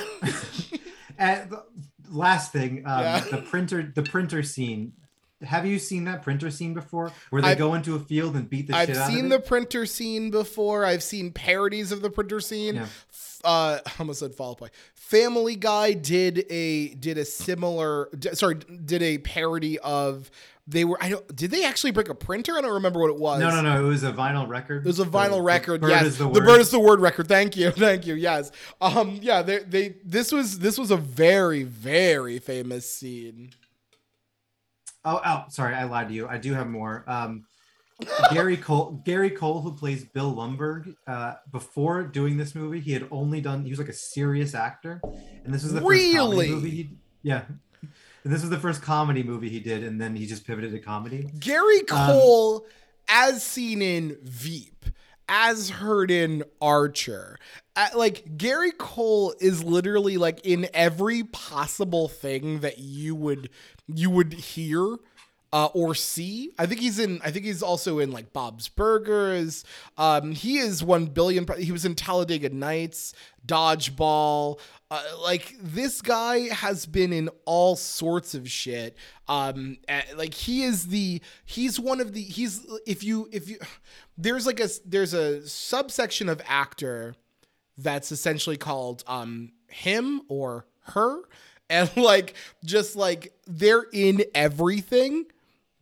[1.18, 1.62] and the
[2.10, 3.20] last thing, um, Yeah.
[3.20, 4.92] the printer, the printer scene.
[5.42, 8.48] Have you seen that printer scene before, where they I've- go into a field and
[8.48, 8.80] beat the shit.
[8.80, 10.84] I've shit out seen the printer scene before.
[10.86, 12.76] I've seen parodies of the printer scene.
[12.76, 12.86] Yeah.
[13.44, 14.68] Uh, I almost said Fall Boy.
[14.94, 18.08] Family Guy did a did a similar.
[18.32, 20.30] sorry, did a parody of.
[20.68, 20.98] They were.
[21.00, 21.36] I don't.
[21.36, 22.56] Did they actually break a printer?
[22.56, 23.38] I don't remember what it was.
[23.38, 23.84] No, no, no.
[23.84, 24.84] It was a vinyl record.
[24.84, 25.80] It was a vinyl record.
[25.80, 27.28] bird yes, is the the, bird is the word record.
[27.28, 28.14] Thank you, thank you.
[28.14, 28.50] Yes.
[28.80, 29.20] Um.
[29.22, 29.42] Yeah.
[29.42, 29.58] They.
[29.60, 29.94] They.
[30.04, 30.58] This was.
[30.58, 33.50] This was a very, very famous scene.
[35.04, 36.26] Oh, oh, sorry, I lied to you.
[36.26, 37.04] I do have more.
[37.06, 37.44] Um,
[38.32, 43.06] Gary Cole, Gary Cole, who plays Bill Lumbergh, uh, before doing this movie, he had
[43.12, 43.64] only done.
[43.64, 45.00] He was like a serious actor,
[45.44, 46.48] and this was the first Really?
[46.48, 46.70] comedy movie.
[46.70, 46.90] He,
[47.22, 47.42] yeah,
[48.26, 50.80] and this was the first comedy movie he did, and then he just pivoted to
[50.80, 51.30] comedy.
[51.38, 52.66] Gary Um, Cole,
[53.06, 54.84] as seen in Veep,
[55.28, 57.38] as heard in Archer.
[57.76, 63.48] Uh, like Gary Cole is literally like in every possible thing that you would
[63.86, 64.96] you would hear
[65.52, 66.50] uh, or C.
[66.58, 67.20] I think he's in.
[67.24, 69.64] I think he's also in like Bob's Burgers.
[69.96, 71.46] Um, he is one billion.
[71.58, 73.14] He was in Talladega Nights,
[73.46, 74.58] Dodgeball.
[74.90, 78.96] Uh, like this guy has been in all sorts of shit.
[79.28, 79.78] Um,
[80.16, 81.20] like he is the.
[81.44, 82.22] He's one of the.
[82.22, 83.58] He's if you if you.
[84.18, 87.14] There's like a there's a subsection of actor
[87.76, 91.20] that's essentially called um him or her
[91.68, 95.26] and like just like they're in everything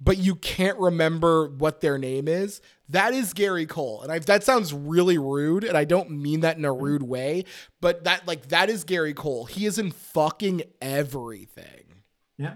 [0.00, 4.02] but you can't remember what their name is, that is Gary Cole.
[4.02, 7.44] And I, that sounds really rude, and I don't mean that in a rude way,
[7.80, 9.46] but that like that is Gary Cole.
[9.46, 12.02] He is in fucking everything.
[12.36, 12.54] Yeah.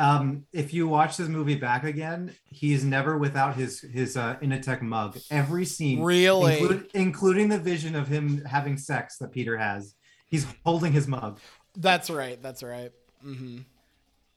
[0.00, 4.80] Um, if you watch this movie back again, he's never without his his uh, Initech
[4.80, 5.18] mug.
[5.30, 9.96] Every scene, really, include, including the vision of him having sex that Peter has,
[10.26, 11.40] he's holding his mug.
[11.76, 12.40] That's right.
[12.40, 12.92] That's right.
[13.26, 13.58] Mm-hmm.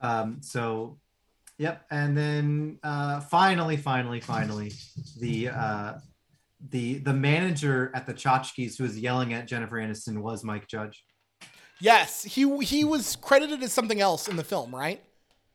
[0.02, 0.98] Um, so
[1.62, 4.72] Yep, and then uh, finally, finally, finally,
[5.20, 5.94] the uh,
[6.72, 11.06] the the manager at the Chotchkie's who was yelling at Jennifer Aniston was Mike Judge.
[11.80, 15.04] Yes, he he was credited as something else in the film, right?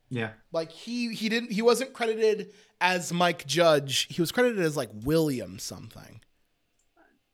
[0.08, 4.06] Yeah, like he he didn't he wasn't credited as Mike Judge.
[4.08, 6.20] He was credited as like William something.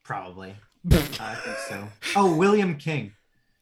[0.02, 0.56] Probably,
[0.90, 1.88] I think so.
[2.16, 3.12] Oh, William King.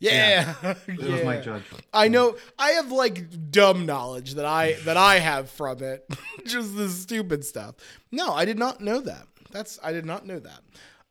[0.01, 0.75] Yeah, yeah.
[0.89, 1.63] it was Mike Judge.
[1.93, 2.37] I know.
[2.59, 6.07] I have like dumb knowledge that I that I have from it,
[6.47, 7.77] just the stupid stuff.
[8.11, 9.27] No, I did not know that.
[9.51, 10.61] That's I did not know that.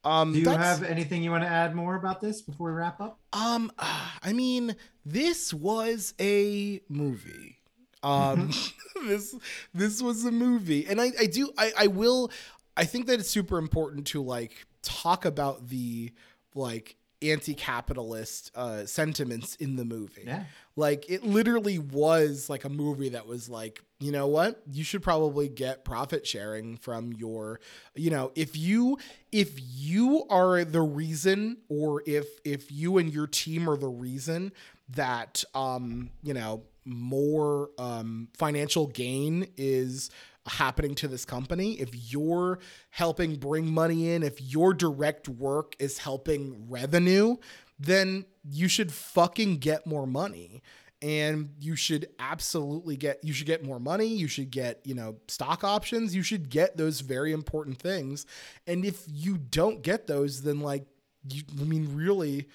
[0.04, 3.02] Um, Do you have anything you want to add more about this before we wrap
[3.02, 3.20] up?
[3.34, 4.76] Um, I mean,
[5.06, 7.58] this was a movie.
[8.02, 8.50] Um,
[9.06, 9.36] this
[9.74, 12.32] this was a movie, and I I do I I will
[12.76, 16.12] I think that it's super important to like talk about the
[16.56, 20.24] like anti-capitalist uh, sentiments in the movie.
[20.26, 20.46] Yeah.
[20.76, 24.62] Like it literally was like a movie that was like, you know what?
[24.72, 27.60] You should probably get profit sharing from your,
[27.96, 28.98] you know, if you
[29.32, 34.54] if you are the reason or if if you and your team are the reason
[34.90, 40.10] that um, you know, more um financial gain is
[40.48, 42.60] happening to this company, if you're
[42.92, 47.36] helping bring money in, if your direct work is helping revenue,
[47.80, 50.62] then you should fucking get more money.
[51.02, 54.08] And you should absolutely get you should get more money.
[54.08, 56.14] You should get you know stock options.
[56.14, 58.26] You should get those very important things.
[58.68, 60.84] And if you don't get those then like
[61.30, 62.48] you i mean really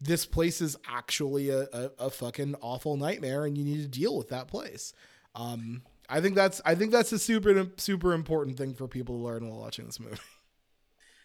[0.00, 4.16] this place is actually a, a, a fucking awful nightmare and you need to deal
[4.16, 4.94] with that place.
[5.34, 9.22] Um I think that's I think that's a super super important thing for people to
[9.22, 10.18] learn while watching this movie.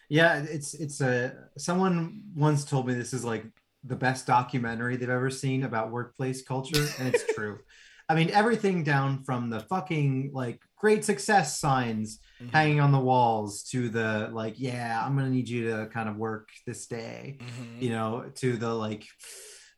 [0.08, 3.44] Yeah, it's it's a someone once told me this is like
[3.82, 7.58] the best documentary they've ever seen about workplace culture, and it's true.
[8.08, 12.54] I mean, everything down from the fucking like great success signs mm-hmm.
[12.54, 16.16] hanging on the walls to the like, yeah, I'm gonna need you to kind of
[16.16, 17.82] work this day, mm-hmm.
[17.82, 19.06] you know, to the like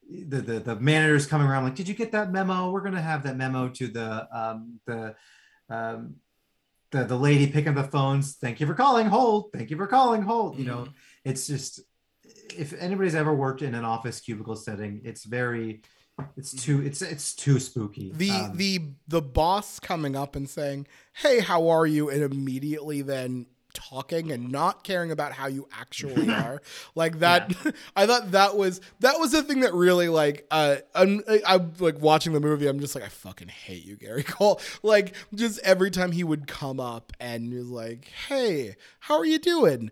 [0.08, 2.70] the, the the managers coming around like, did you get that memo?
[2.70, 5.14] We're gonna have that memo to the um, the
[5.68, 6.16] um,
[6.90, 8.36] the the lady picking up the phones.
[8.36, 9.06] Thank you for calling.
[9.06, 9.52] Hold.
[9.52, 10.22] Thank you for calling.
[10.22, 10.52] Hold.
[10.52, 10.62] Mm-hmm.
[10.62, 10.92] You know, mm-hmm.
[11.24, 11.80] it's just
[12.56, 15.82] if anybody's ever worked in an office cubicle setting, it's very
[16.36, 18.10] it's too it's it's too spooky.
[18.14, 23.02] The um, the the boss coming up and saying, "Hey, how are you?" and immediately
[23.02, 23.46] then
[23.78, 26.60] talking and not caring about how you actually are.
[26.94, 27.70] Like that yeah.
[27.96, 32.00] i thought that was that was the thing that really like uh I'm, I'm like
[32.00, 34.60] watching the movie i'm just like i fucking hate you gary cole.
[34.82, 39.38] Like just every time he would come up and was like hey how are you
[39.38, 39.90] doing?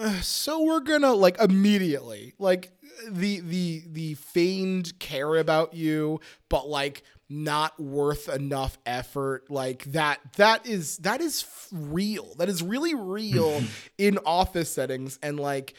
[0.00, 2.72] Uh, so we're gonna like immediately like
[3.08, 9.50] the the the feigned care about you but like not worth enough effort.
[9.50, 12.34] Like that that is that is real.
[12.36, 13.62] That is really real
[13.98, 15.18] in office settings.
[15.22, 15.74] And like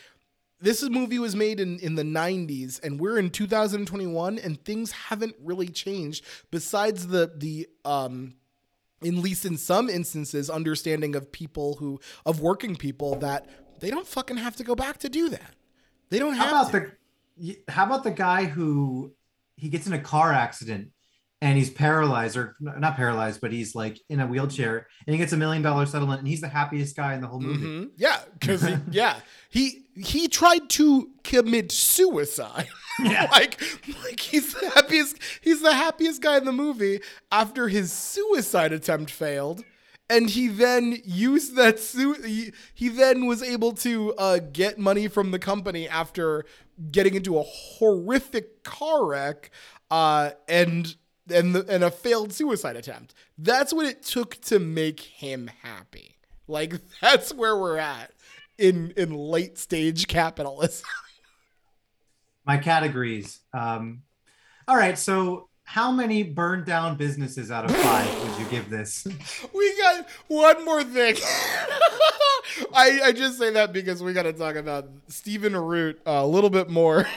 [0.61, 5.36] this movie was made in, in the 90s and we're in 2021 and things haven't
[5.44, 8.36] really changed besides the the um
[9.03, 13.49] at least in some instances understanding of people who of working people that
[13.80, 15.56] they don't fucking have to go back to do that.
[16.10, 16.91] They don't have how about to.
[17.38, 19.11] the how about the guy who
[19.57, 20.91] he gets in a car accident
[21.42, 25.34] and he's paralyzed or not paralyzed, but he's like in a wheelchair and he gets
[25.34, 27.66] a million dollar settlement and he's the happiest guy in the whole movie.
[27.66, 27.90] Mm-hmm.
[27.98, 29.18] Yeah, because yeah,
[29.50, 32.68] he he tried to commit suicide.
[33.04, 33.28] Yeah.
[33.32, 33.60] like
[34.04, 37.00] like he's the happiest he's the happiest guy in the movie
[37.32, 39.64] after his suicide attempt failed.
[40.10, 42.26] and he then used that suit.
[42.26, 46.46] He, he then was able to uh, get money from the company after
[46.92, 49.50] getting into a horrific car wreck
[49.90, 50.96] uh, and
[51.32, 53.14] and the, and a failed suicide attempt.
[53.38, 56.18] That's what it took to make him happy.
[56.48, 58.12] Like that's where we're at
[58.58, 60.86] in in late stage capitalism.
[62.45, 63.40] My categories.
[63.53, 64.02] Um,
[64.68, 69.08] all right, so how many burned down businesses out of five would you give this?
[69.53, 71.16] we got one more thing.
[72.74, 76.28] I, I just say that because we got to talk about Stephen Root uh, a
[76.28, 77.08] little bit more.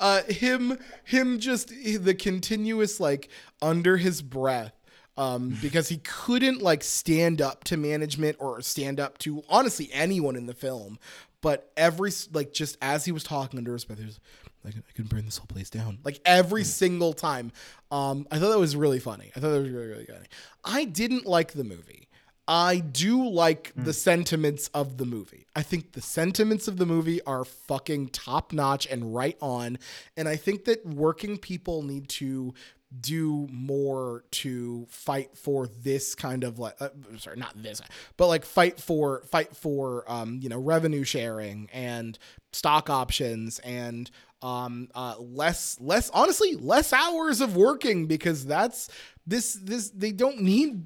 [0.00, 3.28] Uh, him, him, just the continuous like
[3.62, 4.72] under his breath.
[5.18, 10.36] Um, because he couldn't like stand up to management or stand up to honestly anyone
[10.36, 10.98] in the film.
[11.40, 14.20] But every like just as he was talking under his breath, he was
[14.66, 15.98] like, I can burn this whole place down.
[16.04, 17.52] Like every single time.
[17.90, 19.30] Um, I thought that was really funny.
[19.36, 20.26] I thought that was really, really funny.
[20.64, 22.08] I didn't like the movie.
[22.48, 25.46] I do like the sentiments of the movie.
[25.56, 29.78] I think the sentiments of the movie are fucking top notch and right on.
[30.16, 32.54] And I think that working people need to
[33.00, 37.82] do more to fight for this kind of like uh, sorry not this
[38.16, 42.16] but like fight for fight for um you know revenue sharing and
[42.52, 44.10] stock options and
[44.40, 48.88] um uh less less honestly less hours of working because that's
[49.26, 50.84] this this they don't need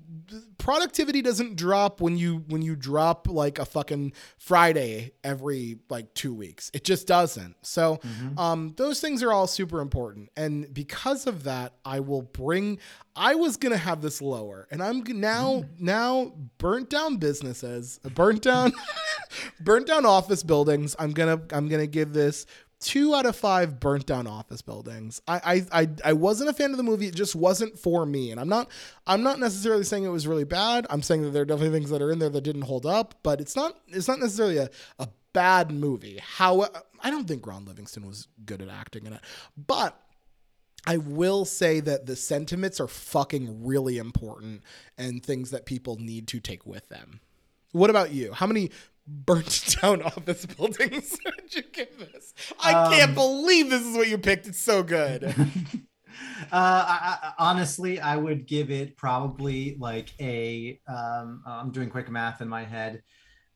[0.58, 6.32] productivity doesn't drop when you when you drop like a fucking friday every like 2
[6.32, 6.70] weeks.
[6.72, 7.56] It just doesn't.
[7.62, 8.00] So
[8.38, 10.30] um those things are all super important.
[10.36, 12.78] And because of that i will bring
[13.16, 14.66] i was going to have this lower.
[14.70, 18.72] And i'm now now burnt down businesses burnt down
[19.60, 22.46] burnt down office buildings i'm going to i'm going to give this
[22.81, 25.20] two out of five burnt down office buildings.
[25.28, 27.07] I, I I I wasn't a fan of the movie.
[27.07, 28.31] It just wasn't for me.
[28.31, 28.70] And I'm not
[29.07, 30.86] I'm not necessarily saying it was really bad.
[30.90, 33.15] I'm saying that there are definitely things that are in there that didn't hold up,
[33.23, 36.19] but it's not it's not necessarily a, a bad movie.
[36.23, 36.66] How
[37.02, 39.20] I don't think Ron Livingston was good at acting in it.
[39.57, 40.01] But
[40.86, 44.62] I will say that the sentiments are fucking really important
[44.97, 47.20] and things that people need to take with them.
[47.73, 48.32] What about you?
[48.32, 48.70] How many
[49.11, 52.32] burnt down office buildings would you give this?
[52.62, 54.47] I can't Um, believe this is what you picked.
[54.47, 55.24] It's so good.
[55.24, 55.35] uh,
[56.53, 60.81] I, I, honestly, I would give it probably like a.
[60.89, 63.03] Um, I'm doing quick math in my head.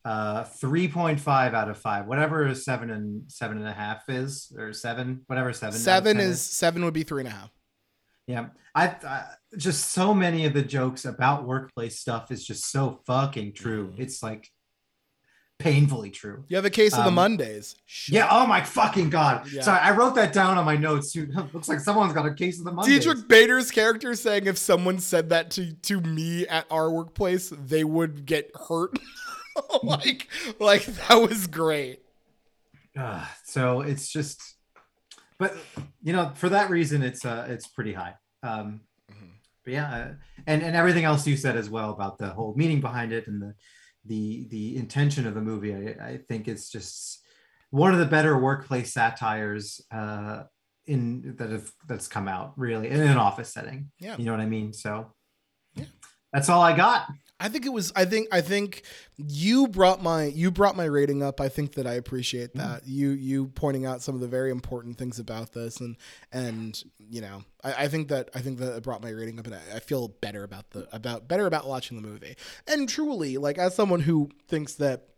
[0.05, 5.23] Uh, 3.5 out of five, whatever seven and seven and a half is, or seven,
[5.29, 5.79] whatever seven.
[5.79, 7.51] seven 10 is seven would be three and a half.
[8.27, 9.25] Yeah, I, I
[9.57, 13.93] just so many of the jokes about workplace stuff is just so fucking true.
[13.93, 14.01] Mhm.
[14.01, 14.47] It's like
[15.59, 16.45] painfully true.
[16.49, 17.77] You have a case of the Um, Mondays.
[17.87, 18.29] Shut Yeah.
[18.31, 19.51] Oh my fucking god.
[19.51, 19.63] Yeah.
[19.63, 21.13] Sorry, I wrote that down on my notes.
[21.13, 21.27] Too.
[21.53, 23.05] Looks like someone's got a case of the Mondays.
[23.05, 27.85] Dietrich Bader's character saying if someone said that to to me at our workplace, they
[27.85, 28.99] would get hurt.
[29.83, 30.29] like
[30.59, 32.01] like that was great.
[32.99, 34.41] Uh, so it's just,
[35.39, 35.57] but
[36.03, 38.15] you know, for that reason, it's uh, it's pretty high.
[38.43, 39.31] Um, Mhm.
[39.65, 40.13] but yeah, uh,
[40.47, 43.41] and and everything else you said as well about the whole meaning behind it and
[43.41, 43.55] the
[44.07, 47.21] the the intention of the movie, I, I think it's just
[47.71, 50.45] one of the better workplace satires uh,
[50.87, 53.91] in that have that's come out really in an office setting.
[53.99, 54.17] Yeah.
[54.19, 54.73] you know what I mean.
[54.73, 55.13] So
[55.75, 55.87] Yeah.
[56.33, 57.09] that's all I got.
[57.45, 58.85] I think it was I think I think
[59.19, 61.43] you brought my you brought my rating up.
[61.43, 62.87] I think that I appreciate that.
[62.87, 65.97] You you pointing out some of the very important things about this and
[66.33, 69.45] and you know, I, I think that I think that it brought my rating up
[69.45, 72.35] and I, I feel better about the about better about watching the movie.
[72.67, 75.09] And truly, like as someone who thinks that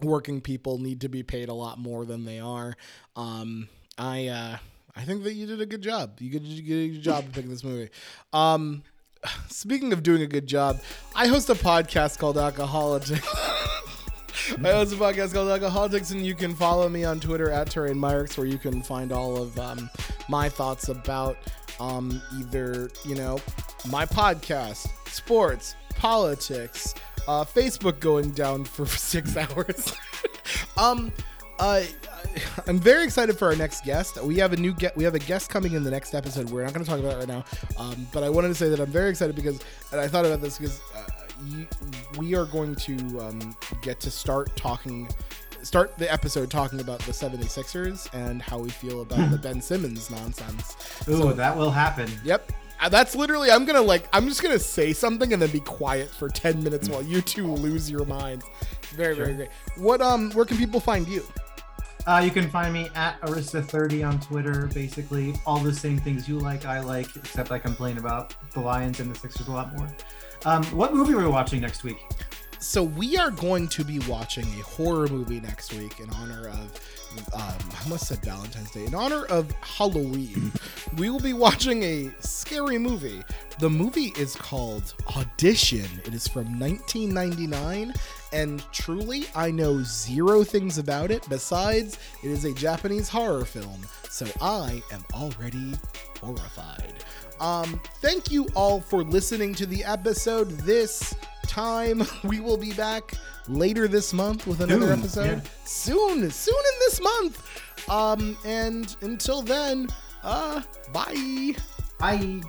[0.00, 2.76] working people need to be paid a lot more than they are,
[3.16, 3.68] um,
[3.98, 4.58] I uh
[4.94, 6.20] I think that you did a good job.
[6.20, 7.90] You did you did a good job of picking this movie.
[8.32, 8.84] Um
[9.48, 10.80] speaking of doing a good job,
[11.14, 13.12] I host a podcast called Alcoholics.
[14.64, 17.98] I host a podcast called Alcoholics, and you can follow me on Twitter at Terrain
[17.98, 19.90] Myrick, where you can find all of um,
[20.28, 21.36] my thoughts about
[21.80, 23.40] um, either, you know,
[23.88, 26.94] my podcast, sports, politics,
[27.26, 29.92] uh, Facebook going down for six hours.
[30.76, 31.12] um,
[31.58, 31.82] uh,
[32.66, 34.22] I'm very excited for our next guest.
[34.22, 34.96] We have a new get.
[34.96, 36.50] We have a guest coming in the next episode.
[36.50, 37.44] We're not going to talk about it right now,
[37.78, 39.60] um, but I wanted to say that I'm very excited because,
[39.92, 41.04] and I thought about this because uh,
[41.46, 41.66] you,
[42.18, 45.08] we are going to um, get to start talking,
[45.62, 50.10] start the episode talking about the 76ers and how we feel about the Ben Simmons
[50.10, 50.76] nonsense.
[51.08, 52.10] Ooh, So- that will happen.
[52.24, 52.52] Yep.
[52.78, 53.50] Uh, That's literally.
[53.50, 54.06] I'm gonna like.
[54.12, 57.46] I'm just gonna say something and then be quiet for ten minutes while you two
[57.50, 58.44] lose your minds.
[58.94, 59.48] Very, very great.
[59.78, 60.30] What um?
[60.32, 61.24] Where can people find you?
[62.06, 64.68] Uh, you can find me at Arista30 on Twitter.
[64.72, 69.00] Basically, all the same things you like, I like, except I complain about the Lions
[69.00, 69.88] and the Sixers a lot more.
[70.44, 71.98] Um, what movie are we watching next week?
[72.60, 76.80] So we are going to be watching a horror movie next week in honor of
[77.32, 78.84] um, I almost said Valentine's Day.
[78.84, 80.52] In honor of Halloween,
[80.96, 83.22] we will be watching a scary movie.
[83.58, 85.88] The movie is called Audition.
[86.04, 87.94] It is from 1999,
[88.32, 93.80] and truly, I know zero things about it besides it is a Japanese horror film.
[94.10, 95.74] So I am already
[96.20, 96.94] horrified.
[97.40, 101.14] Um, thank you all for listening to the episode this
[101.46, 102.02] time.
[102.24, 103.12] We will be back
[103.48, 105.42] later this month with another Soon, episode.
[105.42, 105.50] yeah.
[105.64, 107.88] Soon, soon in this month.
[107.88, 109.88] Um, and until then,
[110.24, 110.62] uh,
[110.92, 111.54] bye.
[111.98, 112.40] Bye.